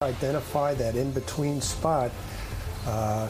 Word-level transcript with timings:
Identify 0.00 0.74
that 0.74 0.94
in 0.94 1.10
between 1.10 1.60
spot. 1.60 2.12
Uh, 2.86 3.28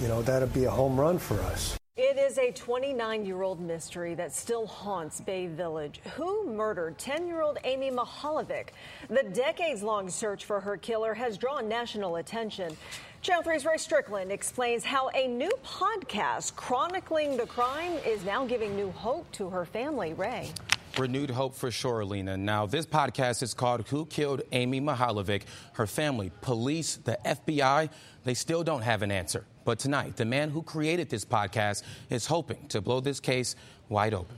you 0.00 0.08
know, 0.08 0.22
that'd 0.22 0.50
be 0.54 0.64
a 0.64 0.70
home 0.70 0.98
run 0.98 1.18
for 1.18 1.38
us. 1.42 1.76
It 1.94 2.16
is 2.16 2.38
a 2.38 2.52
29 2.52 3.26
year 3.26 3.42
old 3.42 3.60
mystery 3.60 4.14
that 4.14 4.32
still 4.32 4.66
haunts 4.66 5.20
Bay 5.20 5.46
Village. 5.46 6.00
Who 6.14 6.46
murdered 6.48 6.96
10 6.96 7.26
year 7.26 7.42
old 7.42 7.58
Amy 7.64 7.90
Mihaljevic? 7.90 8.68
The 9.10 9.24
decades 9.24 9.82
long 9.82 10.08
search 10.08 10.46
for 10.46 10.58
her 10.58 10.78
killer 10.78 11.12
has 11.12 11.36
drawn 11.36 11.68
national 11.68 12.16
attention. 12.16 12.74
Channel 13.20 13.42
3's 13.42 13.66
Ray 13.66 13.76
Strickland 13.76 14.32
explains 14.32 14.86
how 14.86 15.10
a 15.10 15.28
new 15.28 15.52
podcast 15.66 16.56
chronicling 16.56 17.36
the 17.36 17.44
crime 17.44 17.92
is 18.06 18.24
now 18.24 18.46
giving 18.46 18.74
new 18.74 18.90
hope 18.92 19.30
to 19.32 19.50
her 19.50 19.66
family. 19.66 20.14
Ray. 20.14 20.50
Renewed 20.98 21.28
hope 21.28 21.54
for 21.54 21.70
sure, 21.70 22.00
Alina. 22.00 22.38
Now, 22.38 22.64
this 22.64 22.86
podcast 22.86 23.42
is 23.42 23.52
called 23.52 23.86
Who 23.88 24.06
Killed 24.06 24.40
Amy 24.52 24.80
Mihaljevic? 24.80 25.42
Her 25.74 25.86
family, 25.86 26.32
police, 26.40 26.96
the 26.96 27.18
FBI, 27.24 27.90
they 28.24 28.32
still 28.32 28.64
don't 28.64 28.80
have 28.80 29.02
an 29.02 29.10
answer. 29.10 29.44
But 29.66 29.78
tonight, 29.78 30.16
the 30.16 30.24
man 30.24 30.48
who 30.48 30.62
created 30.62 31.10
this 31.10 31.24
podcast 31.24 31.82
is 32.08 32.24
hoping 32.24 32.66
to 32.68 32.80
blow 32.80 33.00
this 33.00 33.20
case 33.20 33.56
wide 33.90 34.14
open. 34.14 34.36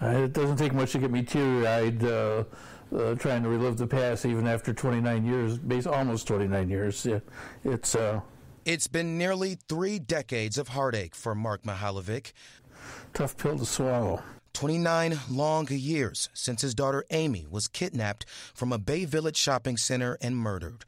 Uh, 0.00 0.06
it 0.24 0.32
doesn't 0.32 0.56
take 0.56 0.72
much 0.72 0.92
to 0.92 0.98
get 0.98 1.10
me 1.10 1.22
teary 1.22 1.66
eyed 1.66 2.02
uh, 2.02 2.44
uh, 2.96 3.14
trying 3.16 3.42
to 3.42 3.48
relive 3.50 3.76
the 3.76 3.86
past, 3.86 4.24
even 4.24 4.46
after 4.46 4.72
29 4.72 5.24
years, 5.26 5.86
almost 5.86 6.26
29 6.26 6.68
years. 6.70 7.04
Yeah, 7.04 7.18
it's. 7.64 7.94
Uh, 7.94 8.20
it's 8.64 8.88
been 8.88 9.16
nearly 9.16 9.58
three 9.68 9.98
decades 9.98 10.58
of 10.58 10.68
heartache 10.68 11.14
for 11.14 11.34
Mark 11.34 11.62
Mihaljevic. 11.62 12.32
Tough 13.12 13.36
pill 13.36 13.58
to 13.58 13.66
swallow. 13.66 14.22
29 14.56 15.20
long 15.28 15.68
years 15.68 16.30
since 16.32 16.62
his 16.62 16.74
daughter 16.74 17.04
Amy 17.10 17.46
was 17.50 17.68
kidnapped 17.68 18.24
from 18.54 18.72
a 18.72 18.78
Bay 18.78 19.04
Village 19.04 19.36
shopping 19.36 19.76
center 19.76 20.16
and 20.22 20.34
murdered. 20.34 20.86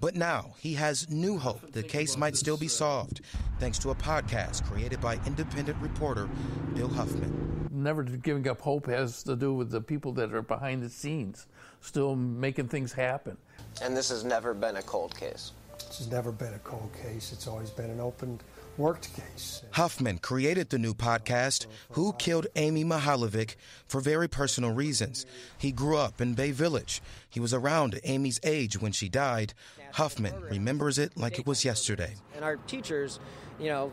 But 0.00 0.16
now 0.16 0.54
he 0.58 0.72
has 0.76 1.10
new 1.10 1.36
hope 1.36 1.72
the 1.72 1.82
case 1.82 2.16
might 2.16 2.34
still 2.34 2.56
be 2.56 2.66
solved 2.66 3.20
thanks 3.58 3.78
to 3.80 3.90
a 3.90 3.94
podcast 3.94 4.64
created 4.64 5.02
by 5.02 5.20
independent 5.26 5.76
reporter 5.82 6.30
Bill 6.74 6.88
Huffman. 6.88 7.68
Never 7.70 8.04
giving 8.04 8.48
up 8.48 8.58
hope 8.58 8.86
has 8.86 9.22
to 9.24 9.36
do 9.36 9.52
with 9.52 9.70
the 9.70 9.82
people 9.82 10.12
that 10.12 10.32
are 10.32 10.40
behind 10.40 10.82
the 10.82 10.88
scenes, 10.88 11.46
still 11.82 12.16
making 12.16 12.68
things 12.68 12.90
happen. 12.90 13.36
And 13.82 13.94
this 13.94 14.08
has 14.08 14.24
never 14.24 14.54
been 14.54 14.76
a 14.76 14.82
cold 14.82 15.14
case. 15.14 15.52
This 15.76 15.98
has 15.98 16.10
never 16.10 16.32
been 16.32 16.54
a 16.54 16.58
cold 16.60 16.90
case. 17.02 17.32
It's 17.32 17.46
always 17.46 17.68
been 17.68 17.90
an 17.90 18.00
open 18.00 18.40
worked 18.76 19.14
case. 19.14 19.62
Huffman 19.72 20.18
created 20.18 20.70
the 20.70 20.78
new 20.78 20.94
podcast, 20.94 21.66
Who 21.90 22.12
Killed 22.14 22.46
Amy 22.56 22.84
Mihaljevic, 22.84 23.56
for 23.86 24.00
very 24.00 24.28
personal 24.28 24.72
reasons. 24.72 25.26
He 25.58 25.72
grew 25.72 25.96
up 25.96 26.20
in 26.20 26.34
Bay 26.34 26.50
Village. 26.50 27.02
He 27.28 27.40
was 27.40 27.54
around 27.54 28.00
Amy's 28.04 28.40
age 28.42 28.80
when 28.80 28.92
she 28.92 29.08
died. 29.08 29.54
Huffman 29.92 30.40
remembers 30.40 30.98
it 30.98 31.16
like 31.16 31.38
it 31.38 31.46
was 31.46 31.64
yesterday. 31.64 32.14
And 32.34 32.44
our 32.44 32.56
teachers, 32.56 33.20
you 33.58 33.68
know, 33.68 33.92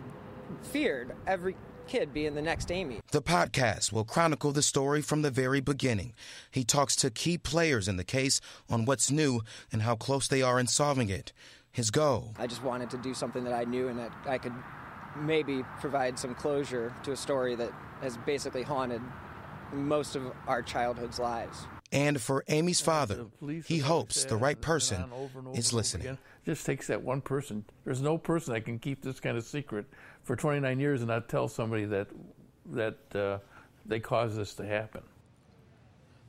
feared 0.64 1.14
every 1.26 1.56
kid 1.88 2.14
being 2.14 2.36
the 2.36 2.42
next 2.42 2.72
Amy. 2.72 3.00
The 3.12 3.22
podcast 3.22 3.92
will 3.92 4.04
chronicle 4.04 4.52
the 4.52 4.62
story 4.62 5.02
from 5.02 5.22
the 5.22 5.32
very 5.32 5.62
beginning. 5.62 6.14
He 6.52 6.64
talks 6.64 6.96
to 6.98 7.10
key 7.10 7.38
players 7.38 7.88
in 7.88 7.96
the 7.96 8.04
case 8.04 8.42
on 8.70 8.86
what's 8.86 9.10
new 9.10 9.42
and 9.72 9.82
how 9.82 9.96
close 9.96 10.28
they 10.28 10.42
are 10.42 10.60
in 10.60 10.68
solving 10.68 11.10
it. 11.10 11.32
His 11.78 11.92
goal. 11.92 12.34
I 12.40 12.48
just 12.48 12.64
wanted 12.64 12.90
to 12.90 12.98
do 12.98 13.14
something 13.14 13.44
that 13.44 13.54
I 13.54 13.64
knew 13.64 13.88
and 13.88 14.00
that 14.00 14.12
I 14.26 14.40
could 14.40 14.54
maybe 15.16 15.62
provide 15.80 16.18
some 16.18 16.34
closure 16.34 16.92
to 17.04 17.12
a 17.12 17.16
story 17.16 17.54
that 17.54 17.72
has 18.02 18.18
basically 18.18 18.64
haunted 18.64 19.00
most 19.72 20.16
of 20.16 20.24
our 20.48 20.64
childhood's 20.64 21.20
lives. 21.20 21.68
And 21.92 22.20
for 22.20 22.44
Amy's 22.48 22.82
father, 22.82 23.28
he 23.68 23.78
hopes 23.78 24.26
the 24.26 24.38
right 24.38 24.60
person 24.60 25.06
is 25.54 25.72
listening. 25.72 26.18
Just 26.48 26.66
takes 26.66 26.88
that 26.88 27.04
one 27.04 27.22
person. 27.22 27.64
There's 27.86 28.02
no 28.02 28.18
person 28.18 28.56
that 28.56 28.62
can 28.62 28.80
keep 28.80 29.04
this 29.04 29.20
kind 29.20 29.38
of 29.38 29.44
secret 29.44 29.86
for 30.24 30.36
29 30.36 30.80
years 30.80 31.02
and 31.02 31.10
not 31.10 31.30
tell 31.30 31.48
somebody 31.48 31.86
that 31.86 32.08
that 32.72 32.98
uh, 33.14 33.38
they 33.86 34.00
caused 34.00 34.36
this 34.36 34.56
to 34.56 34.66
happen. 34.66 35.04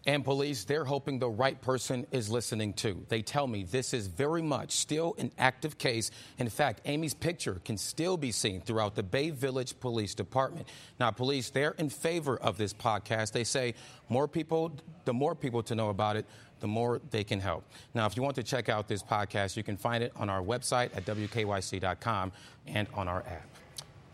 And 0.06 0.25
police, 0.25 0.64
they're 0.64 0.84
hoping 0.84 1.19
the 1.19 1.28
right 1.28 1.60
person 1.60 2.06
is 2.12 2.31
listening 2.31 2.72
too. 2.72 3.04
They 3.09 3.20
tell 3.20 3.47
me 3.47 3.64
this 3.64 3.92
is 3.92 4.06
very 4.06 4.41
much 4.41 4.72
still 4.72 5.14
an 5.19 5.32
active 5.38 5.76
case. 5.76 6.10
In 6.38 6.48
fact, 6.48 6.81
Amy's 6.86 7.14
picture 7.14 7.60
can 7.64 7.76
still 7.76 8.16
be 8.16 8.32
seen 8.32 8.60
throughout 8.62 8.94
the 8.94 9.03
Bay 9.03 9.31
Village 9.31 9.78
Police 9.81 10.14
Department. 10.14 10.66
Now, 10.98 11.10
police, 11.10 11.50
they're 11.50 11.72
in 11.72 11.91
favor 11.91 12.38
of 12.38 12.56
this 12.56 12.72
podcast. 12.72 13.32
They 13.32 13.44
say 13.44 13.75
more 14.09 14.28
people, 14.28 14.72
the 15.04 15.12
more 15.12 15.34
people 15.34 15.62
to 15.64 15.75
know 15.75 15.91
about 15.91 16.16
it, 16.16 16.25
the 16.60 16.69
more 16.69 17.00
they 17.10 17.22
can 17.22 17.41
help. 17.41 17.65
Now, 17.94 18.06
if 18.06 18.16
you 18.16 18.22
want 18.22 18.36
to 18.36 18.42
check 18.42 18.69
out 18.69 18.88
this 18.88 19.03
podcast, 19.03 19.56
you 19.56 19.62
can 19.62 19.76
find 19.76 20.03
it 20.03 20.12
on 20.16 20.30
our 20.30 20.42
website 20.42 20.97
at 20.97 21.04
WKYC.com 21.04 22.32
and 22.66 22.88
on 22.94 23.09
our 23.09 23.20
app. 23.20 23.47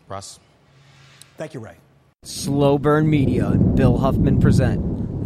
Russ? 0.09 0.41
Thank 1.37 1.55
you, 1.55 1.61
Ray. 1.61 1.77
Slow 2.25 2.79
Burn 2.79 3.09
Media 3.09 3.49
and 3.49 3.77
Bill 3.77 3.99
Huffman 3.99 4.41
present 4.41 4.83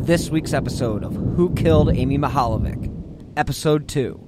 this 0.08 0.30
week's 0.30 0.54
episode 0.54 1.04
of 1.04 1.14
Who 1.14 1.54
Killed 1.54 1.94
Amy 1.94 2.16
Mihaljevic, 2.16 2.90
Episode 3.36 3.86
2. 3.88 4.18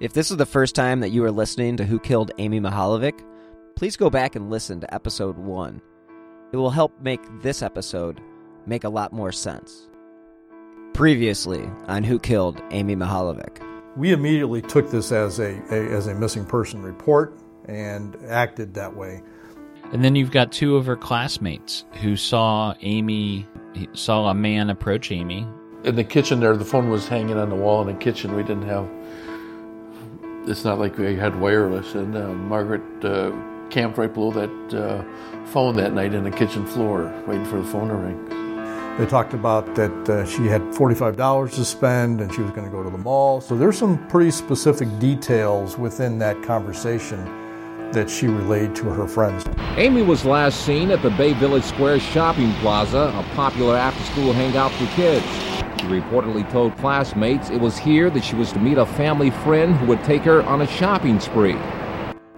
If 0.00 0.12
this 0.12 0.32
is 0.32 0.38
the 0.38 0.44
first 0.44 0.74
time 0.74 0.98
that 0.98 1.10
you 1.10 1.22
are 1.22 1.30
listening 1.30 1.76
to 1.76 1.84
Who 1.84 2.00
Killed 2.00 2.32
Amy 2.38 2.58
Mihaljevic, 2.58 3.24
please 3.76 3.96
go 3.96 4.10
back 4.10 4.34
and 4.34 4.50
listen 4.50 4.80
to 4.80 4.92
Episode 4.92 5.38
1. 5.38 5.80
It 6.52 6.56
will 6.56 6.70
help 6.70 7.00
make 7.00 7.20
this 7.42 7.62
episode 7.62 8.20
make 8.66 8.82
a 8.82 8.88
lot 8.88 9.12
more 9.12 9.30
sense. 9.30 9.86
Previously 10.92 11.62
on 11.86 12.02
Who 12.02 12.18
Killed 12.18 12.60
Amy 12.72 12.96
Mihaljevic. 12.96 13.64
We 13.96 14.12
immediately 14.12 14.62
took 14.62 14.90
this 14.90 15.12
as 15.12 15.38
a, 15.38 15.62
a 15.70 15.96
as 15.96 16.08
a 16.08 16.14
missing 16.16 16.44
person 16.44 16.82
report 16.82 17.38
and 17.66 18.16
acted 18.26 18.74
that 18.74 18.96
way. 18.96 19.22
And 19.92 20.04
then 20.04 20.16
you've 20.16 20.32
got 20.32 20.50
two 20.50 20.76
of 20.76 20.86
her 20.86 20.96
classmates 20.96 21.84
who 22.02 22.16
saw 22.16 22.74
Amy, 22.80 23.46
saw 23.92 24.28
a 24.28 24.34
man 24.34 24.68
approach 24.68 25.12
Amy. 25.12 25.46
In 25.84 25.94
the 25.94 26.04
kitchen 26.04 26.40
there, 26.40 26.56
the 26.56 26.64
phone 26.64 26.90
was 26.90 27.06
hanging 27.06 27.36
on 27.38 27.50
the 27.50 27.54
wall 27.54 27.80
in 27.82 27.86
the 27.86 28.02
kitchen. 28.02 28.34
We 28.34 28.42
didn't 28.42 28.66
have, 28.66 28.88
it's 30.48 30.64
not 30.64 30.80
like 30.80 30.98
we 30.98 31.14
had 31.14 31.40
wireless. 31.40 31.94
And 31.94 32.16
uh, 32.16 32.32
Margaret 32.32 33.04
uh, 33.04 33.30
camped 33.70 33.96
right 33.96 34.12
below 34.12 34.32
that 34.32 34.74
uh, 34.76 35.46
phone 35.46 35.76
that 35.76 35.92
night 35.92 36.14
in 36.14 36.24
the 36.24 36.32
kitchen 36.32 36.66
floor, 36.66 37.12
waiting 37.28 37.44
for 37.44 37.58
the 37.58 37.68
phone 37.68 37.88
to 37.88 37.94
ring. 37.94 38.98
They 38.98 39.06
talked 39.06 39.34
about 39.34 39.74
that 39.76 40.08
uh, 40.08 40.26
she 40.26 40.46
had 40.46 40.62
$45 40.62 41.54
to 41.54 41.64
spend 41.64 42.20
and 42.20 42.34
she 42.34 42.40
was 42.40 42.50
going 42.50 42.64
to 42.64 42.72
go 42.72 42.82
to 42.82 42.90
the 42.90 42.98
mall. 42.98 43.40
So 43.40 43.56
there's 43.56 43.78
some 43.78 44.04
pretty 44.08 44.32
specific 44.32 44.88
details 44.98 45.78
within 45.78 46.18
that 46.18 46.42
conversation 46.42 47.45
that 47.92 48.10
she 48.10 48.26
relayed 48.26 48.74
to 48.76 48.84
her 48.84 49.06
friends. 49.06 49.44
Amy 49.76 50.02
was 50.02 50.24
last 50.24 50.64
seen 50.64 50.90
at 50.90 51.02
the 51.02 51.10
Bay 51.10 51.32
Village 51.34 51.64
Square 51.64 52.00
Shopping 52.00 52.52
Plaza, 52.54 53.12
a 53.14 53.22
popular 53.34 53.76
after 53.76 54.02
school 54.04 54.32
hangout 54.32 54.72
for 54.72 54.86
kids. 54.94 55.24
She 55.80 55.86
reportedly 55.86 56.50
told 56.50 56.76
classmates 56.78 57.50
it 57.50 57.60
was 57.60 57.76
here 57.78 58.10
that 58.10 58.24
she 58.24 58.36
was 58.36 58.52
to 58.52 58.58
meet 58.58 58.78
a 58.78 58.86
family 58.86 59.30
friend 59.30 59.76
who 59.76 59.86
would 59.86 60.02
take 60.04 60.22
her 60.22 60.42
on 60.42 60.62
a 60.62 60.66
shopping 60.66 61.20
spree. 61.20 61.56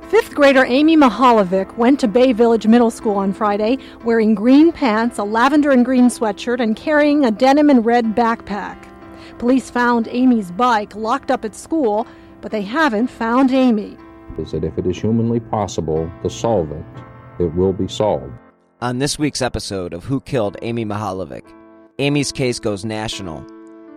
Fifth 0.08 0.34
grader 0.34 0.64
Amy 0.64 0.96
Mihaljevic 0.96 1.76
went 1.76 2.00
to 2.00 2.08
Bay 2.08 2.32
Village 2.32 2.66
Middle 2.66 2.90
School 2.90 3.16
on 3.16 3.32
Friday 3.32 3.78
wearing 4.04 4.34
green 4.34 4.72
pants, 4.72 5.18
a 5.18 5.24
lavender 5.24 5.70
and 5.70 5.84
green 5.84 6.08
sweatshirt, 6.08 6.60
and 6.60 6.76
carrying 6.76 7.24
a 7.24 7.30
denim 7.30 7.68
and 7.68 7.84
red 7.84 8.14
backpack. 8.14 8.88
Police 9.38 9.70
found 9.70 10.08
Amy's 10.08 10.50
bike 10.50 10.94
locked 10.94 11.30
up 11.30 11.44
at 11.44 11.54
school, 11.54 12.06
but 12.40 12.50
they 12.50 12.62
haven't 12.62 13.08
found 13.08 13.50
Amy 13.52 13.96
is 14.38 14.52
that 14.52 14.64
if 14.64 14.78
it 14.78 14.86
is 14.86 14.98
humanly 14.98 15.40
possible 15.40 16.10
to 16.22 16.30
solve 16.30 16.70
it, 16.72 16.84
it 17.38 17.54
will 17.54 17.72
be 17.72 17.88
solved. 17.88 18.32
On 18.80 18.98
this 18.98 19.18
week's 19.18 19.42
episode 19.42 19.92
of 19.92 20.04
Who 20.04 20.20
Killed 20.20 20.56
Amy 20.62 20.84
Mihaljevic, 20.84 21.44
Amy's 21.98 22.30
case 22.30 22.60
goes 22.60 22.84
national, 22.84 23.44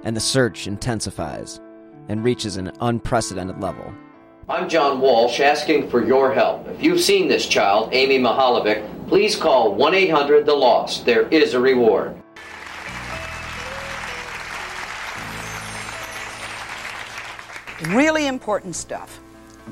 and 0.03 0.15
the 0.15 0.21
search 0.21 0.65
intensifies 0.65 1.59
and 2.09 2.23
reaches 2.23 2.57
an 2.57 2.71
unprecedented 2.81 3.61
level. 3.61 3.93
I'm 4.49 4.67
John 4.67 4.99
Walsh 4.99 5.39
asking 5.39 5.89
for 5.89 6.03
your 6.05 6.33
help. 6.33 6.67
If 6.67 6.83
you've 6.83 6.99
seen 6.99 7.27
this 7.27 7.47
child, 7.47 7.93
Amy 7.93 8.17
Mihaljevic, 8.19 9.07
please 9.07 9.35
call 9.35 9.75
1 9.75 9.93
800 9.93 10.45
The 10.45 10.53
Lost. 10.53 11.05
There 11.05 11.27
is 11.29 11.53
a 11.53 11.59
reward. 11.59 12.15
Really 17.89 18.27
important 18.27 18.75
stuff. 18.75 19.19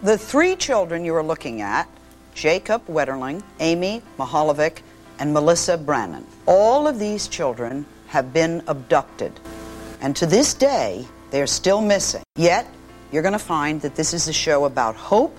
The 0.01 0.17
three 0.17 0.55
children 0.55 1.03
you 1.03 1.13
are 1.15 1.23
looking 1.23 1.59
at 1.59 1.89
Jacob 2.33 2.87
Wetterling, 2.87 3.43
Amy 3.59 4.01
Mihaljevic, 4.17 4.79
and 5.19 5.33
Melissa 5.33 5.77
Brannon. 5.77 6.25
All 6.45 6.87
of 6.87 6.99
these 6.99 7.27
children 7.27 7.85
have 8.07 8.31
been 8.31 8.63
abducted. 8.67 9.37
And 9.99 10.15
to 10.15 10.25
this 10.25 10.53
day, 10.53 11.05
they 11.31 11.41
are 11.41 11.47
still 11.47 11.81
missing. 11.81 12.23
Yet, 12.37 12.65
you're 13.11 13.23
going 13.23 13.33
to 13.33 13.39
find 13.39 13.81
that 13.81 13.95
this 13.95 14.13
is 14.13 14.29
a 14.29 14.33
show 14.33 14.63
about 14.63 14.95
hope 14.95 15.37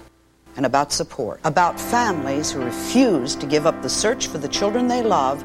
and 0.57 0.67
about 0.67 0.93
support, 0.93 1.41
about 1.45 1.81
families 1.81 2.51
who 2.51 2.63
refuse 2.63 3.35
to 3.37 3.47
give 3.47 3.67
up 3.67 3.81
the 3.81 3.89
search 3.89 4.27
for 4.27 4.37
the 4.37 4.49
children 4.49 4.89
they 4.89 5.03
love 5.03 5.43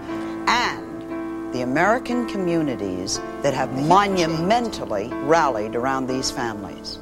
and 0.50 1.54
the 1.54 1.62
American 1.62 2.28
communities 2.28 3.22
that 3.44 3.54
have 3.54 3.72
monumentally 3.88 5.08
rallied 5.24 5.74
around 5.74 6.08
these 6.08 6.32
families. 6.32 7.00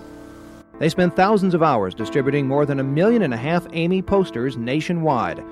They 0.80 0.90
spend 0.90 1.16
thousands 1.16 1.54
of 1.54 1.62
hours 1.62 1.94
distributing 1.94 2.48
more 2.48 2.66
than 2.66 2.80
a 2.80 2.84
million 2.84 3.22
and 3.22 3.34
a 3.34 3.38
half 3.38 3.68
Amy 3.74 4.02
posters 4.02 4.58
nationwide. 4.58 5.44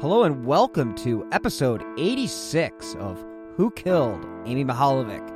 Hello 0.00 0.24
and 0.24 0.44
welcome 0.44 0.94
to 0.96 1.26
episode 1.32 1.82
86 1.96 2.94
of 2.96 3.24
Who 3.56 3.70
Killed 3.70 4.22
Amy 4.44 4.62
Mihaljevic. 4.62 5.32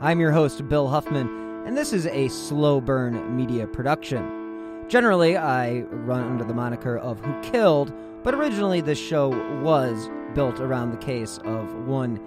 I'm 0.00 0.20
your 0.20 0.32
host, 0.32 0.66
Bill 0.70 0.88
Huffman, 0.88 1.28
and 1.66 1.76
this 1.76 1.92
is 1.92 2.06
a 2.06 2.28
slow 2.28 2.80
burn 2.80 3.36
media 3.36 3.66
production. 3.66 4.86
Generally, 4.88 5.36
I 5.36 5.80
run 5.90 6.24
under 6.24 6.44
the 6.44 6.54
moniker 6.54 6.96
of 6.96 7.20
Who 7.20 7.38
Killed, 7.42 7.92
but 8.24 8.34
originally 8.34 8.80
this 8.80 8.98
show 8.98 9.28
was 9.60 10.08
built 10.34 10.60
around 10.60 10.92
the 10.92 10.96
case 10.96 11.38
of 11.44 11.74
one 11.86 12.18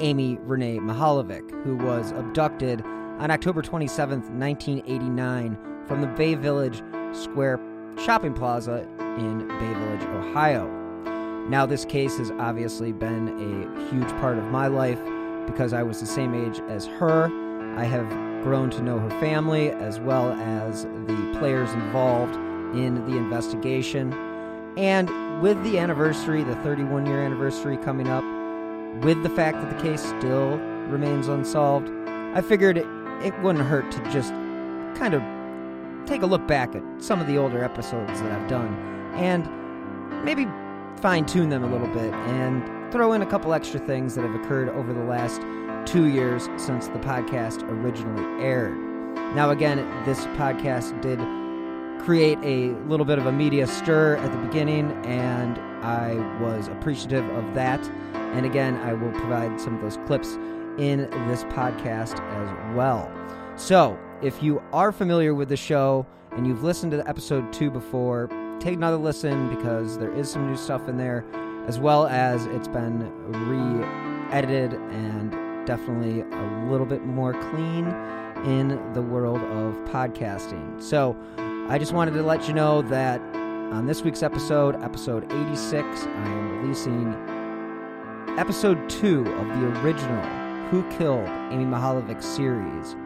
Amy 0.00 0.38
Renee 0.44 0.78
Mihaljevic, 0.78 1.62
who 1.62 1.76
was 1.76 2.12
abducted 2.12 2.80
on 3.18 3.30
October 3.30 3.60
27, 3.60 4.20
1989, 4.38 5.58
from 5.86 6.00
the 6.00 6.06
Bay 6.08 6.34
Village 6.34 6.82
Square 7.12 7.60
shopping 7.98 8.34
plaza 8.34 8.86
in 9.18 9.46
Bay 9.46 9.74
Village, 9.74 10.02
Ohio. 10.02 10.68
Now, 11.48 11.66
this 11.66 11.84
case 11.84 12.16
has 12.18 12.30
obviously 12.32 12.92
been 12.92 13.28
a 13.28 13.90
huge 13.90 14.08
part 14.20 14.38
of 14.38 14.44
my 14.44 14.66
life 14.66 14.98
because 15.46 15.72
I 15.72 15.82
was 15.82 16.00
the 16.00 16.06
same 16.06 16.34
age 16.34 16.60
as 16.68 16.86
her. 16.86 17.30
I 17.78 17.84
have 17.84 18.08
grown 18.42 18.70
to 18.70 18.82
know 18.82 18.98
her 18.98 19.10
family 19.20 19.70
as 19.70 20.00
well 20.00 20.32
as 20.32 20.84
the 20.84 21.36
players 21.38 21.70
involved 21.72 22.34
in 22.76 23.06
the 23.06 23.16
investigation. 23.16 24.12
And 24.76 25.42
with 25.42 25.62
the 25.64 25.78
anniversary, 25.78 26.42
the 26.44 26.56
31 26.56 27.06
year 27.06 27.22
anniversary 27.22 27.76
coming 27.76 28.08
up, 28.08 28.24
with 29.04 29.22
the 29.22 29.30
fact 29.30 29.60
that 29.60 29.76
the 29.76 29.82
case 29.82 30.02
still 30.02 30.56
remains 30.88 31.28
unsolved, 31.28 31.90
I 32.34 32.40
figured 32.40 32.78
it, 32.78 32.86
it 33.22 33.38
wouldn't 33.40 33.66
hurt 33.66 33.90
to 33.92 34.10
just 34.10 34.30
kind 34.98 35.14
of 35.14 35.22
take 36.06 36.22
a 36.22 36.26
look 36.26 36.46
back 36.46 36.74
at 36.74 36.82
some 37.02 37.20
of 37.20 37.26
the 37.26 37.38
older 37.38 37.64
episodes 37.64 38.20
that 38.20 38.32
I've 38.32 38.48
done 38.48 38.74
and 39.14 39.48
maybe 40.24 40.46
fine 41.00 41.26
tune 41.26 41.48
them 41.48 41.64
a 41.64 41.70
little 41.70 41.88
bit 41.88 42.12
and 42.12 42.92
throw 42.92 43.12
in 43.12 43.22
a 43.22 43.26
couple 43.26 43.52
extra 43.52 43.80
things 43.80 44.14
that 44.14 44.22
have 44.22 44.34
occurred 44.34 44.68
over 44.70 44.92
the 44.92 45.04
last 45.04 45.40
two 45.86 46.06
years 46.06 46.48
since 46.56 46.88
the 46.88 46.98
podcast 47.00 47.62
originally 47.68 48.42
aired. 48.42 48.74
Now, 49.34 49.50
again, 49.50 49.78
this 50.04 50.20
podcast 50.38 51.00
did 51.02 51.18
create 52.04 52.38
a 52.42 52.74
little 52.86 53.06
bit 53.06 53.18
of 53.18 53.26
a 53.26 53.32
media 53.32 53.66
stir 53.66 54.16
at 54.16 54.30
the 54.30 54.38
beginning, 54.38 54.92
and 55.04 55.58
I 55.84 56.14
was 56.40 56.68
appreciative 56.68 57.28
of 57.30 57.54
that. 57.54 57.80
And 58.14 58.46
again, 58.46 58.76
I 58.76 58.92
will 58.92 59.12
provide 59.12 59.60
some 59.60 59.76
of 59.76 59.82
those 59.82 59.98
clips 60.06 60.34
in 60.78 61.08
this 61.28 61.44
podcast 61.44 62.20
as 62.20 62.76
well. 62.76 63.10
So, 63.56 63.98
if 64.24 64.42
you 64.42 64.62
are 64.72 64.90
familiar 64.90 65.34
with 65.34 65.50
the 65.50 65.56
show 65.56 66.06
and 66.32 66.46
you've 66.46 66.64
listened 66.64 66.92
to 66.92 67.06
episode 67.06 67.52
two 67.52 67.70
before, 67.70 68.30
take 68.58 68.74
another 68.74 68.96
listen 68.96 69.54
because 69.54 69.98
there 69.98 70.12
is 70.14 70.30
some 70.30 70.48
new 70.50 70.56
stuff 70.56 70.88
in 70.88 70.96
there, 70.96 71.26
as 71.66 71.78
well 71.78 72.06
as 72.06 72.46
it's 72.46 72.66
been 72.66 73.00
re 73.50 73.84
edited 74.32 74.72
and 74.72 75.30
definitely 75.66 76.22
a 76.22 76.66
little 76.70 76.86
bit 76.86 77.04
more 77.04 77.34
clean 77.50 77.86
in 78.46 78.92
the 78.94 79.02
world 79.02 79.42
of 79.42 79.74
podcasting. 79.92 80.82
So, 80.82 81.14
I 81.68 81.78
just 81.78 81.92
wanted 81.92 82.14
to 82.14 82.22
let 82.22 82.48
you 82.48 82.54
know 82.54 82.80
that 82.82 83.20
on 83.74 83.86
this 83.86 84.02
week's 84.02 84.22
episode, 84.22 84.82
episode 84.82 85.30
86, 85.30 85.76
I 85.76 86.26
am 86.28 86.60
releasing 86.62 87.14
episode 88.38 88.88
two 88.88 89.20
of 89.20 89.48
the 89.48 89.80
original 89.80 90.24
Who 90.70 90.82
Killed 90.96 91.28
Amy 91.52 91.66
Mihaljevic 91.66 92.22
series 92.22 92.96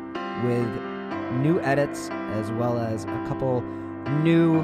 with 0.45 0.88
new 1.33 1.61
edits 1.61 2.11
as 2.11 2.51
well 2.53 2.79
as 2.79 3.05
a 3.05 3.25
couple 3.29 3.63
new 4.23 4.63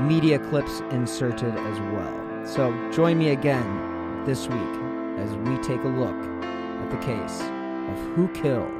media 0.00 0.38
clips 0.38 0.80
inserted 0.90 1.54
as 1.54 1.80
well. 1.92 2.46
So 2.46 2.72
join 2.90 3.18
me 3.18 3.30
again 3.30 4.24
this 4.24 4.48
week 4.48 4.60
as 5.18 5.34
we 5.36 5.56
take 5.58 5.82
a 5.84 5.88
look 5.88 6.14
at 6.14 6.90
the 6.90 6.96
case 6.98 7.40
of 7.40 7.98
who 8.14 8.28
killed 8.28 8.70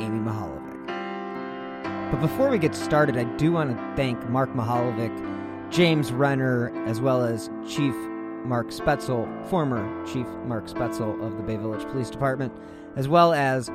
Amy 0.00 0.20
Mihaljevic. 0.20 2.10
But 2.10 2.20
before 2.20 2.50
we 2.50 2.58
get 2.58 2.74
started, 2.74 3.16
I 3.16 3.24
do 3.36 3.52
want 3.52 3.76
to 3.76 3.96
thank 3.96 4.28
Mark 4.28 4.52
Mihaljevic, 4.52 5.70
James 5.70 6.12
Renner, 6.12 6.70
as 6.86 7.00
well 7.00 7.24
as 7.24 7.50
Chief 7.66 7.94
Mark 8.44 8.68
Spaetzel, 8.68 9.46
former 9.46 10.06
Chief 10.06 10.26
Mark 10.44 10.66
Spaetzel 10.66 11.24
of 11.24 11.36
the 11.36 11.42
Bay 11.42 11.56
Village 11.56 11.84
Police 11.88 12.10
Department, 12.10 12.52
as 12.96 13.08
well 13.08 13.32
as 13.32 13.70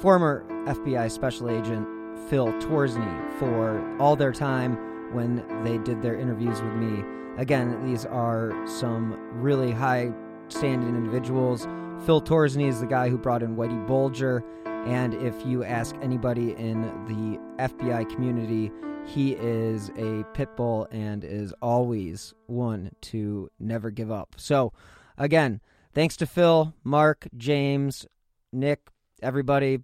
former 0.00 0.44
FBI 0.66 1.10
Special 1.10 1.50
Agent 1.50 1.86
Phil 2.28 2.48
Torsney 2.60 3.38
for 3.38 3.80
all 3.98 4.16
their 4.16 4.32
time 4.32 4.76
when 5.12 5.44
they 5.64 5.78
did 5.78 6.02
their 6.02 6.14
interviews 6.14 6.60
with 6.62 6.72
me. 6.74 7.04
Again, 7.38 7.84
these 7.86 8.04
are 8.06 8.52
some 8.66 9.18
really 9.32 9.72
high 9.72 10.12
standing 10.48 10.88
individuals. 10.90 11.66
Phil 12.04 12.20
Torsney 12.20 12.68
is 12.68 12.80
the 12.80 12.86
guy 12.86 13.08
who 13.08 13.18
brought 13.18 13.42
in 13.42 13.56
Whitey 13.56 13.86
Bulger, 13.86 14.42
and 14.86 15.14
if 15.14 15.34
you 15.46 15.64
ask 15.64 15.94
anybody 16.02 16.52
in 16.52 16.82
the 17.06 17.38
FBI 17.62 18.10
community, 18.10 18.70
he 19.06 19.32
is 19.32 19.90
a 19.96 20.24
pit 20.34 20.56
bull 20.56 20.88
and 20.90 21.24
is 21.24 21.52
always 21.62 22.34
one 22.46 22.90
to 23.02 23.48
never 23.58 23.90
give 23.90 24.10
up. 24.10 24.34
So, 24.36 24.72
again, 25.16 25.60
thanks 25.94 26.16
to 26.18 26.26
Phil, 26.26 26.74
Mark, 26.84 27.28
James, 27.36 28.06
Nick, 28.52 28.90
everybody, 29.22 29.80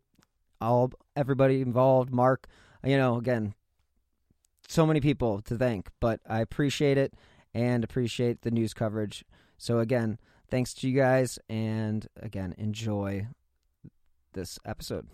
all 0.61 0.93
everybody 1.17 1.61
involved, 1.61 2.13
Mark. 2.13 2.47
You 2.85 2.97
know, 2.97 3.17
again, 3.17 3.55
so 4.69 4.87
many 4.87 5.01
people 5.01 5.41
to 5.43 5.57
thank, 5.57 5.89
but 6.01 6.21
I 6.29 6.41
appreciate 6.41 6.99
it 6.99 7.15
and 7.55 7.83
appreciate 7.83 8.43
the 8.43 8.51
news 8.51 8.75
coverage. 8.75 9.25
So 9.57 9.79
again, 9.79 10.19
thanks 10.49 10.75
to 10.75 10.89
you 10.89 10.97
guys 10.97 11.39
and 11.49 12.07
again, 12.21 12.55
enjoy 12.59 13.27
this 14.35 14.59
episode. 14.65 15.07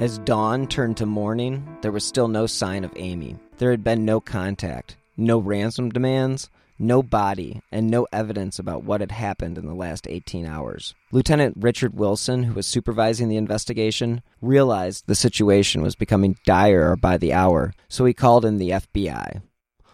As 0.00 0.18
dawn 0.18 0.66
turned 0.66 0.96
to 0.98 1.06
morning, 1.06 1.76
there 1.82 1.92
was 1.92 2.04
still 2.04 2.28
no 2.28 2.46
sign 2.46 2.84
of 2.84 2.92
Amy. 2.96 3.36
There 3.58 3.70
had 3.70 3.84
been 3.84 4.04
no 4.04 4.20
contact, 4.20 4.96
no 5.16 5.38
ransom 5.38 5.90
demands, 5.90 6.48
no 6.80 7.02
body, 7.02 7.60
and 7.70 7.90
no 7.90 8.06
evidence 8.12 8.58
about 8.58 8.82
what 8.82 9.00
had 9.00 9.12
happened 9.12 9.58
in 9.58 9.66
the 9.66 9.74
last 9.74 10.06
18 10.08 10.46
hours. 10.46 10.94
Lieutenant 11.12 11.54
Richard 11.58 11.94
Wilson, 11.94 12.44
who 12.44 12.54
was 12.54 12.66
supervising 12.66 13.28
the 13.28 13.36
investigation, 13.36 14.22
realized 14.40 15.04
the 15.06 15.14
situation 15.14 15.82
was 15.82 15.94
becoming 15.94 16.36
dire 16.46 16.96
by 16.96 17.16
the 17.16 17.32
hour, 17.32 17.72
so 17.88 18.04
he 18.04 18.14
called 18.14 18.44
in 18.44 18.56
the 18.56 18.70
FBI. 18.70 19.42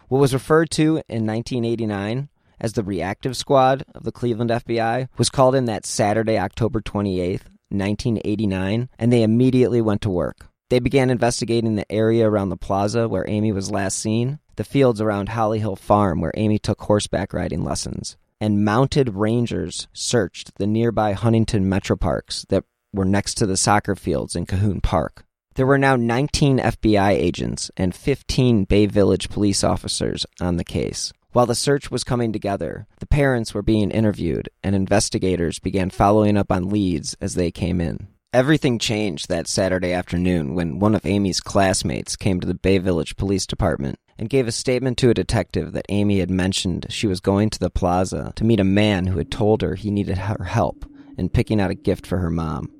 What 0.07 0.19
was 0.19 0.33
referred 0.33 0.69
to 0.71 1.01
in 1.09 1.25
1989 1.25 2.29
as 2.59 2.73
the 2.73 2.83
reactive 2.83 3.35
squad 3.35 3.83
of 3.93 4.03
the 4.03 4.11
Cleveland 4.11 4.49
FBI 4.49 5.09
was 5.17 5.29
called 5.29 5.55
in 5.55 5.65
that 5.65 5.85
Saturday, 5.85 6.39
October 6.39 6.81
28th, 6.81 7.43
1989, 7.69 8.89
and 8.97 9.13
they 9.13 9.23
immediately 9.23 9.81
went 9.81 10.01
to 10.01 10.09
work. 10.09 10.47
They 10.69 10.79
began 10.79 11.09
investigating 11.09 11.75
the 11.75 11.89
area 11.91 12.29
around 12.29 12.49
the 12.49 12.57
plaza 12.57 13.07
where 13.07 13.27
Amy 13.27 13.51
was 13.51 13.71
last 13.71 13.99
seen, 13.99 14.39
the 14.57 14.63
fields 14.63 14.99
around 14.99 15.29
Holly 15.29 15.59
Hill 15.59 15.75
Farm 15.75 16.19
where 16.19 16.33
Amy 16.35 16.59
took 16.59 16.81
horseback 16.81 17.33
riding 17.33 17.63
lessons, 17.63 18.17
and 18.41 18.65
mounted 18.65 19.15
rangers 19.15 19.87
searched 19.93 20.55
the 20.55 20.67
nearby 20.67 21.13
Huntington 21.13 21.69
Metro 21.69 21.95
Parks 21.95 22.45
that 22.49 22.65
were 22.91 23.05
next 23.05 23.35
to 23.35 23.45
the 23.45 23.57
soccer 23.57 23.95
fields 23.95 24.35
in 24.35 24.45
Cahoon 24.45 24.81
Park. 24.81 25.23
There 25.55 25.65
were 25.65 25.77
now 25.77 25.95
19 25.95 26.59
FBI 26.59 27.11
agents 27.11 27.71
and 27.77 27.95
15 27.95 28.65
Bay 28.65 28.85
Village 28.85 29.29
police 29.29 29.63
officers 29.63 30.25
on 30.39 30.57
the 30.57 30.63
case. 30.63 31.13
While 31.31 31.45
the 31.45 31.55
search 31.55 31.91
was 31.91 32.03
coming 32.03 32.33
together, 32.33 32.87
the 32.99 33.07
parents 33.07 33.53
were 33.53 33.61
being 33.61 33.91
interviewed, 33.91 34.49
and 34.63 34.75
investigators 34.75 35.59
began 35.59 35.89
following 35.89 36.37
up 36.37 36.51
on 36.51 36.69
leads 36.69 37.15
as 37.21 37.35
they 37.35 37.51
came 37.51 37.79
in. 37.81 38.07
Everything 38.33 38.77
changed 38.77 39.29
that 39.29 39.47
Saturday 39.47 39.93
afternoon 39.93 40.53
when 40.53 40.79
one 40.79 40.95
of 40.95 41.05
Amy's 41.05 41.39
classmates 41.39 42.15
came 42.15 42.39
to 42.39 42.47
the 42.47 42.53
Bay 42.53 42.77
Village 42.77 43.15
Police 43.15 43.45
Department 43.45 43.99
and 44.19 44.29
gave 44.29 44.47
a 44.47 44.51
statement 44.51 44.97
to 44.97 45.09
a 45.09 45.13
detective 45.13 45.73
that 45.73 45.85
Amy 45.89 46.19
had 46.19 46.31
mentioned 46.31 46.87
she 46.89 47.07
was 47.07 47.19
going 47.19 47.49
to 47.49 47.59
the 47.59 47.69
plaza 47.69 48.33
to 48.35 48.43
meet 48.43 48.59
a 48.59 48.65
man 48.65 49.07
who 49.07 49.17
had 49.17 49.31
told 49.31 49.61
her 49.61 49.75
he 49.75 49.91
needed 49.91 50.17
her 50.17 50.45
help 50.45 50.85
in 51.17 51.29
picking 51.29 51.59
out 51.61 51.71
a 51.71 51.75
gift 51.75 52.05
for 52.05 52.17
her 52.17 52.29
mom. 52.29 52.71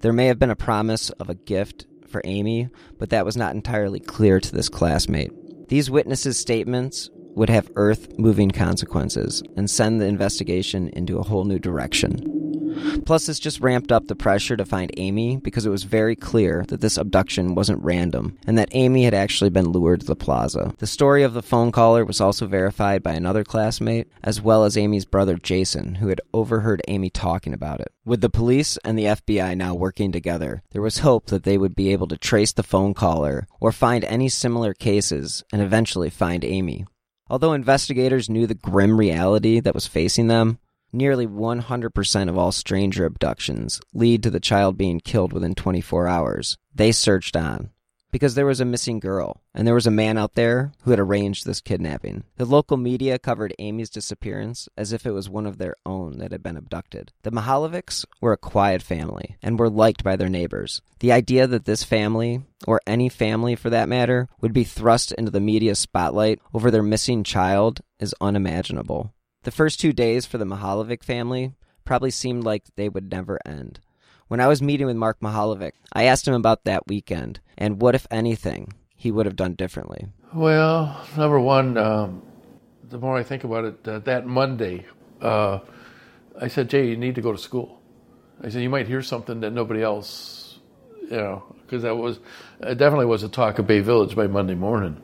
There 0.00 0.12
may 0.12 0.26
have 0.26 0.38
been 0.38 0.50
a 0.50 0.56
promise 0.56 1.10
of 1.10 1.30
a 1.30 1.34
gift 1.34 1.86
for 2.06 2.20
Amy, 2.24 2.68
but 2.98 3.10
that 3.10 3.24
was 3.24 3.36
not 3.36 3.54
entirely 3.54 4.00
clear 4.00 4.40
to 4.40 4.52
this 4.52 4.68
classmate. 4.68 5.32
These 5.68 5.90
witnesses' 5.90 6.38
statements 6.38 7.10
would 7.34 7.50
have 7.50 7.70
earth 7.76 8.18
moving 8.18 8.50
consequences 8.50 9.42
and 9.56 9.68
send 9.68 10.00
the 10.00 10.06
investigation 10.06 10.88
into 10.88 11.18
a 11.18 11.22
whole 11.22 11.44
new 11.44 11.58
direction. 11.58 12.45
Plus, 13.04 13.26
this 13.26 13.38
just 13.38 13.60
ramped 13.60 13.92
up 13.92 14.06
the 14.06 14.16
pressure 14.16 14.56
to 14.56 14.64
find 14.64 14.90
Amy 14.96 15.36
because 15.36 15.66
it 15.66 15.70
was 15.70 15.84
very 15.84 16.16
clear 16.16 16.64
that 16.68 16.80
this 16.80 16.96
abduction 16.96 17.54
wasn't 17.54 17.82
random 17.82 18.38
and 18.46 18.58
that 18.58 18.68
Amy 18.72 19.04
had 19.04 19.14
actually 19.14 19.50
been 19.50 19.70
lured 19.70 20.00
to 20.00 20.06
the 20.06 20.16
plaza. 20.16 20.74
The 20.78 20.86
story 20.86 21.22
of 21.22 21.34
the 21.34 21.42
phone 21.42 21.72
caller 21.72 22.04
was 22.04 22.20
also 22.20 22.46
verified 22.46 23.02
by 23.02 23.12
another 23.12 23.44
classmate, 23.44 24.08
as 24.22 24.40
well 24.40 24.64
as 24.64 24.76
Amy's 24.76 25.04
brother 25.04 25.36
Jason, 25.36 25.96
who 25.96 26.08
had 26.08 26.20
overheard 26.32 26.82
Amy 26.88 27.10
talking 27.10 27.52
about 27.52 27.80
it. 27.80 27.92
With 28.04 28.20
the 28.20 28.30
police 28.30 28.76
and 28.84 28.98
the 28.98 29.04
FBI 29.04 29.56
now 29.56 29.74
working 29.74 30.12
together, 30.12 30.62
there 30.70 30.82
was 30.82 30.98
hope 30.98 31.26
that 31.26 31.44
they 31.44 31.58
would 31.58 31.74
be 31.74 31.92
able 31.92 32.06
to 32.08 32.16
trace 32.16 32.52
the 32.52 32.62
phone 32.62 32.94
caller 32.94 33.46
or 33.60 33.72
find 33.72 34.04
any 34.04 34.28
similar 34.28 34.74
cases 34.74 35.42
and 35.52 35.62
eventually 35.62 36.10
find 36.10 36.44
Amy. 36.44 36.86
Although 37.28 37.54
investigators 37.54 38.30
knew 38.30 38.46
the 38.46 38.54
grim 38.54 38.98
reality 38.98 39.58
that 39.58 39.74
was 39.74 39.88
facing 39.88 40.28
them, 40.28 40.60
Nearly 40.92 41.26
100% 41.26 42.28
of 42.28 42.38
all 42.38 42.52
stranger 42.52 43.04
abductions 43.04 43.80
lead 43.92 44.22
to 44.22 44.30
the 44.30 44.40
child 44.40 44.78
being 44.78 45.00
killed 45.00 45.32
within 45.32 45.54
24 45.54 46.08
hours. 46.08 46.56
They 46.74 46.92
searched 46.92 47.36
on 47.36 47.70
because 48.16 48.34
there 48.34 48.46
was 48.46 48.60
a 48.60 48.64
missing 48.64 48.98
girl, 48.98 49.42
and 49.54 49.66
there 49.66 49.74
was 49.74 49.86
a 49.86 49.90
man 49.90 50.16
out 50.16 50.36
there 50.36 50.72
who 50.82 50.90
had 50.90 50.98
arranged 50.98 51.44
this 51.44 51.60
kidnapping. 51.60 52.24
The 52.36 52.46
local 52.46 52.78
media 52.78 53.18
covered 53.18 53.54
Amy's 53.58 53.90
disappearance 53.90 54.70
as 54.74 54.92
if 54.92 55.04
it 55.04 55.10
was 55.10 55.28
one 55.28 55.44
of 55.44 55.58
their 55.58 55.76
own 55.84 56.16
that 56.16 56.32
had 56.32 56.42
been 56.42 56.56
abducted. 56.56 57.12
The 57.24 57.30
Mihaljevics 57.30 58.06
were 58.22 58.32
a 58.32 58.38
quiet 58.38 58.80
family 58.80 59.36
and 59.42 59.58
were 59.58 59.68
liked 59.68 60.02
by 60.02 60.16
their 60.16 60.30
neighbors. 60.30 60.80
The 61.00 61.12
idea 61.12 61.46
that 61.46 61.66
this 61.66 61.84
family, 61.84 62.42
or 62.66 62.80
any 62.86 63.10
family 63.10 63.54
for 63.54 63.68
that 63.68 63.88
matter, 63.88 64.28
would 64.40 64.54
be 64.54 64.64
thrust 64.64 65.12
into 65.12 65.30
the 65.30 65.40
media 65.40 65.74
spotlight 65.74 66.40
over 66.54 66.70
their 66.70 66.82
missing 66.82 67.22
child 67.22 67.80
is 68.00 68.14
unimaginable. 68.20 69.12
The 69.46 69.52
first 69.52 69.78
two 69.78 69.92
days 69.92 70.26
for 70.26 70.38
the 70.38 70.44
Mihaljevic 70.44 71.04
family 71.04 71.52
probably 71.84 72.10
seemed 72.10 72.42
like 72.42 72.64
they 72.74 72.88
would 72.88 73.12
never 73.12 73.38
end. 73.46 73.78
When 74.26 74.40
I 74.40 74.48
was 74.48 74.60
meeting 74.60 74.88
with 74.88 74.96
Mark 74.96 75.20
Mihaljevic, 75.20 75.70
I 75.92 76.06
asked 76.06 76.26
him 76.26 76.34
about 76.34 76.64
that 76.64 76.88
weekend 76.88 77.38
and 77.56 77.80
what, 77.80 77.94
if 77.94 78.08
anything, 78.10 78.72
he 78.96 79.12
would 79.12 79.24
have 79.24 79.36
done 79.36 79.54
differently. 79.54 80.08
Well, 80.34 81.00
number 81.16 81.38
one, 81.38 81.78
um, 81.78 82.22
the 82.90 82.98
more 82.98 83.16
I 83.16 83.22
think 83.22 83.44
about 83.44 83.66
it, 83.66 83.86
uh, 83.86 84.00
that 84.00 84.26
Monday, 84.26 84.84
uh, 85.22 85.60
I 86.40 86.48
said, 86.48 86.68
Jay, 86.68 86.88
you 86.88 86.96
need 86.96 87.14
to 87.14 87.22
go 87.22 87.30
to 87.30 87.38
school. 87.38 87.80
I 88.42 88.48
said, 88.48 88.62
you 88.62 88.68
might 88.68 88.88
hear 88.88 89.00
something 89.00 89.38
that 89.42 89.52
nobody 89.52 89.80
else, 89.80 90.58
you 91.02 91.18
know, 91.18 91.44
because 91.62 91.84
that 91.84 91.96
was, 91.96 92.18
it 92.62 92.78
definitely 92.78 93.06
was 93.06 93.22
a 93.22 93.28
talk 93.28 93.60
of 93.60 93.68
Bay 93.68 93.78
Village 93.78 94.16
by 94.16 94.26
Monday 94.26 94.56
morning. 94.56 95.00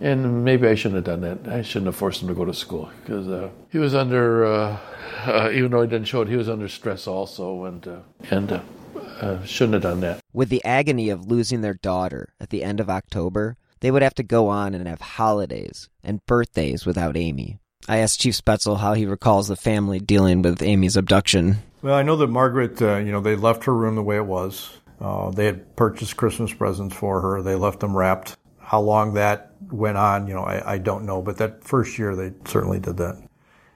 And 0.00 0.44
maybe 0.44 0.66
I 0.66 0.74
shouldn't 0.74 1.06
have 1.06 1.20
done 1.20 1.20
that. 1.20 1.52
I 1.52 1.62
shouldn't 1.62 1.86
have 1.86 1.96
forced 1.96 2.22
him 2.22 2.28
to 2.28 2.34
go 2.34 2.44
to 2.44 2.54
school 2.54 2.90
because 3.00 3.28
uh, 3.28 3.50
he 3.70 3.78
was 3.78 3.94
under, 3.94 4.44
uh, 4.44 4.78
uh, 5.26 5.50
even 5.52 5.70
though 5.70 5.82
he 5.82 5.88
didn't 5.88 6.08
show 6.08 6.22
it, 6.22 6.28
he 6.28 6.36
was 6.36 6.48
under 6.48 6.68
stress 6.68 7.06
also, 7.06 7.64
and 7.64 7.86
uh, 7.86 7.98
and 8.30 8.52
uh, 8.52 8.60
uh, 9.20 9.44
shouldn't 9.44 9.74
have 9.74 9.82
done 9.82 10.00
that. 10.00 10.20
With 10.32 10.48
the 10.48 10.64
agony 10.64 11.10
of 11.10 11.26
losing 11.26 11.60
their 11.60 11.74
daughter 11.74 12.34
at 12.40 12.50
the 12.50 12.64
end 12.64 12.80
of 12.80 12.90
October, 12.90 13.56
they 13.80 13.90
would 13.90 14.02
have 14.02 14.14
to 14.14 14.22
go 14.22 14.48
on 14.48 14.74
and 14.74 14.86
have 14.88 15.00
holidays 15.00 15.88
and 16.02 16.24
birthdays 16.26 16.84
without 16.84 17.16
Amy. 17.16 17.58
I 17.86 17.98
asked 17.98 18.20
Chief 18.20 18.34
Spaetzel 18.34 18.78
how 18.78 18.94
he 18.94 19.06
recalls 19.06 19.48
the 19.48 19.56
family 19.56 20.00
dealing 20.00 20.42
with 20.42 20.62
Amy's 20.62 20.96
abduction. 20.96 21.58
Well, 21.82 21.94
I 21.94 22.02
know 22.02 22.16
that 22.16 22.28
Margaret, 22.28 22.80
you 22.80 23.12
know, 23.12 23.20
they 23.20 23.36
left 23.36 23.64
her 23.64 23.74
room 23.74 23.94
the 23.94 24.02
way 24.02 24.16
it 24.16 24.24
was. 24.24 24.70
they 25.34 25.44
had 25.44 25.76
purchased 25.76 26.16
Christmas 26.16 26.52
presents 26.52 26.96
for 26.96 27.20
her. 27.20 27.42
They 27.42 27.54
left 27.54 27.80
them 27.80 27.94
wrapped 27.94 28.36
how 28.74 28.80
long 28.80 29.14
that 29.14 29.52
went 29.70 29.96
on, 29.96 30.26
you 30.26 30.34
know, 30.34 30.42
I, 30.42 30.72
I 30.72 30.78
don't 30.78 31.06
know. 31.06 31.22
But 31.22 31.36
that 31.36 31.62
first 31.62 31.96
year, 31.96 32.16
they 32.16 32.32
certainly 32.44 32.80
did 32.80 32.96
that. 32.96 33.22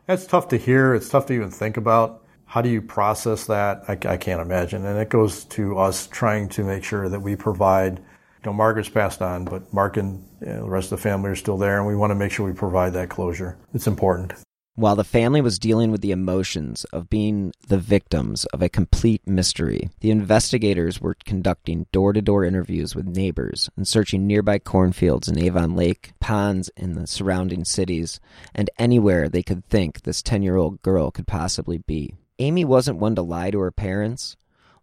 That's 0.06 0.26
tough 0.26 0.48
to 0.48 0.56
hear. 0.56 0.92
It's 0.92 1.08
tough 1.08 1.26
to 1.26 1.34
even 1.34 1.52
think 1.52 1.76
about. 1.76 2.24
How 2.46 2.62
do 2.62 2.68
you 2.68 2.82
process 2.82 3.46
that? 3.46 3.84
I, 3.86 3.92
I 3.92 4.16
can't 4.16 4.40
imagine. 4.40 4.84
And 4.86 4.98
it 4.98 5.08
goes 5.08 5.44
to 5.44 5.78
us 5.78 6.08
trying 6.08 6.48
to 6.48 6.64
make 6.64 6.82
sure 6.82 7.08
that 7.08 7.20
we 7.20 7.36
provide. 7.36 7.98
You 7.98 8.46
know, 8.46 8.52
Margaret's 8.52 8.88
passed 8.88 9.22
on, 9.22 9.44
but 9.44 9.72
Mark 9.72 9.98
and 9.98 10.26
you 10.40 10.48
know, 10.48 10.62
the 10.64 10.68
rest 10.68 10.90
of 10.90 10.98
the 10.98 11.02
family 11.02 11.30
are 11.30 11.36
still 11.36 11.58
there, 11.58 11.78
and 11.78 11.86
we 11.86 11.94
want 11.94 12.10
to 12.10 12.16
make 12.16 12.32
sure 12.32 12.44
we 12.44 12.52
provide 12.52 12.92
that 12.94 13.08
closure. 13.08 13.56
It's 13.74 13.86
important. 13.86 14.32
While 14.78 14.94
the 14.94 15.02
family 15.02 15.40
was 15.40 15.58
dealing 15.58 15.90
with 15.90 16.02
the 16.02 16.12
emotions 16.12 16.84
of 16.92 17.10
being 17.10 17.52
the 17.66 17.78
victims 17.78 18.44
of 18.52 18.62
a 18.62 18.68
complete 18.68 19.26
mystery, 19.26 19.90
the 20.02 20.12
investigators 20.12 21.00
were 21.00 21.16
conducting 21.24 21.88
door 21.90 22.12
to 22.12 22.22
door 22.22 22.44
interviews 22.44 22.94
with 22.94 23.08
neighbors 23.08 23.68
and 23.76 23.88
searching 23.88 24.24
nearby 24.24 24.60
cornfields 24.60 25.26
in 25.26 25.36
Avon 25.36 25.74
Lake, 25.74 26.12
ponds 26.20 26.70
in 26.76 26.92
the 26.92 27.08
surrounding 27.08 27.64
cities, 27.64 28.20
and 28.54 28.70
anywhere 28.78 29.28
they 29.28 29.42
could 29.42 29.66
think 29.66 30.02
this 30.02 30.22
10 30.22 30.44
year 30.44 30.54
old 30.54 30.80
girl 30.82 31.10
could 31.10 31.26
possibly 31.26 31.78
be. 31.78 32.14
Amy 32.38 32.64
wasn't 32.64 33.00
one 33.00 33.16
to 33.16 33.22
lie 33.22 33.50
to 33.50 33.58
her 33.58 33.72
parents, 33.72 34.36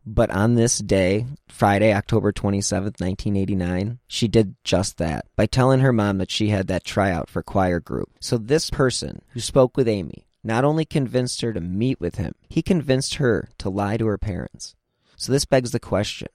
but 0.05 0.29
on 0.29 0.55
this 0.55 0.77
day, 0.79 1.25
Friday, 1.47 1.93
October 1.93 2.31
27th, 2.31 3.00
1989, 3.00 4.00
she 4.07 4.27
did 4.27 4.55
just 4.63 4.97
that 4.97 5.25
by 5.35 5.45
telling 5.45 5.79
her 5.79 5.91
mom 5.91 6.19
that 6.19 6.31
she 6.31 6.50
had 6.50 6.67
that 6.67 6.83
tryout 6.83 7.29
for 7.29 7.41
choir 7.41 7.79
group. 7.79 8.09
So 8.19 8.38
this 8.38 8.69
person 8.69 9.21
who 9.29 9.39
spoke 9.39 9.75
with 9.75 9.88
Amy 9.88 10.27
not 10.43 10.63
only 10.63 10.85
convinced 10.85 11.41
her 11.41 11.53
to 11.53 11.59
meet 11.59 12.00
with 12.00 12.15
him, 12.15 12.35
he 12.47 12.62
convinced 12.62 13.15
her 13.15 13.50
to 13.57 13.69
lie 13.69 13.97
to 13.97 14.05
her 14.05 14.17
parents. 14.17 14.75
So 15.17 15.31
this 15.31 15.45
begs 15.45 15.71
the 15.71 15.79
question 15.79 16.27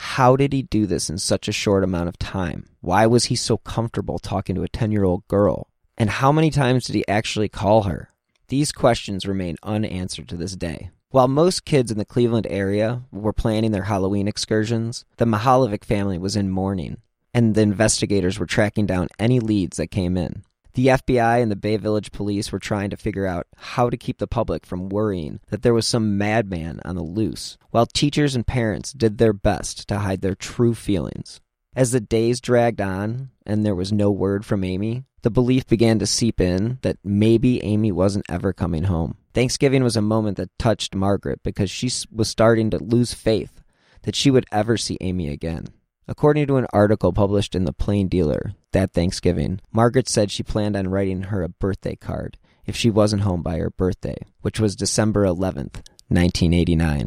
how 0.00 0.36
did 0.36 0.52
he 0.52 0.62
do 0.62 0.86
this 0.86 1.10
in 1.10 1.18
such 1.18 1.48
a 1.48 1.52
short 1.52 1.82
amount 1.82 2.08
of 2.08 2.20
time? 2.20 2.66
Why 2.80 3.06
was 3.06 3.24
he 3.24 3.34
so 3.34 3.56
comfortable 3.56 4.20
talking 4.20 4.54
to 4.54 4.62
a 4.62 4.68
10 4.68 4.92
year 4.92 5.02
old 5.02 5.26
girl? 5.26 5.66
And 5.96 6.08
how 6.08 6.30
many 6.30 6.50
times 6.50 6.84
did 6.84 6.94
he 6.94 7.08
actually 7.08 7.48
call 7.48 7.82
her? 7.82 8.10
These 8.46 8.70
questions 8.70 9.26
remain 9.26 9.56
unanswered 9.64 10.28
to 10.28 10.36
this 10.36 10.54
day. 10.54 10.90
While 11.10 11.28
most 11.28 11.64
kids 11.64 11.90
in 11.90 11.96
the 11.96 12.04
Cleveland 12.04 12.46
area 12.50 13.02
were 13.10 13.32
planning 13.32 13.70
their 13.70 13.84
Halloween 13.84 14.28
excursions, 14.28 15.06
the 15.16 15.24
Mihaljevic 15.24 15.82
family 15.82 16.18
was 16.18 16.36
in 16.36 16.50
mourning, 16.50 16.98
and 17.32 17.54
the 17.54 17.62
investigators 17.62 18.38
were 18.38 18.44
tracking 18.44 18.84
down 18.84 19.08
any 19.18 19.40
leads 19.40 19.78
that 19.78 19.86
came 19.86 20.18
in. 20.18 20.42
The 20.74 20.88
FBI 20.88 21.40
and 21.40 21.50
the 21.50 21.56
Bay 21.56 21.78
Village 21.78 22.12
police 22.12 22.52
were 22.52 22.58
trying 22.58 22.90
to 22.90 22.96
figure 22.98 23.26
out 23.26 23.46
how 23.56 23.88
to 23.88 23.96
keep 23.96 24.18
the 24.18 24.26
public 24.26 24.66
from 24.66 24.90
worrying 24.90 25.40
that 25.48 25.62
there 25.62 25.72
was 25.72 25.86
some 25.86 26.18
madman 26.18 26.78
on 26.84 26.94
the 26.94 27.02
loose, 27.02 27.56
while 27.70 27.86
teachers 27.86 28.36
and 28.36 28.46
parents 28.46 28.92
did 28.92 29.16
their 29.16 29.32
best 29.32 29.88
to 29.88 30.00
hide 30.00 30.20
their 30.20 30.34
true 30.34 30.74
feelings. 30.74 31.40
As 31.74 31.92
the 31.92 32.00
days 32.00 32.38
dragged 32.38 32.82
on 32.82 33.30
and 33.46 33.64
there 33.64 33.74
was 33.74 33.92
no 33.92 34.10
word 34.10 34.44
from 34.44 34.62
Amy, 34.62 35.04
the 35.22 35.30
belief 35.30 35.66
began 35.66 35.98
to 36.00 36.06
seep 36.06 36.38
in 36.38 36.78
that 36.82 36.98
maybe 37.02 37.64
Amy 37.64 37.92
wasn't 37.92 38.26
ever 38.28 38.52
coming 38.52 38.84
home. 38.84 39.16
Thanksgiving 39.38 39.84
was 39.84 39.96
a 39.96 40.02
moment 40.02 40.36
that 40.38 40.58
touched 40.58 40.96
Margaret 40.96 41.44
because 41.44 41.70
she 41.70 41.88
was 42.10 42.28
starting 42.28 42.70
to 42.70 42.82
lose 42.82 43.14
faith 43.14 43.62
that 44.02 44.16
she 44.16 44.32
would 44.32 44.44
ever 44.50 44.76
see 44.76 44.98
Amy 45.00 45.28
again. 45.28 45.68
According 46.08 46.48
to 46.48 46.56
an 46.56 46.66
article 46.72 47.12
published 47.12 47.54
in 47.54 47.64
the 47.64 47.72
Plain 47.72 48.08
Dealer 48.08 48.54
that 48.72 48.92
Thanksgiving, 48.92 49.60
Margaret 49.70 50.08
said 50.08 50.32
she 50.32 50.42
planned 50.42 50.74
on 50.74 50.88
writing 50.88 51.22
her 51.22 51.44
a 51.44 51.48
birthday 51.48 51.94
card 51.94 52.36
if 52.66 52.74
she 52.74 52.90
wasn't 52.90 53.22
home 53.22 53.42
by 53.42 53.58
her 53.58 53.70
birthday, 53.70 54.16
which 54.40 54.58
was 54.58 54.74
December 54.74 55.24
11th, 55.24 55.84
1989, 56.08 57.06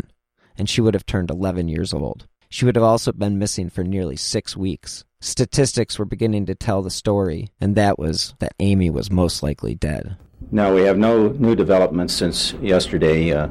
and 0.58 0.70
she 0.70 0.80
would 0.80 0.94
have 0.94 1.06
turned 1.06 1.30
11 1.30 1.68
years 1.68 1.94
old. 1.94 2.28
She 2.48 2.64
would 2.64 2.78
have 2.78 2.84
also 2.86 3.12
been 3.12 3.40
missing 3.40 3.70
for 3.70 3.84
nearly 3.84 4.16
six 4.16 4.56
weeks. 4.56 5.04
Statistics 5.20 6.00
were 6.00 6.06
beginning 6.06 6.46
to 6.46 6.56
tell 6.56 6.82
the 6.82 6.92
story, 6.92 7.50
and 7.60 7.76
that 7.76 8.00
was 8.00 8.36
that 8.40 8.56
Amy 8.62 8.90
was 8.90 9.12
most 9.12 9.44
likely 9.44 9.76
dead. 9.76 10.16
No, 10.50 10.74
we 10.74 10.82
have 10.82 10.98
no 10.98 11.30
new 11.30 11.56
developments 11.56 12.14
since 12.14 12.54
yesterday. 12.54 13.32
Uh, 13.32 13.50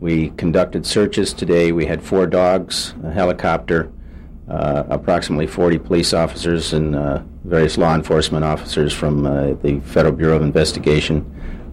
we 0.00 0.30
conducted 0.30 0.84
searches 0.84 1.32
today. 1.32 1.72
We 1.72 1.86
had 1.86 2.02
four 2.02 2.26
dogs, 2.26 2.94
a 3.04 3.12
helicopter, 3.12 3.92
uh, 4.48 4.84
approximately 4.90 5.46
40 5.46 5.78
police 5.78 6.12
officers, 6.12 6.72
and 6.72 6.96
uh, 6.96 7.22
various 7.44 7.78
law 7.78 7.94
enforcement 7.94 8.44
officers 8.44 8.92
from 8.92 9.26
uh, 9.26 9.54
the 9.62 9.80
Federal 9.84 10.14
Bureau 10.14 10.36
of 10.36 10.42
Investigation. 10.42 11.24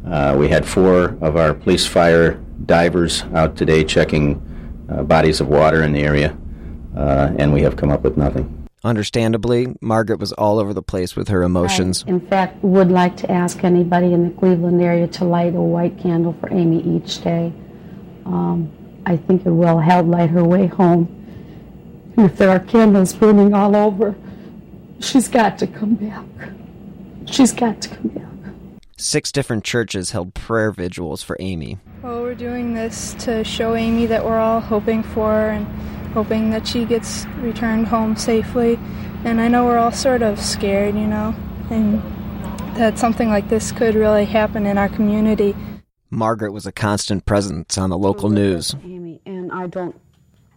Uh, 0.05 0.35
we 0.37 0.47
had 0.47 0.65
four 0.65 1.17
of 1.21 1.35
our 1.35 1.53
police 1.53 1.85
fire 1.85 2.33
divers 2.65 3.23
out 3.33 3.55
today 3.55 3.83
checking 3.83 4.41
uh, 4.89 5.03
bodies 5.03 5.41
of 5.41 5.47
water 5.47 5.83
in 5.83 5.91
the 5.91 6.01
area, 6.01 6.37
and 6.95 7.51
we 7.51 7.61
have 7.61 7.75
come 7.75 7.91
up 7.91 8.03
with 8.03 8.17
nothing. 8.17 8.58
Understandably, 8.83 9.75
Margaret 9.81 10.19
was 10.19 10.31
all 10.33 10.57
over 10.57 10.73
the 10.73 10.81
place 10.81 11.15
with 11.15 11.27
her 11.27 11.43
emotions. 11.43 12.05
I, 12.07 12.11
in 12.11 12.21
fact, 12.21 12.63
would 12.63 12.89
like 12.89 13.17
to 13.17 13.31
ask 13.31 13.63
anybody 13.63 14.13
in 14.13 14.23
the 14.23 14.39
Cleveland 14.39 14.81
area 14.81 15.07
to 15.07 15.25
light 15.25 15.53
a 15.53 15.61
white 15.61 15.99
candle 15.99 16.33
for 16.39 16.51
Amy 16.53 16.81
each 16.83 17.21
day. 17.21 17.51
Um, 18.25 18.71
I 19.05 19.17
think 19.17 19.45
it 19.45 19.51
will 19.51 19.79
help 19.79 20.07
light 20.07 20.29
her 20.29 20.43
way 20.43 20.67
home. 20.67 21.15
And 22.15 22.25
if 22.25 22.37
there 22.37 22.49
are 22.49 22.59
candles 22.59 23.11
burning 23.13 23.53
all 23.53 23.75
over, 23.75 24.15
she's 24.99 25.27
got 25.27 25.57
to 25.59 25.67
come 25.67 25.95
back. 25.95 26.25
She's 27.25 27.51
got 27.51 27.81
to 27.81 27.89
come 27.89 28.07
back. 28.09 28.25
Six 28.97 29.31
different 29.31 29.63
churches 29.63 30.11
held 30.11 30.33
prayer 30.33 30.71
vigils 30.71 31.21
for 31.21 31.35
Amy. 31.39 31.79
Well, 32.01 32.21
we're 32.21 32.35
doing 32.35 32.73
this 32.73 33.13
to 33.19 33.43
show 33.43 33.75
Amy 33.75 34.05
that 34.05 34.23
we're 34.23 34.37
all 34.37 34.61
hoping 34.61 35.03
for 35.03 35.49
and 35.49 35.67
hoping 36.13 36.49
that 36.51 36.67
she 36.67 36.85
gets 36.85 37.25
returned 37.37 37.87
home 37.87 38.15
safely. 38.15 38.79
And 39.23 39.41
I 39.41 39.47
know 39.47 39.65
we're 39.65 39.77
all 39.77 39.91
sort 39.91 40.21
of 40.21 40.39
scared, 40.39 40.95
you 40.95 41.07
know, 41.07 41.35
and 41.69 42.01
that 42.77 42.97
something 42.97 43.29
like 43.29 43.49
this 43.49 43.71
could 43.71 43.95
really 43.95 44.25
happen 44.25 44.65
in 44.65 44.77
our 44.77 44.89
community. 44.89 45.55
Margaret 46.09 46.51
was 46.51 46.65
a 46.65 46.71
constant 46.71 47.25
presence 47.25 47.77
on 47.77 47.89
the 47.89 47.97
local 47.97 48.29
news. 48.29 48.75
Amy, 48.83 49.21
and 49.25 49.51
I 49.51 49.67
don't, 49.67 49.95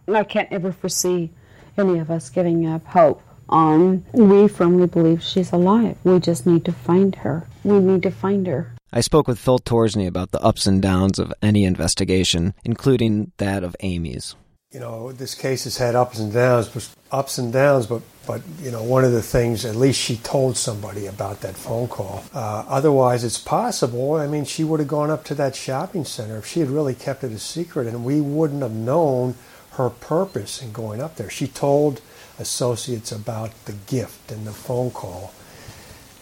I 0.07 0.23
can't 0.23 0.51
ever 0.51 0.71
foresee 0.71 1.31
any 1.77 1.99
of 1.99 2.09
us 2.09 2.29
giving 2.29 2.65
up 2.65 2.85
hope. 2.85 3.21
Um, 3.49 4.05
we 4.13 4.47
firmly 4.47 4.87
believe 4.87 5.21
she's 5.21 5.51
alive. 5.51 5.97
We 6.03 6.19
just 6.19 6.47
need 6.47 6.65
to 6.65 6.71
find 6.71 7.13
her. 7.15 7.47
We 7.63 7.79
need 7.79 8.01
to 8.03 8.11
find 8.11 8.47
her. 8.47 8.73
I 8.91 9.01
spoke 9.01 9.27
with 9.27 9.39
Phil 9.39 9.59
Torsney 9.59 10.07
about 10.07 10.31
the 10.31 10.41
ups 10.41 10.65
and 10.65 10.81
downs 10.81 11.19
of 11.19 11.33
any 11.41 11.65
investigation, 11.65 12.53
including 12.63 13.31
that 13.37 13.63
of 13.63 13.75
Amy's. 13.81 14.35
You 14.73 14.79
know, 14.79 15.11
this 15.11 15.35
case 15.35 15.65
has 15.65 15.77
had 15.77 15.93
ups 15.93 16.17
and 16.17 16.33
downs, 16.33 16.67
but 16.67 16.89
ups 17.11 17.37
and 17.37 17.53
downs. 17.53 17.85
But 17.85 18.01
but 18.25 18.41
you 18.59 18.71
know, 18.71 18.81
one 18.81 19.03
of 19.03 19.11
the 19.11 19.21
things, 19.21 19.65
at 19.65 19.75
least 19.75 20.01
she 20.01 20.15
told 20.17 20.57
somebody 20.57 21.05
about 21.05 21.41
that 21.41 21.55
phone 21.55 21.87
call. 21.87 22.23
Uh, 22.33 22.65
otherwise, 22.67 23.23
it's 23.23 23.37
possible. 23.37 24.15
I 24.15 24.25
mean, 24.25 24.45
she 24.45 24.63
would 24.63 24.79
have 24.79 24.89
gone 24.89 25.11
up 25.11 25.25
to 25.25 25.35
that 25.35 25.55
shopping 25.55 26.05
center 26.05 26.37
if 26.37 26.47
she 26.47 26.59
had 26.59 26.69
really 26.69 26.95
kept 26.95 27.23
it 27.23 27.31
a 27.31 27.37
secret, 27.37 27.85
and 27.85 28.03
we 28.03 28.19
wouldn't 28.19 28.63
have 28.63 28.71
known 28.71 29.35
her 29.73 29.89
purpose 29.89 30.61
in 30.61 30.71
going 30.71 31.01
up 31.01 31.17
there. 31.17 31.29
She 31.29 31.47
told 31.47 32.01
associates 32.39 33.11
about 33.11 33.51
the 33.65 33.73
gift 33.73 34.31
and 34.31 34.47
the 34.47 34.53
phone 34.53 34.89
call. 34.89 35.33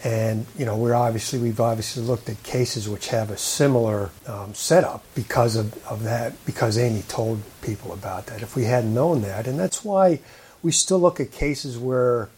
And 0.04 0.46
you 0.58 0.64
know, 0.64 0.76
we're 0.76 0.94
obviously 0.94 1.38
we've 1.38 1.60
obviously 1.60 2.02
looked 2.02 2.28
at 2.28 2.42
cases 2.42 2.88
which 2.88 3.08
have 3.08 3.30
a 3.30 3.36
similar 3.36 4.10
um, 4.26 4.52
setup 4.52 5.04
because 5.14 5.54
of, 5.54 5.86
of 5.86 6.02
that 6.02 6.44
because 6.44 6.76
Amy 6.76 7.02
told 7.02 7.42
people 7.62 7.92
about 7.92 8.26
that. 8.26 8.42
If 8.42 8.56
we 8.56 8.64
hadn't 8.64 8.92
known 8.92 9.22
that, 9.22 9.46
and 9.46 9.58
that's 9.58 9.84
why 9.84 10.18
we 10.62 10.72
still 10.72 10.98
look 10.98 11.20
at 11.20 11.30
cases 11.30 11.78
where 11.78 12.28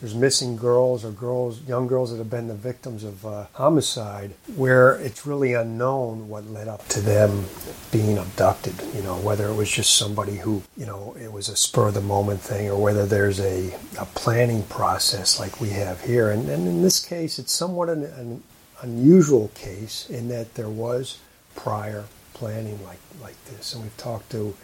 there's 0.00 0.14
missing 0.14 0.56
girls 0.56 1.04
or 1.04 1.10
girls, 1.10 1.60
young 1.62 1.86
girls 1.86 2.10
that 2.10 2.18
have 2.18 2.30
been 2.30 2.48
the 2.48 2.54
victims 2.54 3.02
of 3.02 3.26
uh, 3.26 3.46
homicide, 3.52 4.32
where 4.54 4.94
it's 4.96 5.26
really 5.26 5.54
unknown 5.54 6.28
what 6.28 6.46
led 6.46 6.68
up 6.68 6.86
to 6.88 7.00
them 7.00 7.44
being 7.90 8.16
abducted. 8.16 8.74
You 8.94 9.02
know, 9.02 9.16
whether 9.16 9.48
it 9.48 9.54
was 9.54 9.70
just 9.70 9.96
somebody 9.96 10.36
who, 10.36 10.62
you 10.76 10.86
know, 10.86 11.16
it 11.20 11.32
was 11.32 11.48
a 11.48 11.56
spur 11.56 11.88
of 11.88 11.94
the 11.94 12.00
moment 12.00 12.40
thing, 12.40 12.70
or 12.70 12.80
whether 12.80 13.06
there's 13.06 13.40
a, 13.40 13.74
a 13.98 14.04
planning 14.14 14.62
process 14.64 15.40
like 15.40 15.60
we 15.60 15.70
have 15.70 16.02
here. 16.02 16.30
And, 16.30 16.48
and 16.48 16.68
in 16.68 16.82
this 16.82 17.04
case, 17.04 17.38
it's 17.38 17.52
somewhat 17.52 17.88
an, 17.88 18.04
an 18.04 18.42
unusual 18.82 19.48
case 19.54 20.08
in 20.08 20.28
that 20.28 20.54
there 20.54 20.70
was 20.70 21.18
prior 21.56 22.04
planning 22.34 22.78
like 22.84 23.00
like 23.20 23.42
this. 23.46 23.74
And 23.74 23.82
we've 23.82 23.96
talked 23.96 24.30
to, 24.30 24.54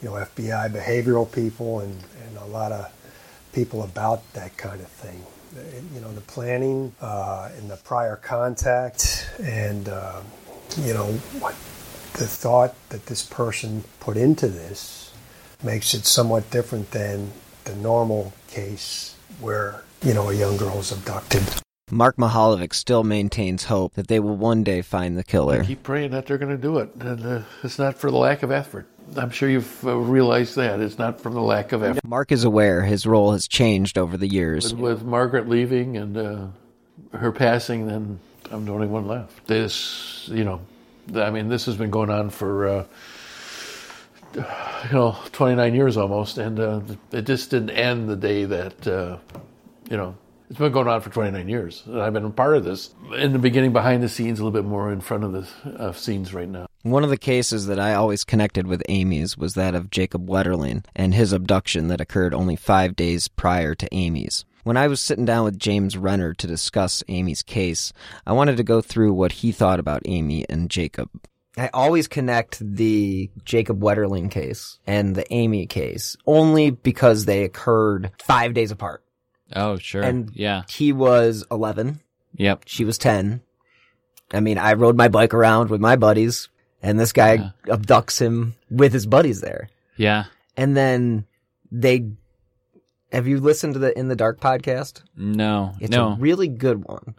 you 0.00 0.08
know, 0.08 0.12
FBI 0.12 0.70
behavioral 0.70 1.30
people 1.30 1.80
and, 1.80 2.04
and 2.26 2.38
a 2.38 2.44
lot 2.44 2.70
of 2.70 2.92
people 3.56 3.82
about 3.82 4.20
that 4.34 4.54
kind 4.58 4.80
of 4.82 4.86
thing. 4.86 5.24
You 5.94 6.00
know, 6.02 6.12
the 6.12 6.20
planning 6.20 6.94
uh, 7.00 7.48
and 7.56 7.70
the 7.70 7.76
prior 7.76 8.16
contact, 8.16 9.26
and 9.42 9.88
uh, 9.88 10.20
you 10.76 10.92
know, 10.92 11.06
what 11.40 11.54
the 12.12 12.26
thought 12.26 12.74
that 12.90 13.06
this 13.06 13.22
person 13.22 13.84
put 13.98 14.18
into 14.18 14.48
this 14.48 15.14
makes 15.64 15.94
it 15.94 16.04
somewhat 16.04 16.50
different 16.50 16.90
than 16.90 17.32
the 17.64 17.74
normal 17.76 18.34
case 18.48 19.16
where 19.40 19.82
you 20.02 20.12
know 20.12 20.28
a 20.28 20.34
young 20.34 20.58
girl 20.58 20.78
is 20.78 20.92
abducted. 20.92 21.42
Mark 21.90 22.16
Mihaljevic 22.16 22.74
still 22.74 23.04
maintains 23.04 23.64
hope 23.64 23.94
that 23.94 24.08
they 24.08 24.20
will 24.20 24.36
one 24.36 24.64
day 24.64 24.82
find 24.82 25.16
the 25.16 25.24
killer. 25.24 25.62
I 25.62 25.64
keep 25.64 25.82
praying 25.82 26.10
that 26.10 26.26
they're 26.26 26.36
going 26.36 26.54
to 26.54 26.60
do 26.60 26.78
it, 26.78 26.90
and 26.96 27.24
uh, 27.24 27.42
it's 27.62 27.78
not 27.78 27.96
for 27.96 28.10
the 28.10 28.18
lack 28.18 28.42
of 28.42 28.50
effort. 28.50 28.86
I'm 29.16 29.30
sure 29.30 29.48
you've 29.48 29.86
uh, 29.86 29.96
realized 29.96 30.56
that. 30.56 30.80
It's 30.80 30.98
not 30.98 31.20
from 31.20 31.34
the 31.34 31.40
lack 31.40 31.72
of 31.72 31.82
effort. 31.82 32.04
Mark 32.04 32.32
is 32.32 32.44
aware 32.44 32.82
his 32.82 33.06
role 33.06 33.32
has 33.32 33.46
changed 33.46 33.98
over 33.98 34.16
the 34.16 34.28
years. 34.28 34.74
With, 34.74 34.80
with 34.80 35.02
Margaret 35.04 35.48
leaving 35.48 35.96
and 35.96 36.16
uh, 36.16 36.46
her 37.12 37.32
passing, 37.32 37.86
then 37.86 38.18
I'm 38.50 38.64
the 38.64 38.72
only 38.72 38.86
one 38.86 39.06
left. 39.06 39.46
This, 39.46 40.28
you 40.32 40.44
know, 40.44 40.60
I 41.14 41.30
mean, 41.30 41.48
this 41.48 41.66
has 41.66 41.76
been 41.76 41.90
going 41.90 42.10
on 42.10 42.30
for, 42.30 42.68
uh, 42.68 42.84
you 44.34 44.92
know, 44.92 45.16
29 45.32 45.74
years 45.74 45.96
almost, 45.96 46.38
and 46.38 46.58
uh, 46.58 46.80
it 47.12 47.22
just 47.22 47.50
didn't 47.50 47.70
end 47.70 48.08
the 48.08 48.16
day 48.16 48.44
that, 48.44 48.86
uh, 48.86 49.18
you 49.88 49.96
know, 49.96 50.16
it's 50.50 50.58
been 50.58 50.72
going 50.72 50.88
on 50.88 51.00
for 51.00 51.10
29 51.10 51.48
years. 51.48 51.82
And 51.86 52.00
I've 52.00 52.12
been 52.12 52.24
a 52.24 52.30
part 52.30 52.56
of 52.56 52.64
this 52.64 52.94
in 53.16 53.32
the 53.32 53.38
beginning, 53.38 53.72
behind 53.72 54.02
the 54.02 54.08
scenes, 54.08 54.38
a 54.38 54.44
little 54.44 54.60
bit 54.60 54.68
more 54.68 54.92
in 54.92 55.00
front 55.00 55.24
of 55.24 55.32
the 55.32 55.78
uh, 55.78 55.92
scenes 55.92 56.32
right 56.32 56.48
now. 56.48 56.65
One 56.86 57.02
of 57.02 57.10
the 57.10 57.16
cases 57.16 57.66
that 57.66 57.80
I 57.80 57.94
always 57.94 58.22
connected 58.22 58.68
with 58.68 58.80
Amy's 58.88 59.36
was 59.36 59.54
that 59.54 59.74
of 59.74 59.90
Jacob 59.90 60.28
Wetterling 60.28 60.84
and 60.94 61.12
his 61.12 61.32
abduction 61.32 61.88
that 61.88 62.00
occurred 62.00 62.32
only 62.32 62.54
five 62.54 62.94
days 62.94 63.26
prior 63.26 63.74
to 63.74 63.88
Amy's. 63.92 64.44
When 64.62 64.76
I 64.76 64.86
was 64.86 65.00
sitting 65.00 65.24
down 65.24 65.44
with 65.44 65.58
James 65.58 65.96
Renner 65.96 66.32
to 66.34 66.46
discuss 66.46 67.02
Amy's 67.08 67.42
case, 67.42 67.92
I 68.24 68.34
wanted 68.34 68.56
to 68.58 68.62
go 68.62 68.80
through 68.80 69.14
what 69.14 69.32
he 69.32 69.50
thought 69.50 69.80
about 69.80 70.02
Amy 70.04 70.46
and 70.48 70.70
Jacob. 70.70 71.10
I 71.56 71.70
always 71.74 72.06
connect 72.06 72.60
the 72.60 73.32
Jacob 73.44 73.80
Wetterling 73.80 74.30
case 74.30 74.78
and 74.86 75.16
the 75.16 75.26
Amy 75.34 75.66
case 75.66 76.16
only 76.24 76.70
because 76.70 77.24
they 77.24 77.42
occurred 77.42 78.12
five 78.22 78.54
days 78.54 78.70
apart. 78.70 79.02
Oh, 79.56 79.76
sure. 79.76 80.02
And 80.02 80.30
yeah. 80.34 80.62
he 80.68 80.92
was 80.92 81.44
11. 81.50 81.98
Yep. 82.36 82.62
She 82.66 82.84
was 82.84 82.96
10. 82.96 83.40
I 84.32 84.38
mean, 84.38 84.56
I 84.56 84.74
rode 84.74 84.96
my 84.96 85.08
bike 85.08 85.34
around 85.34 85.70
with 85.70 85.80
my 85.80 85.96
buddies, 85.96 86.48
and 86.86 86.98
this 87.00 87.12
guy 87.12 87.34
Yeah. 87.34 87.50
abducts 87.74 88.18
him 88.20 88.54
with 88.70 88.92
his 88.92 89.06
buddies 89.06 89.40
there. 89.40 89.68
Yeah. 89.96 90.24
And 90.56 90.76
then 90.76 91.26
they. 91.70 92.06
Have 93.12 93.26
you 93.28 93.40
listened 93.40 93.74
to 93.74 93.78
the 93.78 93.96
In 93.98 94.08
the 94.08 94.16
Dark 94.16 94.40
podcast? 94.40 95.02
No. 95.16 95.72
It's 95.80 95.90
no. 95.90 96.08
a 96.12 96.16
really 96.16 96.48
good 96.48 96.84
one. 96.84 97.14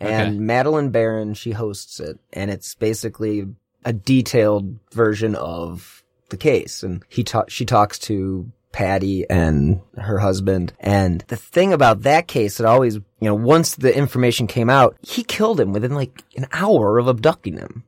And 0.00 0.28
Okay. 0.34 0.38
Madeleine 0.38 0.90
Baran, 0.90 1.34
she 1.34 1.52
hosts 1.52 2.00
it, 2.00 2.18
and 2.32 2.50
it's 2.50 2.74
basically 2.74 3.46
a 3.84 3.92
detailed 3.92 4.78
version 4.92 5.34
of 5.34 6.02
the 6.30 6.36
case. 6.36 6.82
And 6.82 7.02
he 7.08 7.22
ta- 7.24 7.44
she 7.48 7.64
talks 7.64 7.98
to 8.00 8.50
Patty 8.72 9.28
and 9.28 9.80
her 9.98 10.18
husband. 10.18 10.72
And 10.80 11.22
the 11.28 11.36
thing 11.36 11.72
about 11.72 12.02
that 12.02 12.26
case 12.28 12.56
that 12.58 12.66
always, 12.66 12.94
you 12.96 13.02
know, 13.20 13.34
once 13.34 13.74
the 13.74 13.94
information 13.96 14.46
came 14.46 14.70
out, 14.70 14.96
he 15.02 15.22
killed 15.24 15.60
him 15.60 15.72
within 15.72 15.94
like 15.94 16.22
an 16.36 16.46
hour 16.52 16.98
of 16.98 17.06
abducting 17.06 17.58
him 17.58 17.84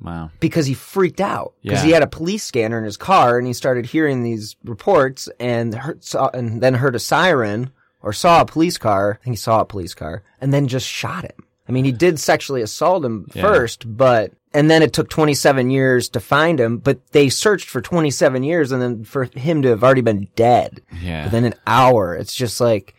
wow. 0.00 0.30
because 0.40 0.66
he 0.66 0.74
freaked 0.74 1.20
out 1.20 1.52
because 1.62 1.80
Yeah. 1.80 1.84
he 1.86 1.90
had 1.92 2.02
a 2.02 2.06
police 2.06 2.44
scanner 2.44 2.78
in 2.78 2.84
his 2.84 2.96
car 2.96 3.38
and 3.38 3.46
he 3.46 3.52
started 3.52 3.86
hearing 3.86 4.22
these 4.22 4.56
reports 4.64 5.28
and 5.38 5.74
heard, 5.74 6.02
saw, 6.04 6.28
and 6.32 6.60
then 6.60 6.74
heard 6.74 6.94
a 6.94 6.98
siren 7.00 7.70
or 8.02 8.12
saw 8.12 8.40
a 8.40 8.46
police 8.46 8.78
car. 8.78 9.18
I 9.20 9.24
think 9.24 9.34
he 9.34 9.40
saw 9.40 9.60
a 9.60 9.64
police 9.66 9.94
car 9.94 10.22
and 10.40 10.52
then 10.52 10.68
just 10.68 10.86
shot 10.86 11.24
him. 11.24 11.44
I 11.68 11.72
mean, 11.72 11.84
he 11.84 11.92
did 11.92 12.18
sexually 12.18 12.62
assault 12.62 13.04
him 13.04 13.26
Yeah. 13.34 13.42
first, 13.42 13.84
but 13.96 14.32
and 14.52 14.68
then 14.68 14.82
it 14.82 14.92
took 14.92 15.08
27 15.08 15.70
years 15.70 16.08
to 16.08 16.18
find 16.18 16.58
him, 16.58 16.78
but 16.78 16.98
they 17.12 17.28
searched 17.28 17.68
for 17.68 17.80
27 17.80 18.42
years 18.42 18.72
and 18.72 18.82
then 18.82 19.04
for 19.04 19.24
him 19.36 19.62
to 19.62 19.68
have 19.68 19.84
already 19.84 20.00
been 20.00 20.26
dead 20.34 20.80
Yeah. 21.00 21.24
within 21.24 21.44
an 21.44 21.54
hour. 21.68 22.16
It's 22.16 22.34
just 22.34 22.60
like, 22.60 22.94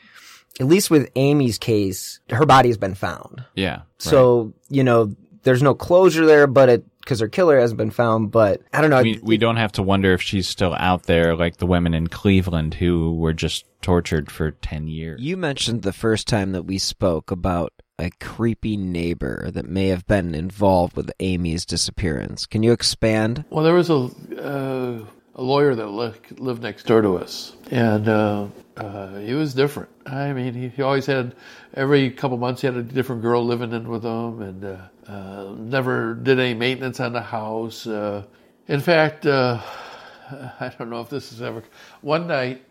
at 0.61 0.67
least 0.67 0.89
with 0.89 1.09
Amy's 1.17 1.57
case, 1.57 2.21
her 2.29 2.45
body 2.45 2.69
has 2.69 2.77
been 2.77 2.93
found. 2.95 3.43
Yeah. 3.55 3.81
So, 3.97 4.53
you 4.69 4.83
know, 4.85 5.13
there's 5.43 5.61
no 5.63 5.73
closure 5.73 6.25
there, 6.25 6.47
but 6.47 6.69
it, 6.69 6.85
cause 7.05 7.19
her 7.19 7.27
killer 7.27 7.59
hasn't 7.59 7.77
been 7.77 7.91
found, 7.91 8.31
but 8.31 8.61
I 8.73 8.81
don't 8.81 8.89
know. 8.89 9.01
we, 9.01 9.19
we 9.21 9.37
don't 9.37 9.57
have 9.57 9.71
to 9.73 9.83
wonder 9.83 10.13
if 10.13 10.21
she's 10.21 10.47
still 10.47 10.73
out 10.73 11.03
there 11.03 11.35
like 11.35 11.57
the 11.57 11.65
women 11.65 11.93
in 11.93 12.07
Cleveland 12.07 12.75
who 12.75 13.15
were 13.15 13.33
just 13.33 13.65
tortured 13.81 14.31
for 14.31 14.51
10 14.51 14.87
years. 14.87 15.21
You 15.21 15.37
mentioned 15.37 15.81
the 15.81 15.93
first 15.93 16.27
time 16.27 16.51
that 16.51 16.63
we 16.63 16.77
spoke 16.77 17.31
about 17.31 17.73
a 17.99 18.09
creepy 18.19 18.77
neighbor 18.77 19.51
that 19.51 19.67
may 19.67 19.87
have 19.87 20.05
been 20.07 20.33
involved 20.33 20.95
with 20.95 21.11
Amy's 21.19 21.65
disappearance. 21.65 22.45
Can 22.45 22.63
you 22.63 22.71
expand? 22.71 23.45
Well, 23.49 23.63
there 23.63 23.75
was 23.75 23.89
a 23.89 24.09
uh, 24.39 25.05
a 25.35 25.41
lawyer 25.41 25.75
that 25.75 25.87
lived 25.87 26.61
next 26.61 26.85
door 26.85 27.01
to 27.01 27.17
us, 27.17 27.55
and 27.69 28.07
uh, 28.07 28.47
uh, 28.77 29.15
he 29.19 29.33
was 29.33 29.53
different. 29.53 29.89
I 30.05 30.33
mean, 30.33 30.53
he, 30.53 30.67
he 30.69 30.81
always 30.81 31.05
had 31.05 31.35
every 31.73 32.11
couple 32.11 32.37
months 32.37 32.61
he 32.61 32.67
had 32.67 32.75
a 32.75 32.83
different 32.83 33.21
girl 33.21 33.45
living 33.45 33.71
in 33.71 33.87
with 33.87 34.03
him, 34.03 34.41
and 34.41 34.65
uh, 34.65 34.77
uh, 35.07 35.55
never 35.57 36.15
did 36.15 36.39
any 36.39 36.53
maintenance 36.53 36.99
on 36.99 37.13
the 37.13 37.21
house. 37.21 37.87
Uh, 37.87 38.25
in 38.67 38.81
fact, 38.81 39.25
uh, 39.25 39.61
I 40.59 40.73
don't 40.77 40.89
know 40.89 41.01
if 41.01 41.09
this 41.09 41.31
is 41.31 41.41
ever. 41.41 41.63
One 42.01 42.27
night 42.27 42.63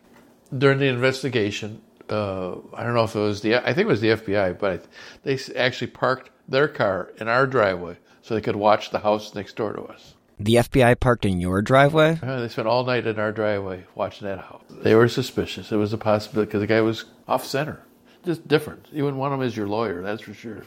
during 0.56 0.78
the 0.78 0.88
investigation, 0.88 1.80
I 2.10 2.14
don't 2.14 2.94
know 2.94 3.04
if 3.04 3.14
it 3.14 3.20
was 3.20 3.40
the, 3.40 3.56
I 3.56 3.72
think 3.72 3.86
it 3.86 3.86
was 3.86 4.00
the 4.00 4.08
FBI, 4.08 4.58
but 4.58 4.84
they 5.22 5.38
actually 5.56 5.88
parked 5.88 6.30
their 6.48 6.68
car 6.68 7.12
in 7.18 7.28
our 7.28 7.46
driveway 7.46 7.96
so 8.22 8.34
they 8.34 8.40
could 8.40 8.56
watch 8.56 8.90
the 8.90 8.98
house 8.98 9.34
next 9.34 9.56
door 9.56 9.72
to 9.72 9.82
us. 9.82 10.14
The 10.40 10.54
FBI 10.54 10.98
parked 10.98 11.26
in 11.26 11.38
your 11.38 11.60
driveway? 11.60 12.18
Uh, 12.22 12.40
they 12.40 12.48
spent 12.48 12.66
all 12.66 12.82
night 12.84 13.06
in 13.06 13.18
our 13.18 13.30
driveway 13.30 13.84
watching 13.94 14.26
that 14.26 14.38
house. 14.38 14.62
They 14.70 14.94
were 14.94 15.06
suspicious. 15.06 15.70
It 15.70 15.76
was 15.76 15.92
a 15.92 15.98
possibility 15.98 16.46
because 16.46 16.60
the 16.60 16.66
guy 16.66 16.80
was 16.80 17.04
off 17.28 17.44
center, 17.44 17.82
just 18.24 18.48
different. 18.48 18.86
You 18.90 19.04
wouldn't 19.04 19.20
want 19.20 19.34
him 19.34 19.42
as 19.42 19.54
your 19.54 19.68
lawyer, 19.68 20.00
that's 20.02 20.22
for 20.22 20.32
sure. 20.32 20.64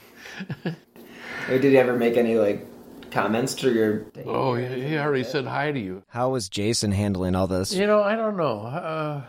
Did 1.47 1.63
he 1.63 1.77
ever 1.77 1.97
make 1.97 2.17
any 2.17 2.38
like 2.38 2.67
comments 3.09 3.55
to 3.55 3.73
your? 3.73 4.05
Oh, 4.25 4.53
he 4.53 4.89
he 4.89 4.97
already 4.97 5.23
said 5.23 5.45
hi 5.45 5.71
to 5.71 5.79
you. 5.79 6.03
How 6.07 6.29
was 6.29 6.49
Jason 6.49 6.91
handling 6.91 7.33
all 7.33 7.47
this? 7.47 7.73
You 7.73 7.88
know, 7.88 8.03
I 8.03 8.15
don't 8.15 8.38
know. 8.38 8.59
Uh, 8.62 9.23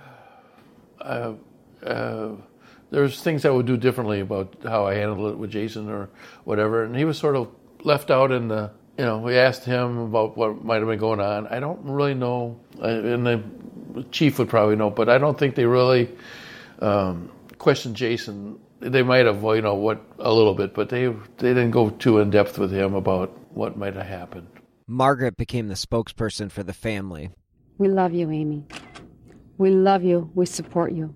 uh, 1.01 1.35
uh, 1.87 2.33
there's 2.91 3.23
things 3.23 3.47
I 3.47 3.51
would 3.51 3.67
do 3.67 3.79
differently 3.79 4.21
about 4.21 4.57
how 4.63 4.87
I 4.87 4.95
handled 4.95 5.33
it 5.33 5.39
with 5.39 5.51
Jason 5.51 5.89
or 5.89 6.11
whatever, 6.45 6.85
and 6.85 6.95
he 6.95 7.07
was 7.07 7.17
sort 7.17 7.35
of 7.35 7.49
left 7.83 8.11
out 8.11 8.31
in 8.31 8.49
the. 8.49 8.73
You 8.99 9.05
know, 9.05 9.19
we 9.19 9.37
asked 9.37 9.65
him 9.65 9.99
about 9.99 10.37
what 10.37 10.65
might 10.65 10.79
have 10.79 10.87
been 10.87 10.99
going 10.99 11.21
on. 11.21 11.49
I 11.49 11.59
don't 11.59 11.81
really 11.83 12.15
know, 12.15 12.61
uh, 12.81 12.87
and 12.87 13.27
the 13.27 13.43
chief 14.11 14.39
would 14.39 14.49
probably 14.49 14.77
know, 14.77 14.91
but 14.91 15.09
I 15.09 15.19
don't 15.19 15.39
think 15.39 15.57
they 15.57 15.67
really 15.67 16.11
um, 16.81 17.31
questioned 17.59 17.97
Jason. 17.97 18.59
They 18.81 19.03
might 19.03 19.27
have, 19.27 19.43
well, 19.43 19.57
you 19.57 19.63
know, 19.63 19.75
what 19.75 20.01
a 20.19 20.33
little 20.33 20.55
bit, 20.55 20.75
but 20.75 20.91
they 20.91 21.07
they 21.07 21.55
didn't 21.55 21.73
go 21.73 21.91
too 21.91 22.19
in 22.19 22.31
depth 22.31 22.59
with 22.59 22.71
him 22.71 22.95
about 22.95 23.37
what 23.51 23.77
might 23.77 23.95
have 23.95 24.07
happened. 24.07 24.47
Margaret 24.87 25.37
became 25.37 25.69
the 25.69 25.75
spokesperson 25.75 26.51
for 26.53 26.63
the 26.63 26.75
family. 26.75 27.31
We 27.79 27.89
love 27.89 28.13
you, 28.13 28.31
Amy. 28.31 28.65
We 29.57 29.71
love 29.71 30.05
you. 30.05 30.31
We 30.35 30.47
support 30.47 30.93
you. 30.93 31.15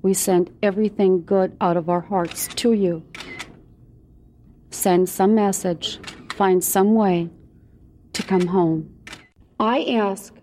We 0.00 0.14
send 0.14 0.50
everything 0.62 1.24
good 1.24 1.56
out 1.60 1.76
of 1.76 1.88
our 1.88 2.00
hearts 2.00 2.48
to 2.48 2.72
you. 2.72 3.04
Send 4.70 5.08
some 5.08 5.34
message, 5.34 6.00
find 6.32 6.62
some 6.62 6.94
way 6.94 7.30
to 8.12 8.22
come 8.22 8.48
home. 8.48 8.94
I 9.58 9.84
ask, 9.84 10.34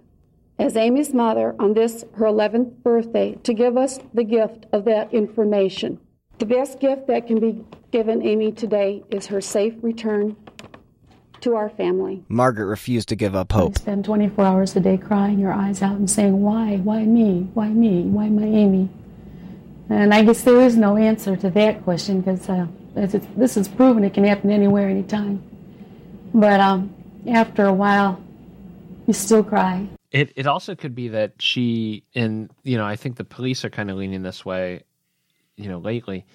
as 0.57 0.75
Amy's 0.75 1.13
mother 1.13 1.55
on 1.59 1.73
this, 1.73 2.05
her 2.15 2.25
11th 2.25 2.83
birthday, 2.83 3.35
to 3.43 3.53
give 3.53 3.77
us 3.77 3.99
the 4.13 4.23
gift 4.23 4.65
of 4.71 4.85
that 4.85 5.13
information. 5.13 5.99
The 6.37 6.45
best 6.45 6.79
gift 6.79 7.07
that 7.07 7.27
can 7.27 7.39
be 7.39 7.65
given 7.91 8.25
Amy 8.25 8.51
today 8.51 9.03
is 9.09 9.27
her 9.27 9.41
safe 9.41 9.73
return 9.81 10.37
to 11.41 11.55
our 11.55 11.69
family. 11.69 12.23
Margaret 12.29 12.65
refused 12.65 13.09
to 13.09 13.15
give 13.15 13.35
up 13.35 13.51
hope. 13.51 13.71
You 13.71 13.81
spend 13.81 14.05
24 14.05 14.45
hours 14.45 14.75
a 14.75 14.79
day 14.79 14.97
crying 14.97 15.39
your 15.39 15.53
eyes 15.53 15.81
out 15.81 15.95
and 15.95 16.09
saying, 16.09 16.41
Why? 16.41 16.77
Why 16.77 17.03
me? 17.03 17.49
Why 17.53 17.69
me? 17.69 18.03
Why 18.03 18.29
my 18.29 18.43
Amy? 18.43 18.89
And 19.89 20.13
I 20.13 20.23
guess 20.23 20.43
there 20.43 20.61
is 20.61 20.77
no 20.77 20.97
answer 20.97 21.35
to 21.35 21.49
that 21.49 21.83
question 21.83 22.21
because 22.21 22.47
uh, 22.47 22.67
this 22.95 23.57
is 23.57 23.67
proven 23.67 24.03
it 24.03 24.13
can 24.13 24.23
happen 24.23 24.51
anywhere, 24.51 24.87
anytime. 24.87 25.48
But 26.33 26.59
um, 26.59 26.93
after 27.27 27.65
a 27.65 27.73
while, 27.73 28.21
you 29.07 29.13
still 29.13 29.43
cry. 29.43 29.87
It 30.11 30.33
it 30.35 30.47
also 30.47 30.75
could 30.75 30.95
be 30.95 31.09
that 31.09 31.33
she 31.39 32.03
and 32.15 32.49
you 32.63 32.77
know 32.77 32.85
I 32.85 32.95
think 32.95 33.17
the 33.17 33.23
police 33.23 33.63
are 33.65 33.69
kind 33.69 33.89
of 33.91 33.97
leaning 33.97 34.23
this 34.23 34.45
way, 34.45 34.83
you 35.55 35.69
know, 35.69 35.79
lately. 35.79 36.25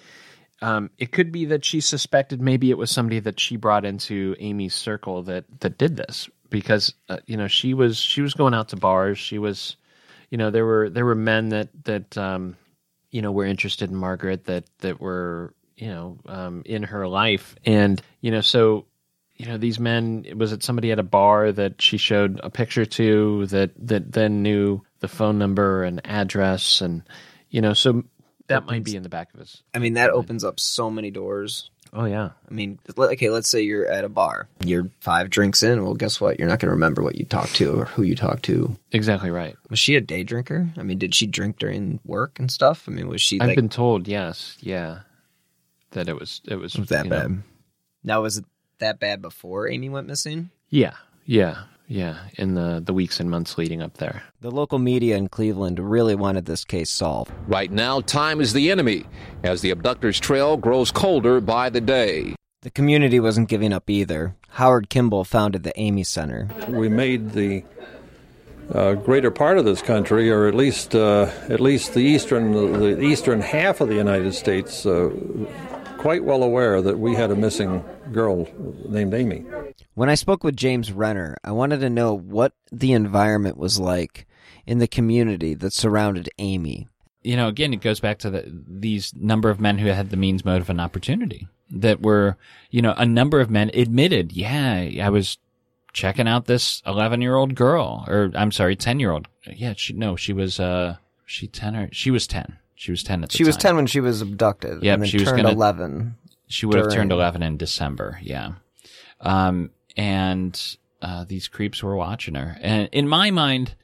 Um, 0.61 0.89
it 0.97 1.11
could 1.11 1.31
be 1.31 1.45
that 1.45 1.65
she 1.65 1.81
suspected 1.81 2.41
maybe 2.41 2.69
it 2.69 2.77
was 2.77 2.89
somebody 2.89 3.19
that 3.19 3.39
she 3.39 3.57
brought 3.57 3.83
into 3.83 4.35
Amy's 4.39 4.73
circle 4.73 5.23
that 5.23 5.45
that 5.59 5.77
did 5.77 5.97
this 5.97 6.29
because 6.49 6.93
uh, 7.09 7.17
you 7.25 7.37
know 7.37 7.47
she 7.47 7.73
was 7.73 7.97
she 7.97 8.21
was 8.21 8.33
going 8.33 8.53
out 8.53 8.69
to 8.69 8.77
bars. 8.77 9.17
She 9.17 9.37
was, 9.37 9.75
you 10.29 10.37
know, 10.37 10.51
there 10.51 10.65
were 10.65 10.89
there 10.89 11.05
were 11.05 11.15
men 11.15 11.49
that 11.49 11.69
that 11.83 12.17
um, 12.17 12.55
you 13.11 13.21
know 13.21 13.31
were 13.31 13.45
interested 13.45 13.89
in 13.89 13.95
Margaret 13.95 14.45
that 14.45 14.65
that 14.79 15.01
were 15.01 15.53
you 15.75 15.87
know 15.87 16.17
um, 16.27 16.63
in 16.65 16.83
her 16.83 17.07
life 17.07 17.55
and 17.65 18.01
you 18.21 18.31
know 18.31 18.41
so 18.41 18.85
you 19.37 19.45
know 19.45 19.57
these 19.57 19.79
men 19.79 20.25
was 20.37 20.51
it 20.51 20.63
somebody 20.63 20.91
at 20.91 20.99
a 20.99 21.03
bar 21.03 21.51
that 21.51 21.81
she 21.81 21.97
showed 21.97 22.39
a 22.43 22.49
picture 22.49 22.85
to 22.85 23.45
that 23.47 23.71
that 23.87 24.11
then 24.11 24.41
knew 24.41 24.81
the 24.99 25.07
phone 25.07 25.37
number 25.37 25.83
and 25.83 26.01
address 26.05 26.81
and 26.81 27.03
you 27.49 27.61
know 27.61 27.73
so 27.73 28.03
that 28.47 28.65
might 28.65 28.83
be 28.83 28.95
in 28.95 29.03
the 29.03 29.09
back 29.09 29.33
of 29.33 29.39
his 29.39 29.63
I 29.73 29.79
mean, 29.79 29.93
that 29.93 30.11
opens 30.11 30.43
up 30.43 30.59
so 30.59 30.91
many 30.91 31.09
doors. 31.11 31.71
oh 31.93 32.05
yeah 32.05 32.29
I 32.49 32.53
mean, 32.53 32.77
okay, 32.97 33.29
let's 33.31 33.49
say 33.49 33.61
you're 33.61 33.87
at 33.87 34.03
a 34.05 34.09
bar. 34.09 34.47
You're 34.63 34.89
five 35.01 35.31
drinks 35.31 35.63
in. 35.63 35.83
Well, 35.83 35.95
guess 35.95 36.21
what? 36.21 36.37
You're 36.37 36.47
not 36.47 36.59
going 36.59 36.67
to 36.67 36.73
remember 36.75 37.01
what 37.01 37.15
you 37.15 37.25
talked 37.25 37.55
to 37.55 37.73
or 37.79 37.85
who 37.85 38.03
you 38.03 38.15
talked 38.15 38.43
to. 38.43 38.75
exactly 38.91 39.31
right 39.31 39.55
Was 39.69 39.79
she 39.79 39.95
a 39.95 40.01
day 40.01 40.23
drinker? 40.23 40.69
I 40.77 40.83
mean, 40.83 40.99
did 40.99 41.15
she 41.15 41.25
drink 41.25 41.57
during 41.57 41.99
work 42.05 42.39
and 42.39 42.51
stuff? 42.51 42.87
I 42.87 42.91
mean, 42.91 43.07
was 43.07 43.19
she 43.21 43.41
i've 43.41 43.47
like 43.47 43.55
been 43.55 43.69
told 43.69 44.07
yes 44.07 44.57
yeah 44.61 44.99
that 45.91 46.07
it 46.07 46.15
was 46.19 46.41
it 46.45 46.55
was 46.55 46.77
was 46.77 46.89
that 46.89 47.05
you 47.05 47.09
know- 47.11 47.19
bad? 47.21 47.43
Now, 48.03 48.21
was 48.21 48.37
it 48.37 48.45
that 48.79 48.99
bad 48.99 49.21
before 49.21 49.67
Amy 49.67 49.89
went 49.89 50.07
missing? 50.07 50.49
yeah 50.69 50.93
yeah 51.25 51.63
yeah 51.87 52.17
in 52.37 52.55
the 52.55 52.81
the 52.83 52.93
weeks 52.93 53.19
and 53.19 53.29
months 53.29 53.57
leading 53.57 53.81
up 53.81 53.97
there 53.97 54.23
The 54.41 54.51
local 54.51 54.79
media 54.79 55.15
in 55.17 55.29
Cleveland 55.29 55.79
really 55.79 56.15
wanted 56.15 56.45
this 56.45 56.65
case 56.65 56.89
solved. 56.89 57.31
Right 57.47 57.71
now, 57.71 58.01
time 58.01 58.41
is 58.41 58.53
the 58.53 58.71
enemy 58.71 59.05
as 59.43 59.61
the 59.61 59.71
abductor's 59.71 60.19
trail 60.19 60.57
grows 60.57 60.91
colder 60.91 61.39
by 61.41 61.69
the 61.69 61.81
day. 61.81 62.35
The 62.61 62.71
community 62.71 63.19
wasn't 63.19 63.49
giving 63.49 63.71
up 63.73 63.89
either. 63.89 64.35
Howard 64.49 64.89
Kimball 64.89 65.23
founded 65.23 65.61
the 65.63 65.79
Amy 65.79 66.03
Center. 66.03 66.47
We 66.67 66.89
made 66.89 67.31
the 67.31 67.63
uh, 68.73 68.93
greater 68.95 69.29
part 69.29 69.59
of 69.59 69.65
this 69.65 69.81
country, 69.83 70.31
or 70.31 70.47
at 70.47 70.55
least 70.55 70.95
uh, 70.95 71.29
at 71.49 71.59
least 71.59 71.93
the 71.93 71.99
eastern 72.01 72.53
the 72.53 73.01
eastern 73.01 73.41
half 73.41 73.81
of 73.81 73.87
the 73.89 73.95
United 73.95 74.33
States, 74.33 74.85
uh, 74.85 75.11
quite 75.99 76.23
well 76.23 76.41
aware 76.41 76.81
that 76.81 76.97
we 76.97 77.13
had 77.13 77.29
a 77.29 77.35
missing 77.35 77.83
girl 78.11 78.47
named 78.87 79.13
Amy. 79.13 79.45
When 79.93 80.09
I 80.09 80.15
spoke 80.15 80.43
with 80.43 80.55
James 80.55 80.91
Renner, 80.91 81.37
I 81.43 81.51
wanted 81.51 81.79
to 81.81 81.89
know 81.89 82.13
what 82.15 82.53
the 82.71 82.93
environment 82.93 83.57
was 83.57 83.79
like 83.79 84.25
in 84.65 84.79
the 84.79 84.87
community 84.87 85.53
that 85.55 85.73
surrounded 85.73 86.29
Amy. 86.39 86.87
you 87.23 87.35
know, 87.35 87.47
again, 87.47 87.73
it 87.73 87.81
goes 87.81 87.99
back 87.99 88.19
to 88.19 88.29
the, 88.29 88.43
these 88.67 89.13
number 89.15 89.49
of 89.49 89.59
men 89.59 89.77
who 89.79 89.87
had 89.87 90.09
the 90.09 90.17
means, 90.17 90.45
motive, 90.45 90.69
and 90.69 90.79
opportunity 90.81 91.47
that 91.71 92.01
were, 92.01 92.37
you 92.69 92.81
know, 92.81 92.93
a 92.97 93.05
number 93.05 93.39
of 93.41 93.49
men 93.49 93.71
admitted, 93.73 94.31
yeah, 94.31 94.87
I 95.01 95.09
was 95.09 95.37
checking 95.93 96.27
out 96.27 96.45
this 96.45 96.83
11 96.85 97.21
year 97.21 97.35
old 97.35 97.55
girl, 97.55 98.05
or 98.07 98.31
I'm 98.35 98.51
sorry, 98.51 98.75
10 98.75 98.99
year 98.99 99.11
old. 99.11 99.27
Yeah, 99.47 99.73
she, 99.75 99.93
no, 99.93 100.15
she 100.15 100.33
was, 100.33 100.59
uh, 100.59 100.97
she 101.25 101.47
10 101.47 101.75
or, 101.75 101.89
she 101.91 102.11
was 102.11 102.27
10. 102.27 102.57
She 102.75 102.91
was 102.91 103.01
10 103.03 103.23
at 103.23 103.29
the 103.29 103.33
time. 103.33 103.37
She 103.37 103.43
was 103.45 103.57
10 103.57 103.75
when 103.77 103.87
she 103.87 103.99
was 104.01 104.21
abducted. 104.21 104.83
Yep, 104.83 104.93
and 104.93 105.01
then 105.03 105.09
she 105.09 105.17
was 105.17 105.25
turned 105.29 105.37
gonna- 105.43 105.55
11. 105.55 106.15
She 106.47 106.65
would 106.65 106.77
have 106.77 106.93
turned 106.93 107.11
11 107.11 107.41
in 107.43 107.57
December. 107.57 108.19
Yeah. 108.21 108.53
Um, 109.19 109.71
and, 109.97 110.77
uh, 111.01 111.25
these 111.25 111.47
creeps 111.47 111.81
were 111.81 111.95
watching 111.95 112.35
her. 112.35 112.57
And 112.61 112.89
in 112.91 113.07
my 113.07 113.31
mind, 113.31 113.75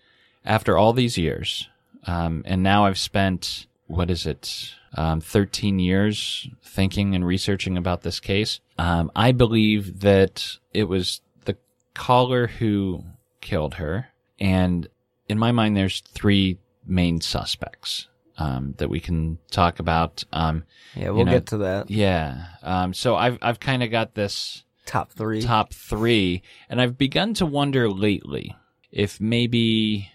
after 0.46 0.78
all 0.78 0.94
these 0.94 1.18
years, 1.18 1.70
um, 2.06 2.44
and 2.46 2.64
now 2.64 2.86
I've 2.86 2.98
spent, 2.98 3.68
what 3.88 4.10
is 4.10 4.26
it? 4.26 4.74
Um, 4.96 5.22
13 5.22 5.80
years 5.80 6.50
thinking 6.64 7.16
and 7.16 7.26
researching 7.26 7.78
about 7.78 8.02
this 8.02 8.20
case. 8.20 8.60
Um, 8.78 9.12
I 9.16 9.32
believe 9.32 10.02
that 10.02 10.58
it 10.74 10.86
was 10.86 11.22
the 11.46 11.58
caller 11.94 12.48
who 12.48 13.06
killed 13.40 13.76
her. 13.76 14.08
And 14.40 14.88
in 15.30 15.38
my 15.38 15.52
mind, 15.52 15.78
there's 15.78 16.02
three 16.02 16.60
main 16.86 17.22
suspects. 17.22 18.08
Um, 18.42 18.74
that 18.78 18.90
we 18.90 19.00
can 19.00 19.38
talk 19.52 19.80
about. 19.80 20.24
Um, 20.34 20.64
Yeah, 20.96 21.12
we'll 21.12 21.26
know, 21.26 21.32
get 21.32 21.48
to 21.48 21.58
that. 21.58 21.92
Yeah. 21.92 22.46
Um, 22.64 22.94
so 22.94 23.16
I've 23.16 23.38
I've 23.42 23.60
kind 23.60 23.84
of 23.84 23.92
got 23.92 24.16
this 24.16 24.64
top 24.86 25.12
three. 25.12 25.42
Top 25.42 25.74
three, 25.74 26.42
and 26.70 26.82
I've 26.82 26.98
begun 26.98 27.34
to 27.36 27.46
wonder 27.46 27.90
lately 27.90 28.56
if 28.92 29.22
maybe 29.22 30.10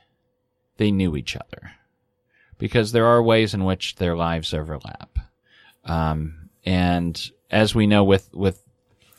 they 0.77 0.91
knew 0.91 1.17
each 1.17 1.37
other, 1.37 1.73
because 2.59 2.93
there 2.93 3.07
are 3.07 3.23
ways 3.23 3.55
in 3.55 3.65
which 3.65 3.97
their 3.97 4.17
lives 4.17 4.53
overlap. 4.53 5.19
Um, 5.85 6.51
and 6.65 7.31
as 7.51 7.75
we 7.75 7.87
know, 7.87 8.03
with 8.03 8.29
with 8.35 8.62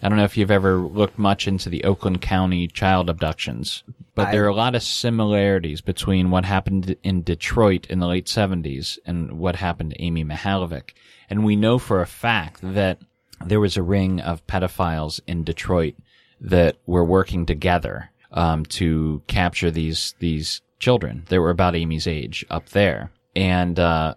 I 0.02 0.10
don't 0.10 0.18
know 0.18 0.24
if 0.26 0.38
you've 0.38 0.52
ever 0.52 0.78
looked 0.78 1.18
much 1.18 1.48
into 1.48 1.70
the 1.70 1.84
Oakland 1.84 2.22
County 2.22 2.68
child 2.68 3.10
abductions, 3.10 3.84
but 4.16 4.28
I- 4.28 4.32
there 4.32 4.46
are 4.46 4.50
a 4.50 4.56
lot 4.56 4.76
of 4.76 4.84
similarities 4.84 5.82
between 5.82 6.30
what 6.30 6.46
happened 6.46 6.96
in 7.04 7.24
Detroit 7.24 7.88
in 7.88 8.00
the 8.00 8.08
late 8.08 8.28
70s 8.28 9.00
and 9.06 9.40
what 9.40 9.56
happened 9.56 9.92
to 9.92 10.02
Amy 10.02 10.24
Mihaljevic. 10.24 10.92
And 11.30 11.44
we 11.44 11.56
know 11.56 11.80
for 11.80 12.02
a 12.02 12.08
fact 12.08 12.60
that 12.62 13.00
there 13.44 13.60
was 13.60 13.76
a 13.78 13.84
ring 13.84 14.20
of 14.22 14.46
pedophiles 14.48 15.20
in 15.28 15.44
Detroit 15.44 15.96
that 16.40 16.78
were 16.86 17.04
working 17.06 17.46
together 17.46 18.12
um, 18.32 18.66
to 18.66 19.22
capture 19.28 19.72
these 19.72 20.14
these 20.20 20.62
children 20.80 21.24
that 21.30 21.40
were 21.42 21.50
about 21.50 21.76
Amy's 21.76 22.06
age 22.08 22.46
up 22.50 22.70
there. 22.70 23.12
And 23.36 23.80
uh, 23.80 24.16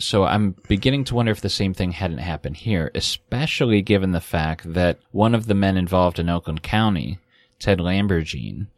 so 0.00 0.24
I'm 0.24 0.56
beginning 0.66 1.04
to 1.04 1.14
wonder 1.14 1.30
if 1.30 1.40
the 1.40 1.48
same 1.48 1.74
thing 1.74 1.92
hadn't 1.92 2.18
happened 2.18 2.56
here, 2.56 2.90
especially 2.94 3.82
given 3.82 4.12
the 4.12 4.20
fact 4.20 4.72
that 4.72 4.98
one 5.12 5.34
of 5.34 5.46
the 5.46 5.54
men 5.54 5.76
involved 5.76 6.18
in 6.18 6.28
Oakland 6.28 6.62
County, 6.62 7.18
Ted 7.58 7.78
Lamborgine, 7.78 8.68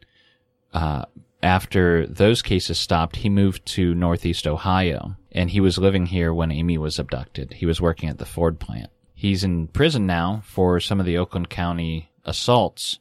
uh, 0.73 1.05
after 1.41 2.07
those 2.07 2.41
cases 2.41 2.79
stopped, 2.79 3.17
he 3.17 3.29
moved 3.29 3.65
to 3.67 3.95
Northeast 3.95 4.47
Ohio, 4.47 5.15
and 5.31 5.49
he 5.49 5.59
was 5.59 5.77
living 5.77 6.07
here 6.07 6.33
when 6.33 6.51
Amy 6.51 6.77
was 6.77 6.99
abducted. 6.99 7.53
He 7.53 7.65
was 7.65 7.81
working 7.81 8.09
at 8.09 8.17
the 8.17 8.25
Ford 8.25 8.59
plant. 8.59 8.89
He's 9.13 9.43
in 9.43 9.67
prison 9.67 10.05
now 10.05 10.43
for 10.45 10.79
some 10.79 10.99
of 10.99 11.05
the 11.05 11.17
Oakland 11.17 11.49
County 11.49 12.11
assaults, 12.25 12.99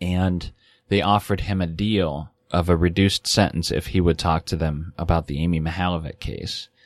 and 0.00 0.52
they 0.88 1.02
offered 1.02 1.42
him 1.42 1.60
a 1.60 1.66
deal 1.66 2.30
of 2.50 2.68
a 2.68 2.76
reduced 2.76 3.26
sentence 3.26 3.70
if 3.70 3.88
he 3.88 4.00
would 4.00 4.18
talk 4.18 4.46
to 4.46 4.56
them 4.56 4.92
about 4.96 5.26
the 5.26 5.42
Amy 5.42 5.60
Mihaljevic 5.60 6.20
case, 6.20 6.68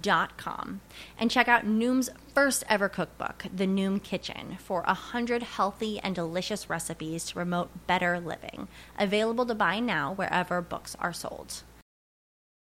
Dot 0.00 0.36
com 0.36 0.80
and 1.18 1.30
check 1.30 1.48
out 1.48 1.66
Noom's 1.66 2.10
first 2.32 2.62
ever 2.68 2.88
cookbook, 2.88 3.46
The 3.52 3.66
Noom 3.66 4.00
Kitchen, 4.00 4.56
for 4.60 4.84
a 4.86 4.94
hundred 4.94 5.42
healthy 5.42 5.98
and 5.98 6.14
delicious 6.14 6.70
recipes 6.70 7.24
to 7.24 7.34
promote 7.34 7.86
better 7.88 8.20
living. 8.20 8.68
Available 8.98 9.44
to 9.46 9.54
buy 9.54 9.80
now 9.80 10.12
wherever 10.12 10.62
books 10.62 10.96
are 11.00 11.12
sold. 11.12 11.64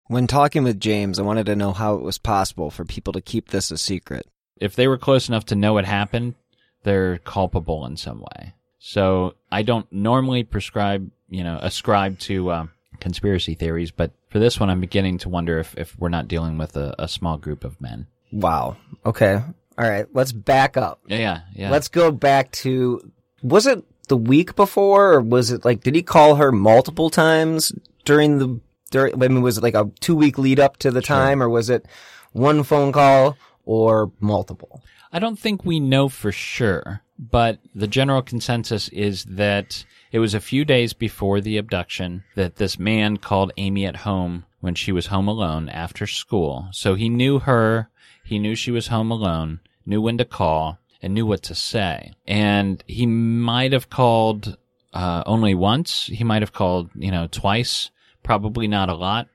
When 0.07 0.27
talking 0.27 0.65
with 0.65 0.81
James, 0.81 1.19
I 1.19 1.23
wanted 1.23 1.47
to 1.47 1.57
know 1.57 1.73
how 1.73 1.95
it 1.95 2.03
was 2.03 2.19
possible 2.19 2.71
for 2.71 2.85
people 2.85 3.13
to 3.13 3.21
keep 3.21 3.49
this 3.49 3.71
a 3.71 3.77
secret. 3.77 4.27
If 4.57 4.75
they 4.75 4.89
were 4.89 4.99
close 4.99 5.29
enough 5.29 5.45
to 5.47 5.55
know 5.55 5.75
what 5.75 5.85
happened, 5.85 6.35
they're 6.83 7.19
culpable 7.19 7.85
in 7.85 7.97
some 7.97 8.21
way. 8.21 8.55
So 8.79 9.35
I 9.51 9.63
don't 9.63 9.91
normally 9.93 10.45
prescribe, 10.45 11.11
you 11.29 11.45
know, 11.45 11.59
ascribe 11.61 12.19
to 12.21 12.51
uh, 12.51 12.67
conspiracy 13.01 13.55
theories, 13.55 13.91
but 13.91 14.13
for 14.29 14.39
this 14.39 14.59
one, 14.59 14.71
I'm 14.71 14.81
beginning 14.81 15.19
to 15.19 15.29
wonder 15.29 15.59
if, 15.59 15.77
if 15.77 15.99
we're 15.99 16.09
not 16.09 16.29
dealing 16.29 16.59
with 16.59 16.77
a, 16.77 16.95
a 16.99 17.09
small 17.09 17.37
group 17.37 17.65
of 17.65 17.81
men. 17.81 18.07
Wow. 18.33 18.77
Okay. 19.05 19.35
All 19.35 19.89
right. 19.89 20.07
Let's 20.13 20.33
back 20.33 20.77
up. 20.77 21.01
Yeah, 21.07 21.19
yeah, 21.19 21.41
yeah. 21.55 21.71
Let's 21.71 21.89
go 21.89 22.11
back 22.11 22.51
to 22.53 23.11
was 23.43 23.67
it 23.67 23.85
the 24.09 24.17
week 24.17 24.55
before 24.55 25.15
or 25.15 25.21
was 25.21 25.51
it 25.51 25.65
like 25.65 25.83
did 25.83 25.95
he 25.95 26.03
call 26.03 26.37
her 26.37 26.53
multiple 26.53 27.11
times 27.11 27.73
during 28.05 28.39
the 28.39 28.61
during 28.91 29.15
I 29.15 29.29
mean 29.29 29.43
was 29.43 29.59
it 29.59 29.63
like 29.63 29.75
a 29.75 29.91
2 30.01 30.15
week 30.15 30.39
lead 30.39 30.61
up 30.61 30.77
to 30.79 30.91
the 30.91 31.03
time 31.03 31.43
or 31.43 31.49
was 31.49 31.71
it 31.71 31.87
one 32.33 32.63
phone 32.63 32.93
call 32.93 33.37
or 33.65 34.13
multiple? 34.21 34.83
I 35.13 35.19
don't 35.19 35.39
think 35.39 35.65
we 35.65 35.79
know 35.79 36.09
for 36.09 36.33
sure, 36.33 37.03
but 37.19 37.59
the 37.75 37.87
general 37.87 38.23
consensus 38.23 38.89
is 38.89 39.25
that 39.25 39.85
it 40.13 40.19
was 40.19 40.35
a 40.35 40.41
few 40.41 40.65
days 40.65 40.93
before 40.93 41.41
the 41.41 41.57
abduction 41.57 42.23
that 42.37 42.57
this 42.57 42.79
man 42.79 43.17
called 43.17 43.51
Amy 43.57 43.87
at 43.87 43.97
home 43.97 44.45
when 44.61 44.75
she 44.75 44.93
was 44.93 45.07
home 45.07 45.27
alone 45.27 45.71
after 45.71 46.07
school. 46.07 46.69
So 46.71 46.95
he 46.95 47.09
knew 47.09 47.41
her, 47.41 47.89
he 48.23 48.39
knew 48.39 48.55
she 48.55 48.71
was 48.71 48.89
home 48.89 49.11
alone, 49.11 49.61
knew 49.87 50.03
when 50.03 50.19
to 50.19 50.27
call, 50.27 50.79
and 51.01 51.15
knew 51.15 51.25
what 51.25 51.43
to 51.45 51.55
say. 51.55 52.13
And 52.27 52.85
he 52.87 53.07
might 53.07 53.73
have 53.73 53.89
called 53.89 54.59
uh, 54.93 55.23
only 55.25 55.55
once. 55.55 56.07
He 56.07 56.25
might 56.25 56.43
have 56.43 56.53
called, 56.53 56.91
you 56.95 57.11
know, 57.11 57.27
twice. 57.27 57.91
Probably 58.23 58.69
not 58.69 58.91
a 58.91 58.95
lot. 58.95 59.29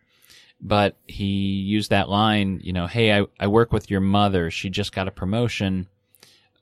But 0.61 0.95
he 1.07 1.25
used 1.25 1.89
that 1.89 2.07
line, 2.07 2.61
you 2.63 2.71
know, 2.71 2.87
hey, 2.87 3.19
I, 3.19 3.25
I 3.39 3.47
work 3.47 3.71
with 3.73 3.89
your 3.91 3.99
mother. 3.99 4.49
She 4.51 4.69
just 4.69 4.93
got 4.93 5.07
a 5.07 5.11
promotion. 5.11 5.87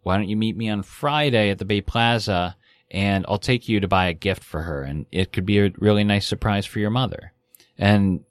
Why 0.04 0.18
don't 0.18 0.30
you 0.30 0.38
meet 0.38 0.56
me 0.56 0.70
on 0.70 0.84
Friday 0.84 1.50
at 1.50 1.60
the 1.60 1.66
Bay 1.66 1.82
Plaza 1.82 2.56
and 2.96 3.26
I'll 3.28 3.38
take 3.38 3.68
you 3.68 3.82
to 3.82 3.90
buy 3.90 4.08
a 4.08 4.14
gift 4.14 4.42
for 4.42 4.62
her 4.62 4.82
and 4.82 5.06
it 5.12 5.34
could 5.34 5.46
be 5.46 5.60
a 5.60 5.74
really 5.78 6.06
nice 6.06 6.26
surprise 6.26 6.66
for 6.66 6.80
your 6.80 6.90
mother. 6.90 7.34
And 7.78 8.24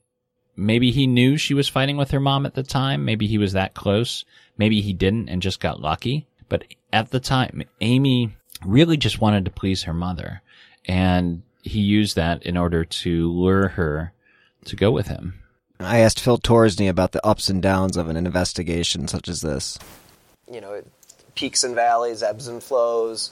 maybe 0.56 0.90
he 0.90 1.06
knew 1.06 1.36
she 1.36 1.52
was 1.52 1.68
fighting 1.68 1.98
with 1.98 2.12
her 2.12 2.18
mom 2.18 2.46
at 2.46 2.54
the 2.54 2.62
time. 2.62 3.04
Maybe 3.04 3.26
he 3.26 3.36
was 3.36 3.52
that 3.52 3.74
close. 3.74 4.24
Maybe 4.56 4.80
he 4.80 4.94
didn't 4.94 5.28
and 5.28 5.42
just 5.42 5.60
got 5.60 5.82
lucky. 5.82 6.26
But 6.48 6.64
at 6.94 7.10
the 7.10 7.20
time, 7.20 7.62
Amy 7.82 8.34
really 8.64 8.96
just 8.96 9.20
wanted 9.20 9.44
to 9.44 9.50
please 9.50 9.82
her 9.82 9.92
mother. 9.92 10.40
And 10.86 11.42
he 11.62 11.80
used 11.80 12.16
that 12.16 12.42
in 12.44 12.56
order 12.56 12.86
to 12.86 13.30
lure 13.30 13.68
her 13.68 14.14
to 14.64 14.76
go 14.76 14.90
with 14.90 15.08
him. 15.08 15.42
I 15.78 15.98
asked 15.98 16.20
Phil 16.20 16.38
Torsney 16.38 16.88
about 16.88 17.12
the 17.12 17.26
ups 17.26 17.50
and 17.50 17.60
downs 17.60 17.98
of 17.98 18.08
an 18.08 18.16
investigation 18.16 19.08
such 19.08 19.28
as 19.28 19.42
this. 19.42 19.78
You 20.50 20.62
know, 20.62 20.82
peaks 21.34 21.64
and 21.64 21.74
valleys, 21.74 22.22
ebbs 22.22 22.48
and 22.48 22.62
flows. 22.62 23.30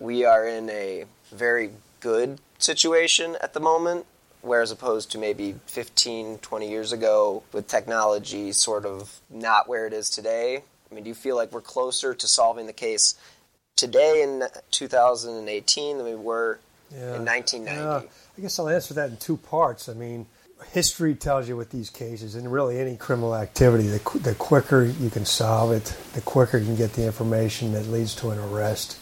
We 0.00 0.24
are 0.24 0.46
in 0.46 0.68
a 0.70 1.04
very 1.32 1.70
good 2.00 2.40
situation 2.58 3.36
at 3.40 3.54
the 3.54 3.60
moment, 3.60 4.06
whereas 4.42 4.70
opposed 4.70 5.10
to 5.12 5.18
maybe 5.18 5.56
15, 5.66 6.38
20 6.38 6.68
years 6.70 6.92
ago 6.92 7.42
with 7.52 7.66
technology 7.68 8.52
sort 8.52 8.84
of 8.86 9.20
not 9.30 9.68
where 9.68 9.86
it 9.86 9.92
is 9.92 10.10
today. 10.10 10.62
I 10.90 10.94
mean, 10.94 11.04
do 11.04 11.08
you 11.08 11.14
feel 11.14 11.36
like 11.36 11.52
we're 11.52 11.60
closer 11.60 12.14
to 12.14 12.26
solving 12.28 12.66
the 12.66 12.72
case 12.72 13.14
today 13.76 14.22
in 14.22 14.44
2018 14.70 15.96
than 15.98 16.06
we 16.06 16.14
were 16.14 16.58
Yeah. 16.92 17.16
in 17.16 17.24
1990? 17.24 18.06
Yeah, 18.06 18.10
I 18.38 18.40
guess 18.40 18.58
I'll 18.58 18.68
answer 18.68 18.94
that 18.94 19.10
in 19.10 19.16
two 19.16 19.36
parts. 19.36 19.88
I 19.88 19.94
mean, 19.94 20.26
history 20.72 21.14
tells 21.14 21.48
you 21.48 21.56
with 21.56 21.70
these 21.70 21.90
cases, 21.90 22.34
and 22.34 22.50
really 22.52 22.78
any 22.78 22.96
criminal 22.96 23.34
activity, 23.34 23.88
the, 23.88 23.98
qu- 24.00 24.18
the 24.20 24.34
quicker 24.34 24.84
you 24.84 25.10
can 25.10 25.24
solve 25.24 25.72
it, 25.72 25.84
the 26.14 26.20
quicker 26.20 26.58
you 26.58 26.66
can 26.66 26.76
get 26.76 26.92
the 26.92 27.04
information 27.04 27.72
that 27.72 27.86
leads 27.88 28.14
to 28.16 28.30
an 28.30 28.38
arrest, 28.38 28.96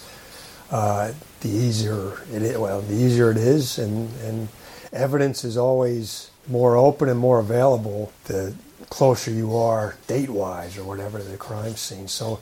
uh, 0.72 1.12
the 1.40 1.48
easier 1.48 2.18
it 2.32 2.42
is. 2.42 2.58
Well, 2.58 2.80
the 2.80 2.94
easier 2.94 3.30
it 3.30 3.36
is, 3.36 3.78
and, 3.78 4.08
and 4.22 4.48
evidence 4.92 5.44
is 5.44 5.56
always 5.56 6.30
more 6.48 6.76
open 6.76 7.08
and 7.08 7.18
more 7.18 7.38
available 7.38 8.12
the 8.24 8.54
closer 8.88 9.30
you 9.30 9.56
are 9.56 9.96
date-wise 10.06 10.76
or 10.76 10.84
whatever 10.84 11.18
to 11.18 11.24
the 11.24 11.36
crime 11.36 11.76
scene. 11.76 12.08
So 12.08 12.40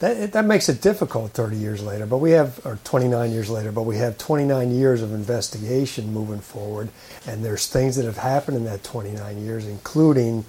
that 0.00 0.32
that 0.32 0.44
makes 0.44 0.68
it 0.68 0.80
difficult 0.80 1.32
30 1.32 1.56
years 1.56 1.82
later. 1.82 2.06
But 2.06 2.18
we 2.18 2.32
have, 2.32 2.64
or 2.66 2.78
29 2.84 3.30
years 3.30 3.48
later, 3.48 3.72
but 3.72 3.82
we 3.82 3.96
have 3.96 4.18
29 4.18 4.70
years 4.70 5.02
of 5.02 5.12
investigation 5.12 6.12
moving 6.12 6.40
forward, 6.40 6.88
and 7.26 7.44
there's 7.44 7.66
things 7.66 7.96
that 7.96 8.04
have 8.04 8.18
happened 8.18 8.56
in 8.56 8.64
that 8.64 8.84
29 8.84 9.44
years, 9.44 9.66
including 9.66 10.44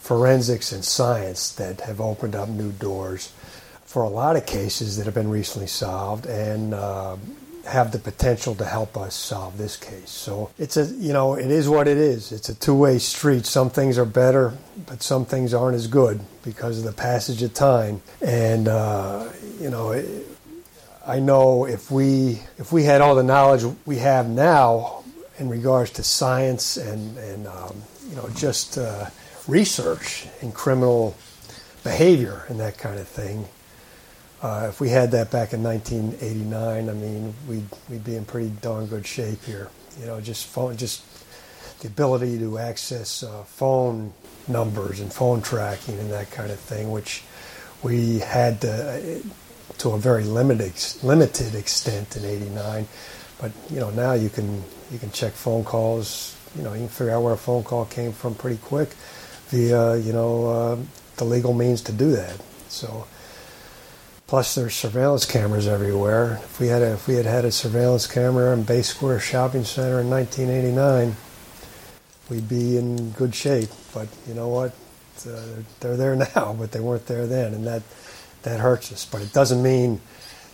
forensics 0.00 0.72
and 0.72 0.84
science, 0.84 1.52
that 1.52 1.80
have 1.82 2.00
opened 2.00 2.34
up 2.34 2.48
new 2.48 2.72
doors 2.72 3.32
for 3.96 4.02
a 4.02 4.08
lot 4.10 4.36
of 4.36 4.44
cases 4.44 4.98
that 4.98 5.06
have 5.06 5.14
been 5.14 5.30
recently 5.30 5.66
solved 5.66 6.26
and. 6.26 6.74
Uh, 6.74 7.16
have 7.64 7.90
the 7.90 7.98
potential 7.98 8.54
to 8.54 8.64
help 8.64 8.96
us 8.96 9.12
solve 9.12 9.58
this 9.58 9.76
case. 9.76 10.08
So 10.08 10.50
it's 10.56 10.76
a, 10.76 10.84
you 10.84 11.12
know, 11.12 11.34
it 11.34 11.50
is 11.50 11.68
what 11.68 11.88
it 11.88 11.96
is. 11.96 12.30
It's 12.30 12.48
a 12.48 12.54
two-way 12.54 13.00
street. 13.00 13.44
Some 13.44 13.70
things 13.70 13.98
are 13.98 14.04
better, 14.04 14.52
but 14.86 15.02
some 15.02 15.24
things 15.24 15.52
aren't 15.52 15.74
as 15.74 15.88
good 15.88 16.20
because 16.44 16.78
of 16.78 16.84
the 16.84 16.92
passage 16.92 17.42
of 17.42 17.54
time. 17.54 18.02
And 18.24 18.68
uh, 18.68 19.30
you 19.58 19.68
know, 19.68 19.90
it, 19.90 20.06
I 21.04 21.18
know 21.18 21.66
if 21.66 21.90
we 21.90 22.42
if 22.56 22.70
we 22.70 22.84
had 22.84 23.00
all 23.00 23.16
the 23.16 23.24
knowledge 23.24 23.64
we 23.84 23.96
have 23.96 24.28
now 24.28 25.02
in 25.38 25.48
regards 25.48 25.90
to 25.92 26.04
science 26.04 26.76
and 26.76 27.18
and 27.18 27.48
um, 27.48 27.82
you 28.08 28.14
know 28.14 28.28
just 28.36 28.78
uh, 28.78 29.06
research 29.48 30.28
and 30.40 30.54
criminal 30.54 31.16
behavior 31.82 32.44
and 32.48 32.60
that 32.60 32.78
kind 32.78 33.00
of 33.00 33.08
thing. 33.08 33.48
Uh, 34.46 34.68
if 34.68 34.80
we 34.80 34.90
had 34.90 35.10
that 35.10 35.28
back 35.32 35.52
in 35.52 35.60
1989, 35.60 36.88
I 36.88 36.92
mean, 36.92 37.34
we'd 37.48 37.66
we'd 37.90 38.04
be 38.04 38.14
in 38.14 38.24
pretty 38.24 38.50
darn 38.62 38.86
good 38.86 39.04
shape 39.04 39.42
here. 39.42 39.70
You 39.98 40.06
know, 40.06 40.20
just 40.20 40.46
phone, 40.46 40.76
just 40.76 41.02
the 41.80 41.88
ability 41.88 42.38
to 42.38 42.56
access 42.56 43.24
uh, 43.24 43.42
phone 43.42 44.12
numbers 44.46 45.00
and 45.00 45.12
phone 45.12 45.42
tracking 45.42 45.98
and 45.98 46.12
that 46.12 46.30
kind 46.30 46.52
of 46.52 46.60
thing, 46.60 46.92
which 46.92 47.24
we 47.82 48.20
had 48.20 48.60
to, 48.60 49.20
to 49.78 49.90
a 49.90 49.98
very 49.98 50.22
limited 50.22 50.74
limited 51.02 51.56
extent 51.56 52.16
in 52.16 52.24
'89. 52.24 52.86
But 53.40 53.50
you 53.68 53.80
know, 53.80 53.90
now 53.90 54.12
you 54.12 54.28
can 54.28 54.62
you 54.92 55.00
can 55.00 55.10
check 55.10 55.32
phone 55.32 55.64
calls. 55.64 56.36
You 56.54 56.62
know, 56.62 56.72
you 56.72 56.82
can 56.82 56.88
figure 56.88 57.14
out 57.14 57.24
where 57.24 57.34
a 57.34 57.36
phone 57.36 57.64
call 57.64 57.84
came 57.86 58.12
from 58.12 58.36
pretty 58.36 58.58
quick 58.58 58.90
via 59.48 59.96
you 59.96 60.12
know 60.12 60.46
uh, 60.46 60.78
the 61.16 61.24
legal 61.24 61.52
means 61.52 61.82
to 61.82 61.92
do 61.92 62.12
that. 62.12 62.40
So. 62.68 63.08
Plus, 64.26 64.56
there's 64.56 64.74
surveillance 64.74 65.24
cameras 65.24 65.68
everywhere. 65.68 66.40
If 66.42 66.58
we 66.58 66.66
had 66.66 66.82
a, 66.82 66.94
if 66.94 67.06
we 67.06 67.14
had 67.14 67.26
had 67.26 67.44
a 67.44 67.52
surveillance 67.52 68.08
camera 68.08 68.52
in 68.52 68.64
Bay 68.64 68.82
Square 68.82 69.20
Shopping 69.20 69.62
Center 69.62 70.00
in 70.00 70.10
1989, 70.10 71.14
we'd 72.28 72.48
be 72.48 72.76
in 72.76 73.10
good 73.12 73.36
shape. 73.36 73.68
But 73.94 74.08
you 74.26 74.34
know 74.34 74.48
what? 74.48 74.72
Uh, 75.26 75.62
they're 75.78 75.96
there 75.96 76.16
now, 76.34 76.56
but 76.58 76.72
they 76.72 76.80
weren't 76.80 77.06
there 77.06 77.26
then, 77.26 77.54
and 77.54 77.66
that 77.66 77.82
that 78.42 78.58
hurts 78.58 78.92
us. 78.92 79.04
But 79.04 79.22
it 79.22 79.32
doesn't 79.32 79.62
mean 79.62 80.00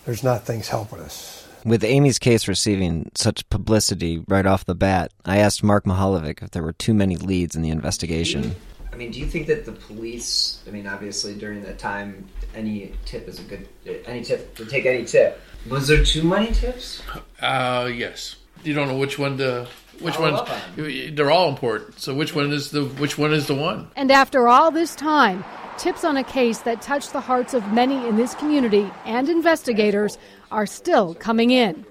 there's 0.04 0.22
not 0.22 0.44
things 0.44 0.68
helping 0.68 1.00
us. 1.00 1.48
With 1.64 1.84
Amy's 1.84 2.18
case 2.18 2.48
receiving 2.48 3.10
such 3.14 3.48
publicity 3.48 4.22
right 4.28 4.44
off 4.44 4.66
the 4.66 4.74
bat, 4.74 5.12
I 5.24 5.38
asked 5.38 5.62
Mark 5.62 5.84
Mihaljevic 5.84 6.42
if 6.42 6.50
there 6.50 6.62
were 6.62 6.72
too 6.72 6.92
many 6.92 7.16
leads 7.16 7.54
in 7.54 7.62
the 7.62 7.70
investigation. 7.70 8.56
I 8.92 8.96
mean, 8.96 9.10
do 9.10 9.20
you 9.20 9.26
think 9.26 9.46
that 9.46 9.64
the 9.64 9.72
police? 9.72 10.62
I 10.66 10.70
mean, 10.70 10.86
obviously 10.86 11.34
during 11.34 11.62
that 11.62 11.78
time, 11.78 12.28
any 12.54 12.92
tip 13.06 13.26
is 13.26 13.38
a 13.38 13.42
good. 13.42 13.68
Any 14.06 14.22
tip 14.22 14.54
to 14.56 14.66
take 14.66 14.84
any 14.84 15.04
tip. 15.04 15.40
Was 15.68 15.88
there 15.88 16.04
too 16.04 16.24
many 16.24 16.52
tips? 16.52 17.02
Uh, 17.40 17.90
yes. 17.92 18.36
You 18.64 18.74
don't 18.74 18.88
know 18.88 18.98
which 18.98 19.18
one 19.18 19.38
to. 19.38 19.66
Which 20.00 20.16
Follow 20.16 20.32
one's? 20.32 20.50
on 20.78 21.14
They're 21.14 21.30
all 21.30 21.48
important. 21.48 22.00
So 22.00 22.14
which 22.14 22.34
one 22.34 22.52
is 22.52 22.70
the 22.70 22.84
which 22.84 23.16
one 23.16 23.32
is 23.32 23.46
the 23.46 23.54
one? 23.54 23.88
And 23.96 24.10
after 24.10 24.48
all 24.48 24.70
this 24.70 24.94
time, 24.94 25.44
tips 25.78 26.04
on 26.04 26.16
a 26.16 26.24
case 26.24 26.58
that 26.60 26.82
touched 26.82 27.12
the 27.12 27.20
hearts 27.20 27.54
of 27.54 27.72
many 27.72 28.06
in 28.06 28.16
this 28.16 28.34
community 28.34 28.90
and 29.04 29.28
investigators 29.28 30.18
are 30.50 30.66
still 30.66 31.14
coming 31.14 31.50
in. 31.50 31.84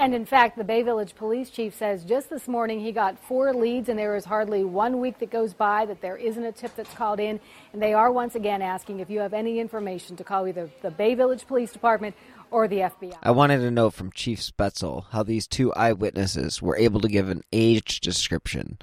And 0.00 0.14
in 0.14 0.24
fact, 0.24 0.56
the 0.56 0.62
Bay 0.62 0.82
Village 0.82 1.16
police 1.16 1.50
chief 1.50 1.74
says 1.74 2.04
just 2.04 2.30
this 2.30 2.46
morning 2.46 2.78
he 2.78 2.92
got 2.92 3.18
four 3.18 3.52
leads, 3.52 3.88
and 3.88 3.98
there 3.98 4.14
is 4.14 4.24
hardly 4.24 4.62
one 4.62 5.00
week 5.00 5.18
that 5.18 5.28
goes 5.28 5.52
by 5.54 5.86
that 5.86 6.00
there 6.00 6.16
isn't 6.16 6.44
a 6.44 6.52
tip 6.52 6.76
that's 6.76 6.94
called 6.94 7.18
in. 7.18 7.40
And 7.72 7.82
they 7.82 7.94
are 7.94 8.12
once 8.12 8.36
again 8.36 8.62
asking 8.62 9.00
if 9.00 9.10
you 9.10 9.18
have 9.18 9.34
any 9.34 9.58
information 9.58 10.14
to 10.14 10.22
call 10.22 10.46
either 10.46 10.70
the 10.82 10.92
Bay 10.92 11.16
Village 11.16 11.48
Police 11.48 11.72
Department 11.72 12.14
or 12.50 12.68
the 12.68 12.78
FBI. 12.78 13.16
I 13.22 13.30
wanted 13.30 13.58
to 13.58 13.70
know 13.70 13.90
from 13.90 14.12
Chief 14.12 14.40
Spaetzel 14.40 15.06
how 15.10 15.22
these 15.22 15.46
two 15.46 15.72
eyewitnesses 15.74 16.62
were 16.62 16.76
able 16.76 17.00
to 17.00 17.08
give 17.08 17.28
an 17.28 17.42
age 17.52 18.00
description 18.00 18.78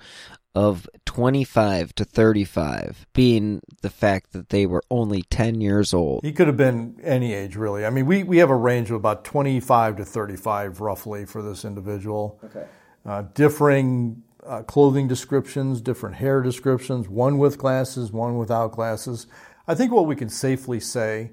of 0.55 0.87
25 1.05 1.93
to 1.95 2.05
35, 2.05 3.05
being 3.13 3.61
the 3.81 3.89
fact 3.89 4.31
that 4.31 4.49
they 4.49 4.65
were 4.65 4.83
only 4.89 5.21
10 5.23 5.59
years 5.59 5.93
old. 5.93 6.23
He 6.23 6.31
could 6.31 6.47
have 6.47 6.55
been 6.55 6.97
any 7.03 7.33
age, 7.33 7.57
really. 7.57 7.85
I 7.85 7.89
mean, 7.89 8.05
we, 8.05 8.23
we 8.23 8.37
have 8.37 8.49
a 8.49 8.55
range 8.55 8.89
of 8.89 8.95
about 8.95 9.25
25 9.25 9.97
to 9.97 10.05
35, 10.05 10.79
roughly, 10.79 11.25
for 11.25 11.41
this 11.41 11.65
individual. 11.65 12.39
Okay. 12.45 12.65
Uh, 13.05 13.23
differing 13.33 14.23
uh, 14.45 14.63
clothing 14.63 15.07
descriptions, 15.07 15.81
different 15.81 16.15
hair 16.15 16.41
descriptions, 16.41 17.09
one 17.09 17.37
with 17.37 17.57
glasses, 17.57 18.11
one 18.11 18.37
without 18.37 18.71
glasses. 18.71 19.27
I 19.67 19.75
think 19.75 19.91
what 19.91 20.07
we 20.07 20.15
can 20.15 20.29
safely 20.29 20.79
say 20.79 21.31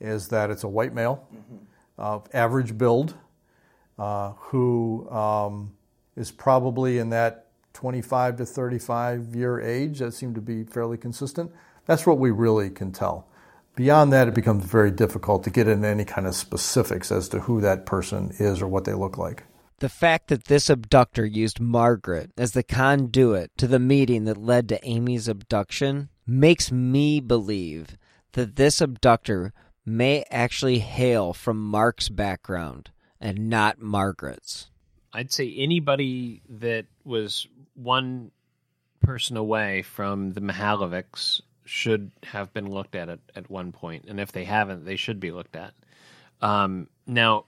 is 0.00 0.28
that 0.28 0.50
it's 0.50 0.64
a 0.64 0.68
white 0.68 0.94
male 0.94 1.28
of 2.00 2.26
average 2.32 2.76
build 2.76 3.14
uh, 3.98 4.32
who 4.38 5.08
um, 5.10 5.72
is 6.16 6.30
probably 6.30 6.98
in 6.98 7.10
that 7.10 7.46
25 7.74 8.36
to 8.36 8.46
35 8.46 9.36
year 9.36 9.60
age. 9.60 9.98
That 10.00 10.12
seemed 10.12 10.34
to 10.34 10.40
be 10.40 10.64
fairly 10.64 10.96
consistent. 10.96 11.52
That's 11.86 12.06
what 12.06 12.18
we 12.18 12.30
really 12.30 12.70
can 12.70 12.92
tell. 12.92 13.26
Beyond 13.76 14.12
that, 14.12 14.28
it 14.28 14.34
becomes 14.34 14.64
very 14.64 14.90
difficult 14.90 15.44
to 15.44 15.50
get 15.50 15.68
into 15.68 15.86
any 15.86 16.04
kind 16.04 16.26
of 16.26 16.34
specifics 16.34 17.12
as 17.12 17.28
to 17.30 17.40
who 17.40 17.60
that 17.60 17.86
person 17.86 18.32
is 18.38 18.60
or 18.60 18.66
what 18.66 18.84
they 18.84 18.94
look 18.94 19.16
like. 19.16 19.44
The 19.78 19.88
fact 19.88 20.28
that 20.28 20.44
this 20.44 20.68
abductor 20.68 21.24
used 21.24 21.60
Margaret 21.60 22.32
as 22.36 22.52
the 22.52 22.62
conduit 22.62 23.50
to 23.56 23.66
the 23.66 23.78
meeting 23.78 24.24
that 24.24 24.36
led 24.36 24.68
to 24.68 24.86
Amy's 24.86 25.28
abduction 25.28 26.10
makes 26.26 26.70
me 26.70 27.20
believe 27.20 27.96
that 28.32 28.56
this 28.56 28.80
abductor 28.80 29.52
may 29.96 30.24
actually 30.30 30.78
hail 30.78 31.32
from 31.32 31.58
Mark's 31.58 32.08
background 32.08 32.90
and 33.20 33.50
not 33.50 33.80
Margaret's. 33.80 34.68
I'd 35.12 35.32
say 35.32 35.52
anybody 35.56 36.42
that 36.48 36.86
was 37.04 37.46
one 37.74 38.30
person 39.00 39.36
away 39.36 39.82
from 39.82 40.30
the 40.30 40.40
Mihaljevics 40.40 41.40
should 41.64 42.10
have 42.24 42.52
been 42.52 42.70
looked 42.70 42.94
at 42.94 43.08
at, 43.08 43.18
at 43.34 43.50
one 43.50 43.72
point, 43.72 44.06
and 44.08 44.20
if 44.20 44.32
they 44.32 44.44
haven't, 44.44 44.84
they 44.84 44.96
should 44.96 45.20
be 45.20 45.30
looked 45.30 45.56
at. 45.56 45.74
Um, 46.40 46.88
now, 47.06 47.44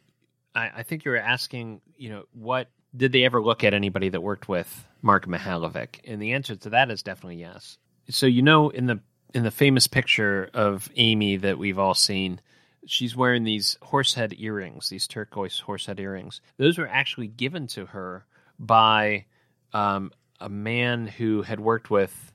I, 0.55 0.71
I 0.77 0.83
think 0.83 1.05
you're 1.05 1.17
asking, 1.17 1.81
you 1.97 2.11
know, 2.11 2.25
what 2.33 2.69
did 2.95 3.13
they 3.13 3.25
ever 3.25 3.43
look 3.43 3.65
at 3.65 3.75
anybody 3.75 4.09
that 4.11 4.21
worked 4.21 4.49
with 4.49 4.87
Mark 5.01 5.27
Mihaljevic? 5.27 6.01
And 6.05 6.21
the 6.21 6.33
answer 6.33 6.57
to 6.57 6.71
that 6.71 6.91
is 6.91 7.03
definitely 7.03 7.41
yes. 7.41 7.79
So 8.11 8.27
you 8.27 8.43
know, 8.43 8.71
in 8.71 8.87
the 8.87 9.01
in 9.35 9.43
the 9.43 9.51
famous 9.51 9.87
picture 9.87 10.51
of 10.55 10.91
Amy 10.97 11.37
that 11.39 11.59
we've 11.59 11.79
all 11.79 11.95
seen, 11.95 12.41
she's 12.87 13.17
wearing 13.17 13.45
these 13.45 13.79
horsehead 13.83 14.35
earrings, 14.39 14.89
these 14.89 15.07
turquoise 15.07 15.59
horsehead 15.61 16.01
earrings. 16.01 16.41
Those 16.57 16.79
were 16.79 16.89
actually 16.89 17.29
given 17.29 17.67
to 17.69 17.87
her 17.87 18.27
by 18.59 19.27
um, 19.73 20.13
a 20.41 20.49
man 20.49 21.07
who 21.07 21.43
had 21.43 21.61
worked 21.61 21.91
with 21.91 22.33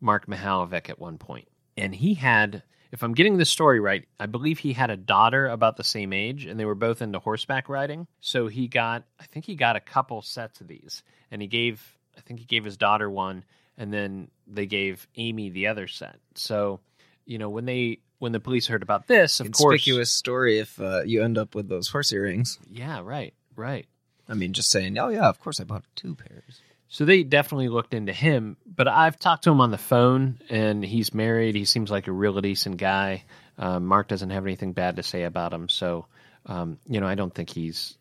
Mark 0.00 0.26
Mihaljevic 0.26 0.90
at 0.90 0.98
one 0.98 1.18
point. 1.18 1.48
And 1.76 1.94
he 1.94 2.14
had, 2.14 2.62
if 2.90 3.02
I'm 3.02 3.14
getting 3.14 3.38
the 3.38 3.44
story 3.44 3.80
right, 3.80 4.04
I 4.20 4.26
believe 4.26 4.58
he 4.58 4.72
had 4.74 4.90
a 4.90 4.96
daughter 4.96 5.48
about 5.48 5.76
the 5.76 5.84
same 5.84 6.12
age, 6.12 6.44
and 6.44 6.60
they 6.60 6.64
were 6.64 6.74
both 6.74 7.02
into 7.02 7.18
horseback 7.18 7.68
riding. 7.68 8.06
So 8.20 8.48
he 8.48 8.68
got, 8.68 9.04
I 9.18 9.24
think 9.24 9.46
he 9.46 9.54
got 9.54 9.76
a 9.76 9.80
couple 9.80 10.20
sets 10.22 10.60
of 10.60 10.68
these, 10.68 11.02
and 11.30 11.40
he 11.40 11.48
gave, 11.48 11.82
I 12.16 12.20
think 12.20 12.40
he 12.40 12.46
gave 12.46 12.64
his 12.64 12.76
daughter 12.76 13.08
one, 13.08 13.44
and 13.82 13.92
then 13.92 14.28
they 14.46 14.66
gave 14.66 15.08
Amy 15.16 15.50
the 15.50 15.66
other 15.66 15.88
set. 15.88 16.14
So, 16.36 16.78
you 17.26 17.36
know, 17.36 17.50
when 17.50 17.64
they 17.64 17.98
when 18.20 18.30
the 18.30 18.38
police 18.38 18.68
heard 18.68 18.84
about 18.84 19.08
this, 19.08 19.40
of 19.40 19.50
course, 19.50 19.72
Conspicuous 19.72 20.12
story 20.12 20.60
if 20.60 20.80
uh, 20.80 21.02
you 21.04 21.24
end 21.24 21.36
up 21.36 21.56
with 21.56 21.68
those 21.68 21.88
horse 21.88 22.12
earrings. 22.12 22.60
yeah, 22.70 23.00
right, 23.02 23.34
right. 23.56 23.86
I 24.28 24.34
mean, 24.34 24.52
just 24.52 24.70
saying, 24.70 24.96
oh 24.98 25.08
yeah, 25.08 25.28
of 25.28 25.40
course 25.40 25.58
I 25.58 25.64
bought 25.64 25.82
two 25.96 26.14
pairs. 26.14 26.60
So 26.86 27.04
they 27.04 27.24
definitely 27.24 27.70
looked 27.70 27.92
into 27.92 28.12
him, 28.12 28.56
but 28.64 28.86
I've 28.86 29.18
talked 29.18 29.44
to 29.44 29.50
him 29.50 29.60
on 29.60 29.72
the 29.72 29.78
phone, 29.78 30.38
and 30.48 30.84
he's 30.84 31.12
married. 31.12 31.56
He 31.56 31.64
seems 31.64 31.90
like 31.90 32.06
a 32.06 32.12
real 32.12 32.40
decent 32.40 32.76
guy. 32.76 33.24
Um, 33.58 33.86
Mark 33.86 34.06
doesn't 34.06 34.30
have 34.30 34.46
anything 34.46 34.74
bad 34.74 34.96
to 34.96 35.02
say 35.02 35.24
about 35.24 35.52
him, 35.52 35.68
so 35.68 36.06
um, 36.46 36.78
you 36.86 37.00
know 37.00 37.08
I 37.08 37.16
don't 37.16 37.34
think 37.34 37.50
he's 37.50 37.98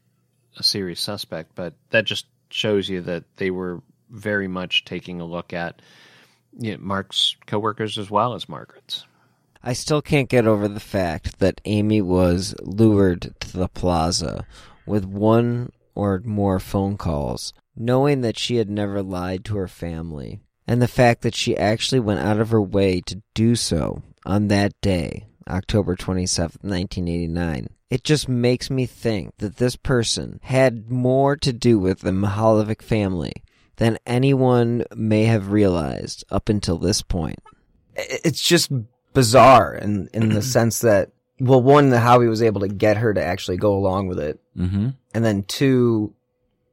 a 0.57 0.63
serious 0.63 1.01
suspect. 1.01 1.55
But 1.55 1.73
that 1.89 2.05
just 2.05 2.27
shows 2.51 2.87
you 2.87 3.01
that 3.01 3.23
they 3.37 3.49
were 3.49 3.81
very 4.11 4.47
much 4.47 4.85
taking 4.85 5.21
a 5.21 5.25
look 5.25 5.53
at 5.53 5.81
you 6.57 6.73
know, 6.73 6.77
Mark's 6.79 7.35
coworkers 7.45 7.97
as 7.97 8.11
well 8.11 8.33
as 8.33 8.49
Margaret's. 8.49 9.05
I 9.63 9.73
still 9.73 10.01
can't 10.01 10.29
get 10.29 10.47
over 10.47 10.67
the 10.67 10.79
fact 10.79 11.39
that 11.39 11.61
Amy 11.65 12.01
was 12.01 12.55
lured 12.61 13.33
to 13.41 13.57
the 13.57 13.67
plaza 13.67 14.45
with 14.85 15.05
one 15.05 15.71
or 15.93 16.21
more 16.25 16.59
phone 16.59 16.97
calls, 16.97 17.53
knowing 17.75 18.21
that 18.21 18.39
she 18.39 18.55
had 18.55 18.69
never 18.69 19.03
lied 19.03 19.45
to 19.45 19.57
her 19.57 19.67
family, 19.67 20.39
and 20.67 20.81
the 20.81 20.87
fact 20.87 21.21
that 21.21 21.35
she 21.35 21.55
actually 21.55 21.99
went 21.99 22.21
out 22.21 22.39
of 22.39 22.49
her 22.49 22.61
way 22.61 23.01
to 23.01 23.21
do 23.33 23.55
so 23.55 24.01
on 24.25 24.47
that 24.47 24.73
day, 24.81 25.27
October 25.47 25.95
27th, 25.95 26.63
1989. 26.63 27.67
It 27.89 28.03
just 28.03 28.29
makes 28.29 28.69
me 28.69 28.85
think 28.85 29.35
that 29.37 29.57
this 29.57 29.75
person 29.75 30.39
had 30.43 30.89
more 30.89 31.35
to 31.35 31.51
do 31.53 31.77
with 31.77 31.99
the 31.99 32.11
Mihaljevic 32.11 32.81
family 32.81 33.33
than 33.77 33.97
anyone 34.05 34.85
may 34.95 35.23
have 35.25 35.51
realized 35.51 36.23
up 36.29 36.49
until 36.49 36.77
this 36.77 37.01
point. 37.01 37.39
It's 37.95 38.41
just 38.41 38.71
bizarre 39.13 39.75
in 39.75 40.09
in 40.13 40.29
the 40.29 40.41
sense 40.55 40.79
that 40.79 41.11
well, 41.39 41.61
one, 41.61 41.91
how 41.91 42.19
he 42.21 42.27
was 42.27 42.43
able 42.43 42.61
to 42.61 42.67
get 42.67 42.97
her 42.97 43.13
to 43.15 43.23
actually 43.23 43.57
go 43.57 43.73
along 43.75 44.07
with 44.07 44.19
it, 44.19 44.39
Mm-hmm. 44.55 44.89
and 45.15 45.25
then 45.25 45.41
two, 45.43 46.13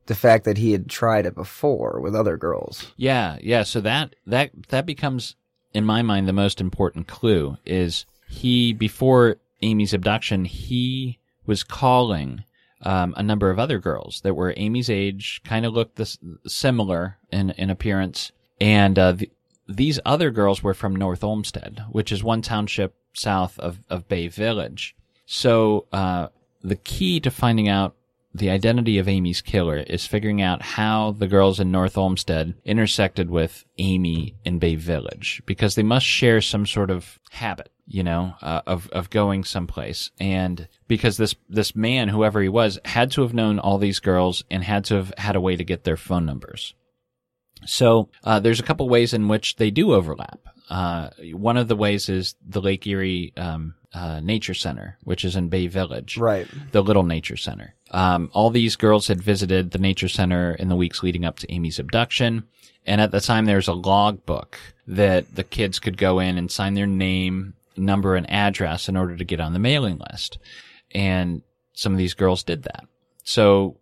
the 0.07 0.15
fact 0.15 0.45
that 0.45 0.59
he 0.59 0.73
had 0.73 0.91
tried 0.91 1.25
it 1.25 1.35
before 1.35 2.01
with 2.03 2.15
other 2.15 2.37
girls. 2.37 2.93
Yeah, 2.97 3.39
yeah. 3.41 3.63
So 3.63 3.81
that 3.81 4.15
that 4.27 4.51
that 4.69 4.85
becomes, 4.85 5.37
in 5.73 5.85
my 5.87 6.03
mind, 6.03 6.29
the 6.29 6.33
most 6.35 6.61
important 6.61 7.07
clue 7.07 7.57
is 7.65 8.05
he 8.29 8.75
before 8.75 9.37
Amy's 9.63 9.95
abduction, 9.95 10.45
he 10.45 11.19
was 11.47 11.65
calling 11.65 12.45
um, 12.83 13.15
a 13.17 13.23
number 13.23 13.51
of 13.51 13.59
other 13.59 13.79
girls 13.79 14.21
that 14.23 14.35
were 14.35 14.55
Amy's 14.57 14.91
age, 14.91 15.41
kind 15.45 15.67
of 15.67 15.73
looked 15.73 15.97
this 15.97 16.19
similar 16.47 17.19
in 17.31 17.51
in 17.51 17.71
appearance, 17.71 18.33
and 18.61 18.99
uh, 18.99 19.13
the, 19.13 19.31
these 19.69 20.01
other 20.05 20.31
girls 20.31 20.63
were 20.63 20.75
from 20.75 20.97
North 20.97 21.23
Olmsted, 21.23 21.83
which 21.91 22.13
is 22.13 22.23
one 22.23 22.43
township 22.43 22.95
south 23.13 23.59
of 23.59 23.81
of 23.89 24.09
Bay 24.09 24.29
Village. 24.29 24.95
So 25.27 25.87
uh, 25.93 26.29
the 26.63 26.77
key 26.77 27.21
to 27.21 27.31
finding 27.31 27.69
out 27.69 27.95
the 28.35 28.51
identity 28.51 28.99
of 28.99 29.09
Amy's 29.09 29.41
killer 29.41 29.79
is 29.79 30.07
figuring 30.07 30.41
out 30.41 30.63
how 30.63 31.13
the 31.13 31.27
girls 31.27 31.61
in 31.61 31.71
North 31.71 31.97
Olmsted 31.97 32.55
intersected 32.65 33.31
with 33.31 33.65
Amy 33.79 34.37
in 34.45 34.59
Bay 34.59 34.75
Village 34.75 35.43
because 35.47 35.75
they 35.75 35.83
must 35.83 36.07
share 36.07 36.41
some 36.41 36.67
sort 36.67 36.91
of 36.91 37.19
habit, 37.31 37.71
you 37.89 38.03
know, 38.03 38.35
uh, 38.43 38.61
of 38.67 38.89
of 38.91 39.11
going 39.11 39.45
someplace. 39.45 40.11
And 40.21 40.69
because 40.87 41.17
this 41.17 41.35
this 41.49 41.75
man, 41.75 42.09
whoever 42.09 42.41
he 42.41 42.49
was, 42.49 42.79
had 42.85 43.11
to 43.13 43.23
have 43.23 43.35
known 43.35 43.59
all 43.59 43.79
these 43.79 43.99
girls 43.99 44.45
and 44.51 44.63
had 44.63 44.85
to 44.87 44.95
have 44.97 45.13
had 45.17 45.37
a 45.37 45.41
way 45.41 45.57
to 45.57 45.65
get 45.65 45.85
their 45.85 45.97
phone 45.97 46.27
numbers. 46.27 46.75
So 47.67 48.09
uh, 48.23 48.41
there's 48.41 48.61
a 48.61 48.65
couple 48.65 48.89
ways 48.89 49.13
in 49.13 49.27
which 49.27 49.57
they 49.57 49.71
do 49.71 49.93
overlap. 49.93 50.41
Uh, 50.71 51.11
one 51.33 51.57
of 51.57 51.67
the 51.67 51.77
ways 51.77 52.09
is 52.09 52.35
the 52.47 52.61
Lake 52.61 52.87
Erie 52.87 53.33
um, 53.37 53.75
uh, 53.95 54.21
Nature 54.21 54.55
Center, 54.55 54.99
which 55.03 55.25
is 55.25 55.35
in 55.35 55.49
Bay 55.49 55.67
Village, 55.67 56.19
right? 56.19 56.47
The 56.73 56.83
Little 56.83 57.05
Nature 57.05 57.39
Center. 57.39 57.75
Um, 57.91 58.31
all 58.35 58.51
these 58.51 58.77
girls 58.77 59.09
had 59.09 59.23
visited 59.23 59.71
the 59.71 59.79
Nature 59.79 60.09
Center 60.09 60.53
in 60.53 60.69
the 60.69 60.77
weeks 60.77 61.03
leading 61.03 61.25
up 61.25 61.39
to 61.39 61.53
Amy's 61.53 61.79
abduction, 61.79 62.45
and 62.87 63.01
at 63.01 63.13
the 63.13 63.21
time 63.21 63.47
there 63.47 63.57
was 63.57 63.69
a 63.69 63.73
log 63.73 64.27
book 64.27 64.59
that 64.87 65.35
the 65.35 65.45
kids 65.45 65.79
could 65.79 65.97
go 65.97 66.19
in 66.19 66.37
and 66.37 66.51
sign 66.51 66.75
their 66.75 66.87
name, 66.87 67.55
number, 67.79 68.17
and 68.17 68.31
address 68.31 68.89
in 68.89 68.97
order 68.97 69.17
to 69.17 69.25
get 69.25 69.41
on 69.41 69.53
the 69.53 69.59
mailing 69.59 70.01
list. 70.11 70.39
And 70.93 71.43
some 71.73 71.93
of 71.93 71.99
these 71.99 72.15
girls 72.15 72.43
did 72.43 72.65
that. 72.65 72.85
So 73.25 73.77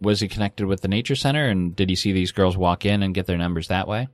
was 0.00 0.20
he 0.20 0.28
connected 0.28 0.66
with 0.66 0.80
the 0.80 0.88
nature 0.88 1.16
center 1.16 1.46
and 1.46 1.74
did 1.74 1.88
he 1.90 1.96
see 1.96 2.12
these 2.12 2.32
girls 2.32 2.56
walk 2.56 2.84
in 2.84 3.02
and 3.02 3.14
get 3.14 3.26
their 3.26 3.38
numbers 3.38 3.68
that 3.68 3.88
way? 3.88 4.08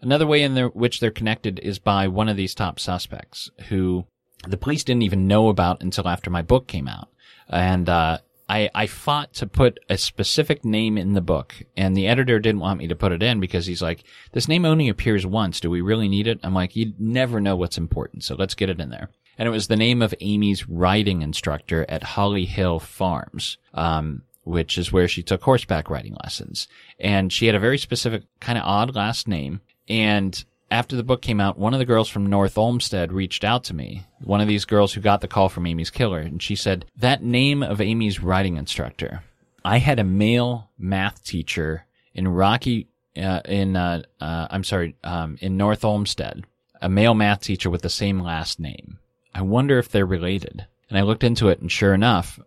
Another 0.00 0.26
way 0.26 0.42
in 0.42 0.56
which 0.56 1.00
they're 1.00 1.10
connected 1.10 1.58
is 1.58 1.78
by 1.78 2.06
one 2.06 2.28
of 2.28 2.36
these 2.36 2.54
top 2.54 2.78
suspects 2.78 3.50
who 3.68 4.06
the 4.46 4.56
police 4.56 4.84
didn't 4.84 5.02
even 5.02 5.26
know 5.26 5.48
about 5.48 5.82
until 5.82 6.06
after 6.06 6.30
my 6.30 6.42
book 6.42 6.68
came 6.68 6.86
out. 6.86 7.08
And, 7.48 7.88
uh, 7.88 8.18
I, 8.48 8.70
I 8.74 8.86
fought 8.86 9.34
to 9.34 9.46
put 9.46 9.78
a 9.88 9.98
specific 9.98 10.64
name 10.64 10.96
in 10.96 11.12
the 11.12 11.20
book 11.20 11.54
and 11.76 11.96
the 11.96 12.06
editor 12.06 12.38
didn't 12.38 12.60
want 12.60 12.78
me 12.78 12.88
to 12.88 12.96
put 12.96 13.12
it 13.12 13.22
in 13.22 13.40
because 13.40 13.66
he's 13.66 13.82
like, 13.82 14.04
this 14.32 14.48
name 14.48 14.64
only 14.64 14.88
appears 14.88 15.26
once. 15.26 15.60
Do 15.60 15.70
we 15.70 15.80
really 15.80 16.08
need 16.08 16.26
it? 16.26 16.40
I'm 16.42 16.54
like, 16.54 16.74
you 16.74 16.94
never 16.98 17.40
know 17.40 17.56
what's 17.56 17.78
important. 17.78 18.24
So 18.24 18.34
let's 18.34 18.54
get 18.54 18.70
it 18.70 18.80
in 18.80 18.90
there. 18.90 19.10
And 19.36 19.46
it 19.46 19.52
was 19.52 19.68
the 19.68 19.76
name 19.76 20.02
of 20.02 20.14
Amy's 20.20 20.68
riding 20.68 21.22
instructor 21.22 21.84
at 21.88 22.02
Holly 22.02 22.46
Hill 22.46 22.78
Farms. 22.80 23.58
Um, 23.74 24.22
which 24.48 24.78
is 24.78 24.90
where 24.90 25.06
she 25.06 25.22
took 25.22 25.42
horseback 25.42 25.90
riding 25.90 26.16
lessons. 26.24 26.68
And 26.98 27.30
she 27.30 27.44
had 27.44 27.54
a 27.54 27.60
very 27.60 27.76
specific 27.76 28.22
kind 28.40 28.56
of 28.56 28.64
odd 28.64 28.96
last 28.96 29.28
name. 29.28 29.60
And 29.90 30.42
after 30.70 30.96
the 30.96 31.02
book 31.02 31.22
came 31.22 31.40
out, 31.40 31.58
one 31.58 31.72
of 31.72 31.78
the 31.78 31.84
girls 31.86 32.08
from 32.08 32.26
North 32.26 32.58
Olmsted 32.58 33.12
reached 33.12 33.44
out 33.44 33.64
to 33.64 33.74
me, 33.74 34.04
one 34.20 34.40
of 34.40 34.48
these 34.48 34.64
girls 34.64 34.92
who 34.92 35.00
got 35.00 35.20
the 35.20 35.28
call 35.28 35.48
from 35.48 35.66
Amy's 35.66 35.90
killer, 35.90 36.20
and 36.20 36.42
she 36.42 36.56
said, 36.56 36.84
that 36.96 37.22
name 37.22 37.62
of 37.62 37.80
Amy's 37.80 38.20
writing 38.20 38.56
instructor, 38.56 39.22
I 39.64 39.78
had 39.78 39.98
a 39.98 40.04
male 40.04 40.70
math 40.78 41.24
teacher 41.24 41.86
in 42.14 42.28
Rocky, 42.28 42.88
uh, 43.16 43.40
in, 43.44 43.76
uh, 43.76 44.02
uh, 44.20 44.48
I'm 44.50 44.64
sorry, 44.64 44.96
um, 45.04 45.38
in 45.40 45.56
North 45.56 45.84
Olmsted, 45.84 46.44
a 46.80 46.88
male 46.88 47.14
math 47.14 47.40
teacher 47.42 47.70
with 47.70 47.82
the 47.82 47.88
same 47.88 48.20
last 48.20 48.60
name. 48.60 48.98
I 49.34 49.42
wonder 49.42 49.78
if 49.78 49.88
they're 49.88 50.06
related. 50.06 50.66
And 50.88 50.98
I 50.98 51.02
looked 51.02 51.24
into 51.24 51.48
it, 51.48 51.60
and 51.60 51.70
sure 51.70 51.92
enough, 51.92 52.40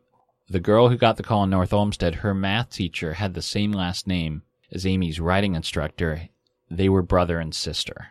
the 0.49 0.59
girl 0.59 0.89
who 0.89 0.97
got 0.97 1.17
the 1.17 1.23
call 1.23 1.43
in 1.43 1.49
North 1.49 1.73
Olmsted, 1.73 2.15
her 2.15 2.33
math 2.33 2.71
teacher 2.71 3.13
had 3.13 3.33
the 3.33 3.41
same 3.41 3.71
last 3.71 4.07
name 4.07 4.41
as 4.71 4.85
Amy's 4.85 5.19
writing 5.19 5.53
instructor. 5.55 6.29
They 6.71 6.89
were 6.89 7.01
brother 7.01 7.39
and 7.39 7.53
sister. 7.53 8.07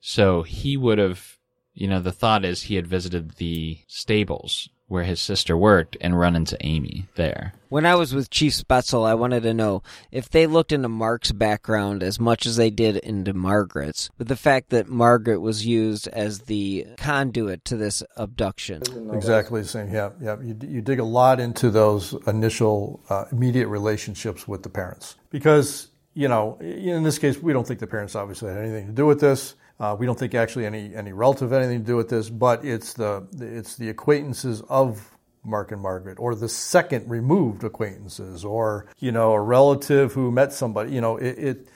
So 0.00 0.42
he 0.42 0.76
would 0.76 0.98
have, 0.98 1.38
you 1.72 1.88
know, 1.88 2.00
the 2.00 2.12
thought 2.12 2.44
is 2.44 2.62
he 2.62 2.76
had 2.76 2.86
visited 2.86 3.32
the 3.32 3.78
stables 3.88 4.68
where 4.86 5.04
his 5.04 5.20
sister 5.20 5.56
worked 5.56 5.96
and 6.00 6.18
run 6.18 6.36
into 6.36 6.58
Amy 6.60 7.08
there. 7.14 7.54
When 7.70 7.86
I 7.86 7.94
was 7.94 8.14
with 8.14 8.30
Chief 8.30 8.52
Spaetzel, 8.52 9.06
I 9.06 9.14
wanted 9.14 9.42
to 9.44 9.54
know 9.54 9.82
if 10.12 10.28
they 10.28 10.46
looked 10.46 10.72
into 10.72 10.88
Mark's 10.88 11.32
background 11.32 12.02
as 12.02 12.20
much 12.20 12.44
as 12.44 12.56
they 12.56 12.70
did 12.70 12.98
into 12.98 13.32
Margaret's, 13.32 14.10
with 14.18 14.28
the 14.28 14.36
fact 14.36 14.70
that 14.70 14.88
Margaret 14.88 15.40
was 15.40 15.66
used 15.66 16.06
as 16.08 16.40
the 16.40 16.86
conduit 16.98 17.64
to 17.64 17.76
this 17.76 18.02
abduction. 18.16 18.82
Exactly 19.12 19.62
the 19.62 19.68
same. 19.68 19.92
Yeah, 19.92 20.10
yeah. 20.20 20.36
You, 20.40 20.56
you 20.60 20.82
dig 20.82 21.00
a 21.00 21.04
lot 21.04 21.40
into 21.40 21.70
those 21.70 22.14
initial 22.26 23.00
uh, 23.08 23.24
immediate 23.32 23.68
relationships 23.68 24.46
with 24.46 24.62
the 24.62 24.68
parents 24.68 25.16
because 25.30 25.88
you 26.14 26.28
know 26.28 26.56
in 26.60 27.02
this 27.02 27.18
case 27.18 27.40
we 27.42 27.52
don't 27.52 27.66
think 27.66 27.80
the 27.80 27.86
parents 27.86 28.14
obviously 28.14 28.50
had 28.50 28.58
anything 28.58 28.86
to 28.86 28.92
do 28.92 29.06
with 29.06 29.20
this. 29.20 29.54
Uh, 29.80 29.96
we 29.98 30.06
don't 30.06 30.18
think 30.18 30.34
actually 30.34 30.66
any 30.66 30.94
any 30.94 31.12
relative 31.12 31.50
had 31.50 31.62
anything 31.62 31.80
to 31.80 31.86
do 31.86 31.96
with 31.96 32.08
this, 32.08 32.30
but 32.30 32.64
it's 32.64 32.92
the 32.92 33.26
it's 33.40 33.76
the 33.76 33.88
acquaintances 33.88 34.62
of 34.68 35.10
Mark 35.44 35.72
and 35.72 35.80
Margaret, 35.80 36.18
or 36.18 36.34
the 36.34 36.48
second 36.48 37.08
removed 37.08 37.64
acquaintances, 37.64 38.44
or 38.44 38.86
you 38.98 39.12
know 39.12 39.32
a 39.32 39.40
relative 39.40 40.12
who 40.12 40.30
met 40.30 40.52
somebody. 40.52 40.92
You 40.92 41.00
know, 41.00 41.16
it, 41.16 41.38
it 41.38 41.68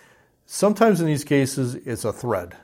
sometimes 0.47 1.01
in 1.01 1.07
these 1.07 1.25
cases 1.25 1.75
it's 1.75 2.05
a 2.05 2.13
thread, 2.13 2.57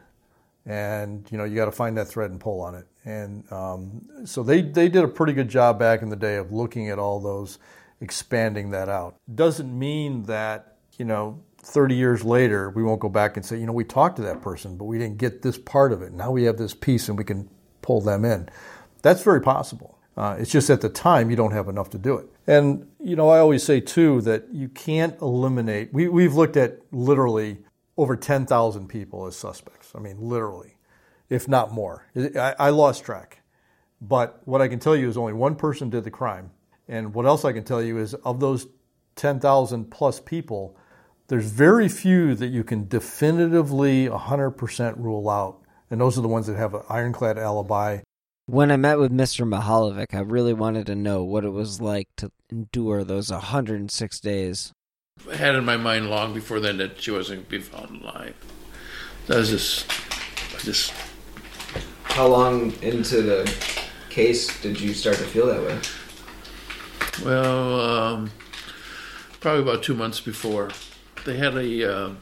and 0.64 1.27
you 1.31 1.39
know 1.39 1.45
you 1.45 1.57
got 1.57 1.66
to 1.66 1.72
find 1.72 1.97
that 1.99 2.07
thread 2.09 2.31
and 2.31 2.41
pull 2.41 2.61
on 2.61 2.75
it. 2.75 2.87
And 3.05 3.51
um, 3.53 4.25
so 4.25 4.43
they 4.43 4.62
they 4.62 4.89
did 4.89 5.05
a 5.05 5.09
pretty 5.09 5.33
good 5.33 5.49
job 5.49 5.79
back 5.79 6.03
in 6.03 6.09
the 6.09 6.16
day 6.16 6.37
of 6.37 6.53
looking 6.53 6.89
at 6.89 6.99
all 6.99 7.20
those, 7.20 7.59
expanding 8.01 8.70
that 8.70 8.89
out. 8.89 9.16
Doesn't 9.33 9.77
mean 9.77 10.25
that 10.25 10.77
you 10.97 11.05
know 11.05 11.43
30 11.64 11.94
years 11.94 12.24
later, 12.24 12.70
we 12.70 12.82
won't 12.82 13.00
go 13.00 13.08
back 13.08 13.36
and 13.36 13.44
say, 13.44 13.58
you 13.58 13.66
know, 13.66 13.72
we 13.72 13.84
talked 13.84 14.16
to 14.16 14.22
that 14.22 14.42
person, 14.42 14.76
but 14.76 14.84
we 14.84 14.98
didn't 14.98 15.18
get 15.18 15.42
this 15.42 15.58
part 15.58 15.92
of 15.92 16.02
it. 16.02 16.12
Now 16.12 16.30
we 16.30 16.44
have 16.44 16.58
this 16.58 16.74
piece 16.74 17.08
and 17.08 17.16
we 17.16 17.24
can 17.24 17.48
pull 17.82 18.00
them 18.00 18.24
in. 18.24 18.48
That's 19.02 19.22
very 19.22 19.40
possible. 19.40 19.98
Uh, 20.16 20.36
it's 20.38 20.50
just 20.50 20.70
at 20.70 20.80
the 20.80 20.88
time 20.88 21.30
you 21.30 21.36
don't 21.36 21.52
have 21.52 21.68
enough 21.68 21.90
to 21.90 21.98
do 21.98 22.16
it. 22.16 22.26
And, 22.46 22.88
you 23.00 23.16
know, 23.16 23.28
I 23.30 23.38
always 23.38 23.62
say 23.62 23.80
too 23.80 24.20
that 24.22 24.46
you 24.52 24.68
can't 24.68 25.20
eliminate, 25.20 25.92
we, 25.92 26.08
we've 26.08 26.34
looked 26.34 26.56
at 26.56 26.80
literally 26.92 27.58
over 27.96 28.16
10,000 28.16 28.88
people 28.88 29.26
as 29.26 29.36
suspects. 29.36 29.92
I 29.94 29.98
mean, 29.98 30.16
literally, 30.20 30.76
if 31.28 31.48
not 31.48 31.72
more. 31.72 32.06
I, 32.16 32.54
I 32.58 32.70
lost 32.70 33.04
track. 33.04 33.40
But 34.00 34.40
what 34.44 34.60
I 34.60 34.68
can 34.68 34.78
tell 34.78 34.94
you 34.94 35.08
is 35.08 35.16
only 35.16 35.32
one 35.32 35.56
person 35.56 35.90
did 35.90 36.04
the 36.04 36.10
crime. 36.10 36.50
And 36.88 37.14
what 37.14 37.26
else 37.26 37.44
I 37.44 37.52
can 37.52 37.64
tell 37.64 37.82
you 37.82 37.98
is 37.98 38.14
of 38.14 38.40
those 38.40 38.66
10,000 39.16 39.90
plus 39.90 40.20
people, 40.20 40.76
there's 41.29 41.51
very 41.51 41.89
few 41.89 42.35
that 42.35 42.49
you 42.49 42.64
can 42.64 42.87
definitively 42.87 44.07
100% 44.07 44.99
rule 44.99 45.31
out. 45.31 45.61
And 45.91 46.01
those 46.01 46.18
are 46.18 46.22
the 46.22 46.29
ones 46.29 46.47
that 46.47 46.57
have 46.57 46.75
an 46.75 46.83
ironclad 46.89 47.39
alibi. 47.39 48.01
When 48.47 48.70
I 48.70 48.77
met 48.77 48.99
with 48.99 49.11
Mr. 49.11 49.49
Mihaljevic, 49.49 50.14
I 50.14 50.20
really 50.20 50.53
wanted 50.53 50.87
to 50.87 50.95
know 50.95 51.25
what 51.25 51.45
it 51.45 51.51
was 51.51 51.81
like 51.81 52.09
to 52.18 52.31
endure 52.51 53.05
those 53.05 53.31
106 53.31 54.20
days. 54.20 54.72
I 55.31 55.37
had 55.37 55.55
in 55.55 55.64
my 55.64 55.79
mind 55.79 56.11
long 56.11 56.35
before 56.35 56.61
then 56.61 56.77
that 56.79 57.01
she 57.01 57.11
wasn't 57.11 57.49
going 57.49 57.62
to 57.62 57.70
be 57.70 57.77
found 57.77 58.03
alive. 58.03 58.35
That 59.29 59.39
was 59.39 59.51
just, 59.51 59.91
just. 60.62 60.93
How 62.03 62.27
long 62.27 62.72
into 62.83 63.22
the 63.22 63.51
case 64.11 64.61
did 64.61 64.79
you 64.81 64.93
start 64.93 65.16
to 65.16 65.25
feel 65.25 65.47
that 65.47 65.62
way? 65.62 65.81
Well, 67.25 67.81
um, 67.81 68.31
probably 69.41 69.62
about 69.62 69.83
two 69.83 69.95
months 69.95 70.20
before 70.20 70.70
they 71.25 71.37
had 71.37 71.57
a. 71.57 71.93
Uh, 71.93 72.14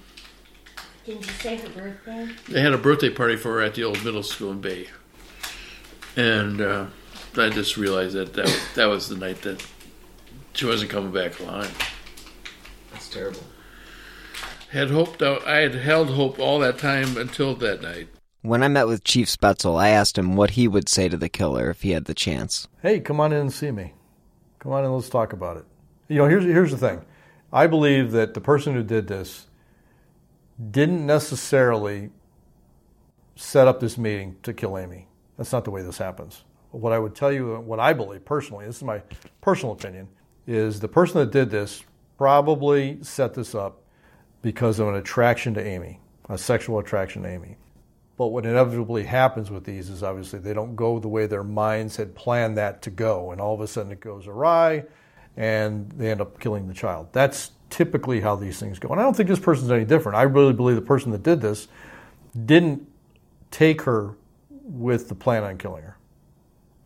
Didn't 1.04 1.26
you 1.26 1.32
say 1.32 1.56
her 1.56 1.68
birthday? 1.68 2.28
They 2.48 2.60
had 2.60 2.72
a 2.72 2.78
birthday 2.78 3.10
party 3.10 3.36
for 3.36 3.52
her 3.54 3.62
at 3.62 3.74
the 3.74 3.84
old 3.84 4.04
middle 4.04 4.22
school 4.22 4.52
in 4.52 4.60
Bay, 4.60 4.88
and 6.16 6.60
uh, 6.60 6.86
I 7.36 7.50
just 7.50 7.76
realized 7.76 8.14
that 8.14 8.34
that 8.34 8.44
was, 8.44 8.74
that 8.74 8.86
was 8.86 9.08
the 9.08 9.16
night 9.16 9.42
that 9.42 9.64
she 10.54 10.66
wasn't 10.66 10.90
coming 10.90 11.12
back 11.12 11.38
alive. 11.40 11.76
That's 12.92 13.08
terrible. 13.08 13.42
Had 14.70 14.90
hoped 14.90 15.22
I 15.22 15.58
had 15.58 15.74
held 15.74 16.10
hope 16.10 16.38
all 16.38 16.58
that 16.60 16.78
time 16.78 17.16
until 17.16 17.54
that 17.56 17.82
night. 17.82 18.08
When 18.40 18.62
I 18.62 18.68
met 18.68 18.88
with 18.88 19.04
Chief 19.04 19.28
Spaetzel, 19.28 19.80
I 19.80 19.90
asked 19.90 20.18
him 20.18 20.34
what 20.34 20.50
he 20.50 20.66
would 20.66 20.88
say 20.88 21.08
to 21.08 21.16
the 21.16 21.28
killer 21.28 21.70
if 21.70 21.82
he 21.82 21.90
had 21.90 22.06
the 22.06 22.14
chance. 22.14 22.66
Hey, 22.82 22.98
come 22.98 23.20
on 23.20 23.32
in 23.32 23.38
and 23.38 23.52
see 23.52 23.70
me. 23.70 23.94
Come 24.58 24.72
on 24.72 24.84
in, 24.84 24.92
let's 24.92 25.08
talk 25.08 25.32
about 25.32 25.58
it. 25.58 25.64
You 26.08 26.16
know, 26.16 26.26
here's 26.26 26.44
here's 26.44 26.70
the 26.70 26.78
thing. 26.78 27.02
I 27.52 27.66
believe 27.66 28.12
that 28.12 28.32
the 28.32 28.40
person 28.40 28.72
who 28.74 28.82
did 28.82 29.08
this 29.08 29.46
didn't 30.70 31.04
necessarily 31.04 32.10
set 33.36 33.68
up 33.68 33.80
this 33.80 33.98
meeting 33.98 34.36
to 34.42 34.54
kill 34.54 34.78
Amy. 34.78 35.08
That's 35.36 35.52
not 35.52 35.64
the 35.64 35.70
way 35.70 35.82
this 35.82 35.98
happens. 35.98 36.44
What 36.70 36.92
I 36.92 36.98
would 36.98 37.14
tell 37.14 37.30
you, 37.30 37.58
what 37.60 37.78
I 37.78 37.92
believe 37.92 38.24
personally, 38.24 38.64
this 38.64 38.76
is 38.76 38.82
my 38.82 39.02
personal 39.42 39.74
opinion, 39.74 40.08
is 40.46 40.80
the 40.80 40.88
person 40.88 41.18
that 41.20 41.30
did 41.30 41.50
this 41.50 41.82
probably 42.16 42.98
set 43.02 43.34
this 43.34 43.54
up 43.54 43.82
because 44.40 44.78
of 44.78 44.88
an 44.88 44.94
attraction 44.94 45.52
to 45.54 45.64
Amy, 45.64 46.00
a 46.30 46.38
sexual 46.38 46.78
attraction 46.78 47.22
to 47.24 47.28
Amy. 47.28 47.56
But 48.16 48.28
what 48.28 48.46
inevitably 48.46 49.04
happens 49.04 49.50
with 49.50 49.64
these 49.64 49.90
is 49.90 50.02
obviously 50.02 50.38
they 50.38 50.54
don't 50.54 50.76
go 50.76 50.98
the 50.98 51.08
way 51.08 51.26
their 51.26 51.44
minds 51.44 51.96
had 51.96 52.14
planned 52.14 52.56
that 52.56 52.80
to 52.82 52.90
go, 52.90 53.30
and 53.30 53.40
all 53.40 53.54
of 53.54 53.60
a 53.60 53.66
sudden 53.66 53.92
it 53.92 54.00
goes 54.00 54.26
awry 54.26 54.84
and 55.36 55.90
they 55.92 56.10
end 56.10 56.20
up 56.20 56.38
killing 56.38 56.68
the 56.68 56.74
child. 56.74 57.08
That's 57.12 57.52
typically 57.70 58.20
how 58.20 58.36
these 58.36 58.60
things 58.60 58.78
go. 58.78 58.88
And 58.88 59.00
I 59.00 59.04
don't 59.04 59.16
think 59.16 59.28
this 59.28 59.38
person's 59.38 59.70
any 59.70 59.84
different. 59.84 60.16
I 60.16 60.22
really 60.22 60.52
believe 60.52 60.76
the 60.76 60.82
person 60.82 61.10
that 61.12 61.22
did 61.22 61.40
this 61.40 61.68
didn't 62.44 62.86
take 63.50 63.82
her 63.82 64.16
with 64.50 65.08
the 65.08 65.14
plan 65.14 65.42
on 65.42 65.58
killing 65.58 65.82
her. 65.82 65.96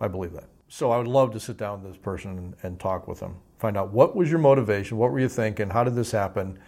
I 0.00 0.08
believe 0.08 0.32
that. 0.32 0.48
So 0.68 0.90
I 0.90 0.98
would 0.98 1.08
love 1.08 1.32
to 1.32 1.40
sit 1.40 1.56
down 1.56 1.82
with 1.82 1.92
this 1.92 2.00
person 2.00 2.38
and, 2.38 2.54
and 2.62 2.80
talk 2.80 3.08
with 3.08 3.20
them, 3.20 3.36
find 3.58 3.76
out 3.76 3.92
what 3.92 4.16
was 4.16 4.30
your 4.30 4.38
motivation, 4.38 4.96
what 4.96 5.12
were 5.12 5.20
you 5.20 5.28
thinking, 5.28 5.70
how 5.70 5.84
did 5.84 5.94
this 5.94 6.10
happen, 6.10 6.58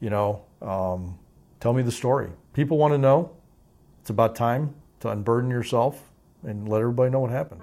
you 0.00 0.10
know, 0.10 0.44
um, 0.60 1.18
tell 1.60 1.72
me 1.72 1.82
the 1.82 1.92
story. 1.92 2.30
People 2.52 2.78
want 2.78 2.94
to 2.94 2.98
know. 2.98 3.32
It's 4.00 4.10
about 4.10 4.34
time 4.34 4.74
to 5.00 5.10
unburden 5.10 5.50
yourself 5.50 6.10
and 6.44 6.68
let 6.68 6.80
everybody 6.80 7.10
know 7.10 7.20
what 7.20 7.30
happened. 7.30 7.62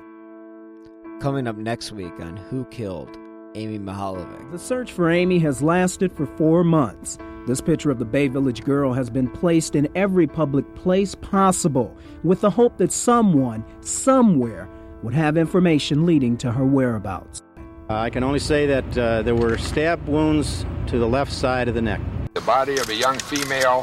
Coming 1.22 1.47
up 1.47 1.57
next 1.57 1.91
week 1.91 2.14
on 2.20 2.38
Who 2.38 2.66
Killed 2.66 3.18
Amy 3.56 3.80
Mihaljevic. 3.80 4.52
The 4.52 4.60
search 4.60 4.91
for 4.91 5.10
Amy 5.10 5.39
has 5.39 5.62
lasted 5.62 6.12
for 6.12 6.26
four 6.26 6.64
months. 6.64 7.18
This 7.47 7.62
picture 7.62 7.89
of 7.89 7.97
the 7.97 8.06
Bay 8.06 8.28
Village 8.28 8.64
girl 8.64 8.93
has 8.93 9.10
been 9.10 9.30
placed 9.30 9.76
in 9.76 9.88
every 9.95 10.28
public 10.28 10.76
place 10.76 11.16
possible 11.16 11.97
with 12.24 12.41
the 12.41 12.50
hope 12.50 12.78
that 12.78 12.91
someone, 12.91 13.66
somewhere, 13.82 14.70
would 15.02 15.14
have 15.14 15.38
information 15.38 16.06
leading 16.06 16.38
to 16.38 16.52
her 16.52 16.66
whereabouts. 16.66 17.41
Uh, 17.89 17.95
I 17.95 18.10
can 18.12 18.24
only 18.24 18.39
say 18.39 18.68
that 18.68 18.97
uh, 18.97 19.22
there 19.24 19.36
were 19.36 19.58
stab 19.58 20.08
wounds 20.08 20.66
to 20.88 21.00
the 21.00 21.08
left 21.08 21.32
side 21.32 21.68
of 21.68 21.74
the 21.74 21.82
neck. 21.82 22.02
The 22.36 22.41
body 22.41 22.78
of 22.78 22.88
a 22.89 22.95
young 22.95 23.18
female 23.18 23.82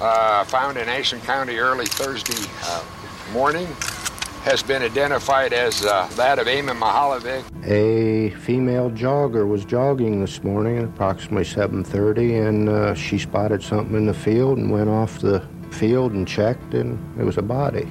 uh, 0.00 0.44
found 0.44 0.76
in 0.76 0.88
Ashland 0.88 1.24
County 1.24 1.58
early 1.58 1.86
Thursday 1.86 2.48
uh, 2.64 2.84
morning 3.32 3.66
has 4.40 4.62
been 4.62 4.82
identified 4.82 5.52
as 5.52 5.84
uh, 5.84 6.06
that 6.16 6.38
of 6.38 6.48
Amy 6.48 6.72
Mihaljevic. 6.72 7.44
A 7.66 8.30
female 8.40 8.90
jogger 8.90 9.46
was 9.46 9.64
jogging 9.64 10.20
this 10.20 10.42
morning 10.42 10.78
at 10.78 10.84
approximately 10.84 11.44
7:30, 11.44 12.48
and 12.48 12.68
uh, 12.68 12.94
she 12.94 13.18
spotted 13.18 13.62
something 13.62 13.96
in 13.96 14.06
the 14.06 14.14
field 14.14 14.58
and 14.58 14.70
went 14.70 14.88
off 14.88 15.18
the 15.20 15.46
field 15.70 16.12
and 16.12 16.26
checked, 16.26 16.74
and 16.74 16.98
it 17.20 17.24
was 17.24 17.36
a 17.36 17.42
body. 17.42 17.90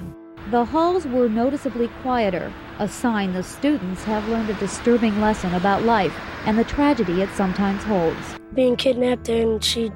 The 0.51 0.63
halls 0.63 1.05
were 1.05 1.27
noticeably 1.27 1.89
quieter, 2.01 2.53
a 2.79 2.87
sign 2.87 3.33
the 3.33 3.43
students 3.43 4.03
have 4.05 4.27
learned 4.29 4.49
a 4.49 4.53
disturbing 4.53 5.19
lesson 5.19 5.53
about 5.55 5.83
life 5.83 6.17
and 6.45 6.57
the 6.57 6.63
tragedy 6.63 7.21
it 7.21 7.29
sometimes 7.35 7.83
holds. 7.83 8.37
Being 8.53 8.77
kidnapped 8.77 9.27
and 9.27 9.61
she, 9.61 9.91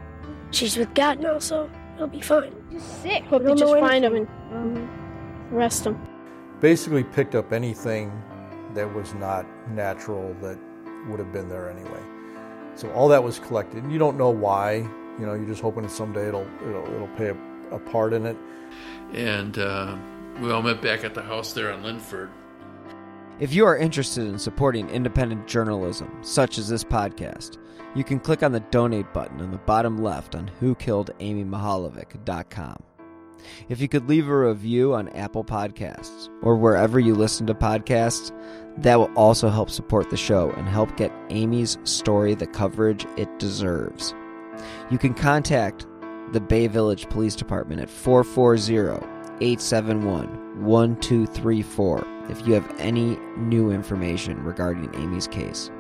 she's 0.52 0.76
with 0.76 0.94
God 0.94 1.22
now, 1.22 1.40
so 1.40 1.70
it'll 1.96 2.08
be 2.08 2.20
fine. 2.20 2.54
Just 2.70 3.02
sick. 3.02 3.24
Hope 3.24 3.44
We 3.44 3.54
they 3.54 3.60
just 3.62 3.74
find 3.80 4.04
him 4.04 4.16
anything. 4.16 4.36
and 4.52 4.78
um, 4.78 5.50
arrest 5.54 5.86
him. 5.86 5.98
Basically, 6.62 7.04
picked 7.04 7.36
up 7.36 7.52
anything 7.52 8.10
that 8.74 8.94
was 8.94 9.14
not 9.16 9.46
natural 9.72 10.34
that 10.42 10.58
would 11.08 11.20
have 11.20 11.34
been 11.34 11.50
there 11.50 11.70
anyway. 11.70 12.02
So 12.76 12.90
all 12.92 13.10
that 13.10 13.22
was 13.24 13.40
collected. 13.40 13.84
And 13.84 13.92
you 13.92 14.00
don't 14.00 14.18
know 14.18 14.30
why. 14.30 14.76
You 15.20 15.26
know, 15.26 15.34
you're 15.34 15.48
just 15.48 15.62
hoping 15.62 15.84
that 15.84 15.92
someday 15.92 16.30
it'll 16.30 16.48
it'll, 16.68 16.94
it'll 16.94 17.08
play 17.10 17.28
a, 17.28 17.76
a 17.76 17.80
part 17.80 18.14
in 18.14 18.26
it. 18.26 18.38
And 19.14 19.58
uh, 19.58 19.98
we 20.40 20.50
all 20.52 20.62
met 20.62 20.82
back 20.82 21.04
at 21.04 21.14
the 21.14 21.22
house 21.22 21.52
there 21.54 21.74
on 21.74 21.84
Linford. 21.84 22.30
If 23.40 23.54
you 23.54 23.66
are 23.66 23.76
interested 23.76 24.28
in 24.28 24.38
supporting 24.38 24.88
independent 24.90 25.48
journalism, 25.48 26.16
such 26.22 26.60
as 26.60 26.70
this 26.70 26.84
podcast, 26.84 27.58
you 27.96 28.04
can 28.04 28.20
click 28.20 28.44
on 28.44 28.52
the 28.52 28.60
donate 28.60 29.12
button 29.14 29.42
on 29.42 29.50
the 29.52 29.58
bottom 29.58 29.98
left 29.98 30.36
on 30.36 30.52
whokilledamymihaljevic.com. 30.62 32.84
If 33.70 33.82
you 33.82 33.88
could 33.88 34.08
leave 34.08 34.28
a 34.28 34.38
review 34.38 34.94
on 34.94 35.10
Apple 35.10 35.44
Podcasts 35.44 36.30
or 36.42 36.56
wherever 36.56 37.00
you 37.00 37.16
listen 37.16 37.48
to 37.48 37.54
podcasts, 37.54 38.32
that 38.78 38.98
will 38.98 39.12
also 39.16 39.50
help 39.50 39.70
support 39.70 40.10
the 40.10 40.18
show 40.18 40.52
and 40.52 40.68
help 40.68 40.96
get 40.98 41.12
Amy's 41.30 41.78
story 41.84 42.34
the 42.36 42.48
coverage 42.48 43.06
it 43.18 43.40
deserves. 43.40 44.14
You 44.90 44.98
can 44.98 45.14
contact 45.14 45.86
the 46.32 46.42
Bay 46.42 46.68
Village 46.68 47.10
Police 47.10 47.36
Department 47.36 47.82
at 47.82 47.90
440 47.90 49.06
871 49.42 50.64
1234 50.66 52.08
if 52.30 52.48
you 52.48 52.54
have 52.54 52.76
any 52.80 53.18
new 53.38 53.72
information 53.72 54.44
regarding 54.44 54.94
Amy's 54.96 55.28
case. 55.28 55.72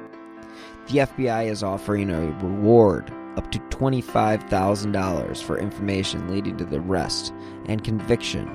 The 0.88 1.00
FBI 1.00 1.48
is 1.48 1.64
offering 1.64 2.10
a 2.10 2.32
reward 2.44 3.14
up 3.38 3.52
to 3.52 3.60
$25,000 3.60 5.44
for 5.44 5.58
information 5.58 6.30
leading 6.30 6.58
to 6.58 6.66
the 6.66 6.80
arrest 6.80 7.34
and 7.66 7.84
conviction 7.84 8.50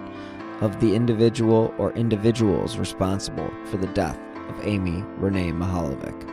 of 0.60 0.80
the 0.80 0.94
individual 0.94 1.74
or 1.78 1.92
individuals 1.92 2.78
responsible 2.78 3.50
for 3.64 3.76
the 3.76 3.86
death 3.88 4.18
of 4.48 4.66
Amy 4.66 5.02
Renee 5.18 5.52
Mihaljevic. 5.52 6.32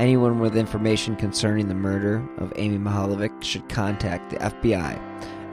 Anyone 0.00 0.40
with 0.40 0.56
information 0.56 1.14
concerning 1.14 1.68
the 1.68 1.74
murder 1.74 2.26
of 2.38 2.52
Amy 2.56 2.78
Mihaljevic 2.78 3.42
should 3.42 3.68
contact 3.68 4.30
the 4.30 4.36
FBI 4.38 5.00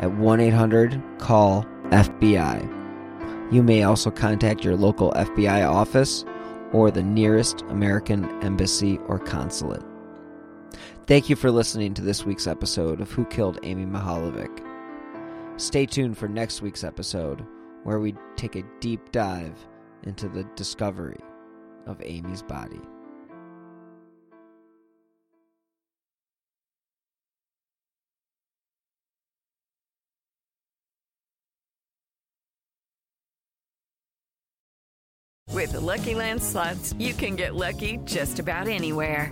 at 0.02 0.12
1 0.12 0.40
800 0.40 1.02
CALL 1.20 1.66
FBI. 1.90 3.54
You 3.54 3.62
may 3.62 3.84
also 3.84 4.10
contact 4.10 4.64
your 4.64 4.76
local 4.76 5.12
FBI 5.12 5.70
office 5.70 6.26
or 6.74 6.90
the 6.90 7.04
nearest 7.04 7.62
American 7.70 8.26
embassy 8.44 8.98
or 9.08 9.20
consulate. 9.20 9.84
Thank 11.08 11.30
you 11.30 11.36
for 11.36 11.50
listening 11.52 11.96
to 11.96 12.02
this 12.02 12.26
week's 12.26 12.46
episode 12.46 13.02
of 13.02 13.12
Who 13.12 13.26
Killed 13.26 13.58
Amy 13.64 13.86
Mihaljevic. 13.86 14.62
Stay 15.60 15.86
tuned 15.86 16.16
for 16.16 16.28
next 16.28 16.62
week's 16.62 16.84
episode 16.84 17.46
where 17.84 18.00
we 18.00 18.14
take 18.36 18.56
a 18.56 18.64
deep 18.80 19.12
dive 19.12 19.58
into 20.04 20.30
the 20.30 20.44
discovery 20.56 21.20
of 21.88 22.00
Amy's 22.04 22.44
body. 22.44 22.80
With 35.50 35.74
the 35.74 35.80
Lucky 35.80 36.16
Land 36.16 36.42
slots, 36.42 36.94
you 36.98 37.14
can 37.14 37.36
get 37.36 37.56
lucky 37.56 37.98
just 38.06 38.40
about 38.40 38.68
anywhere. 38.68 39.32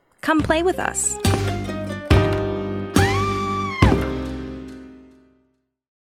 Come 0.21 0.41
play 0.41 0.61
with 0.61 0.79
us. 0.79 1.17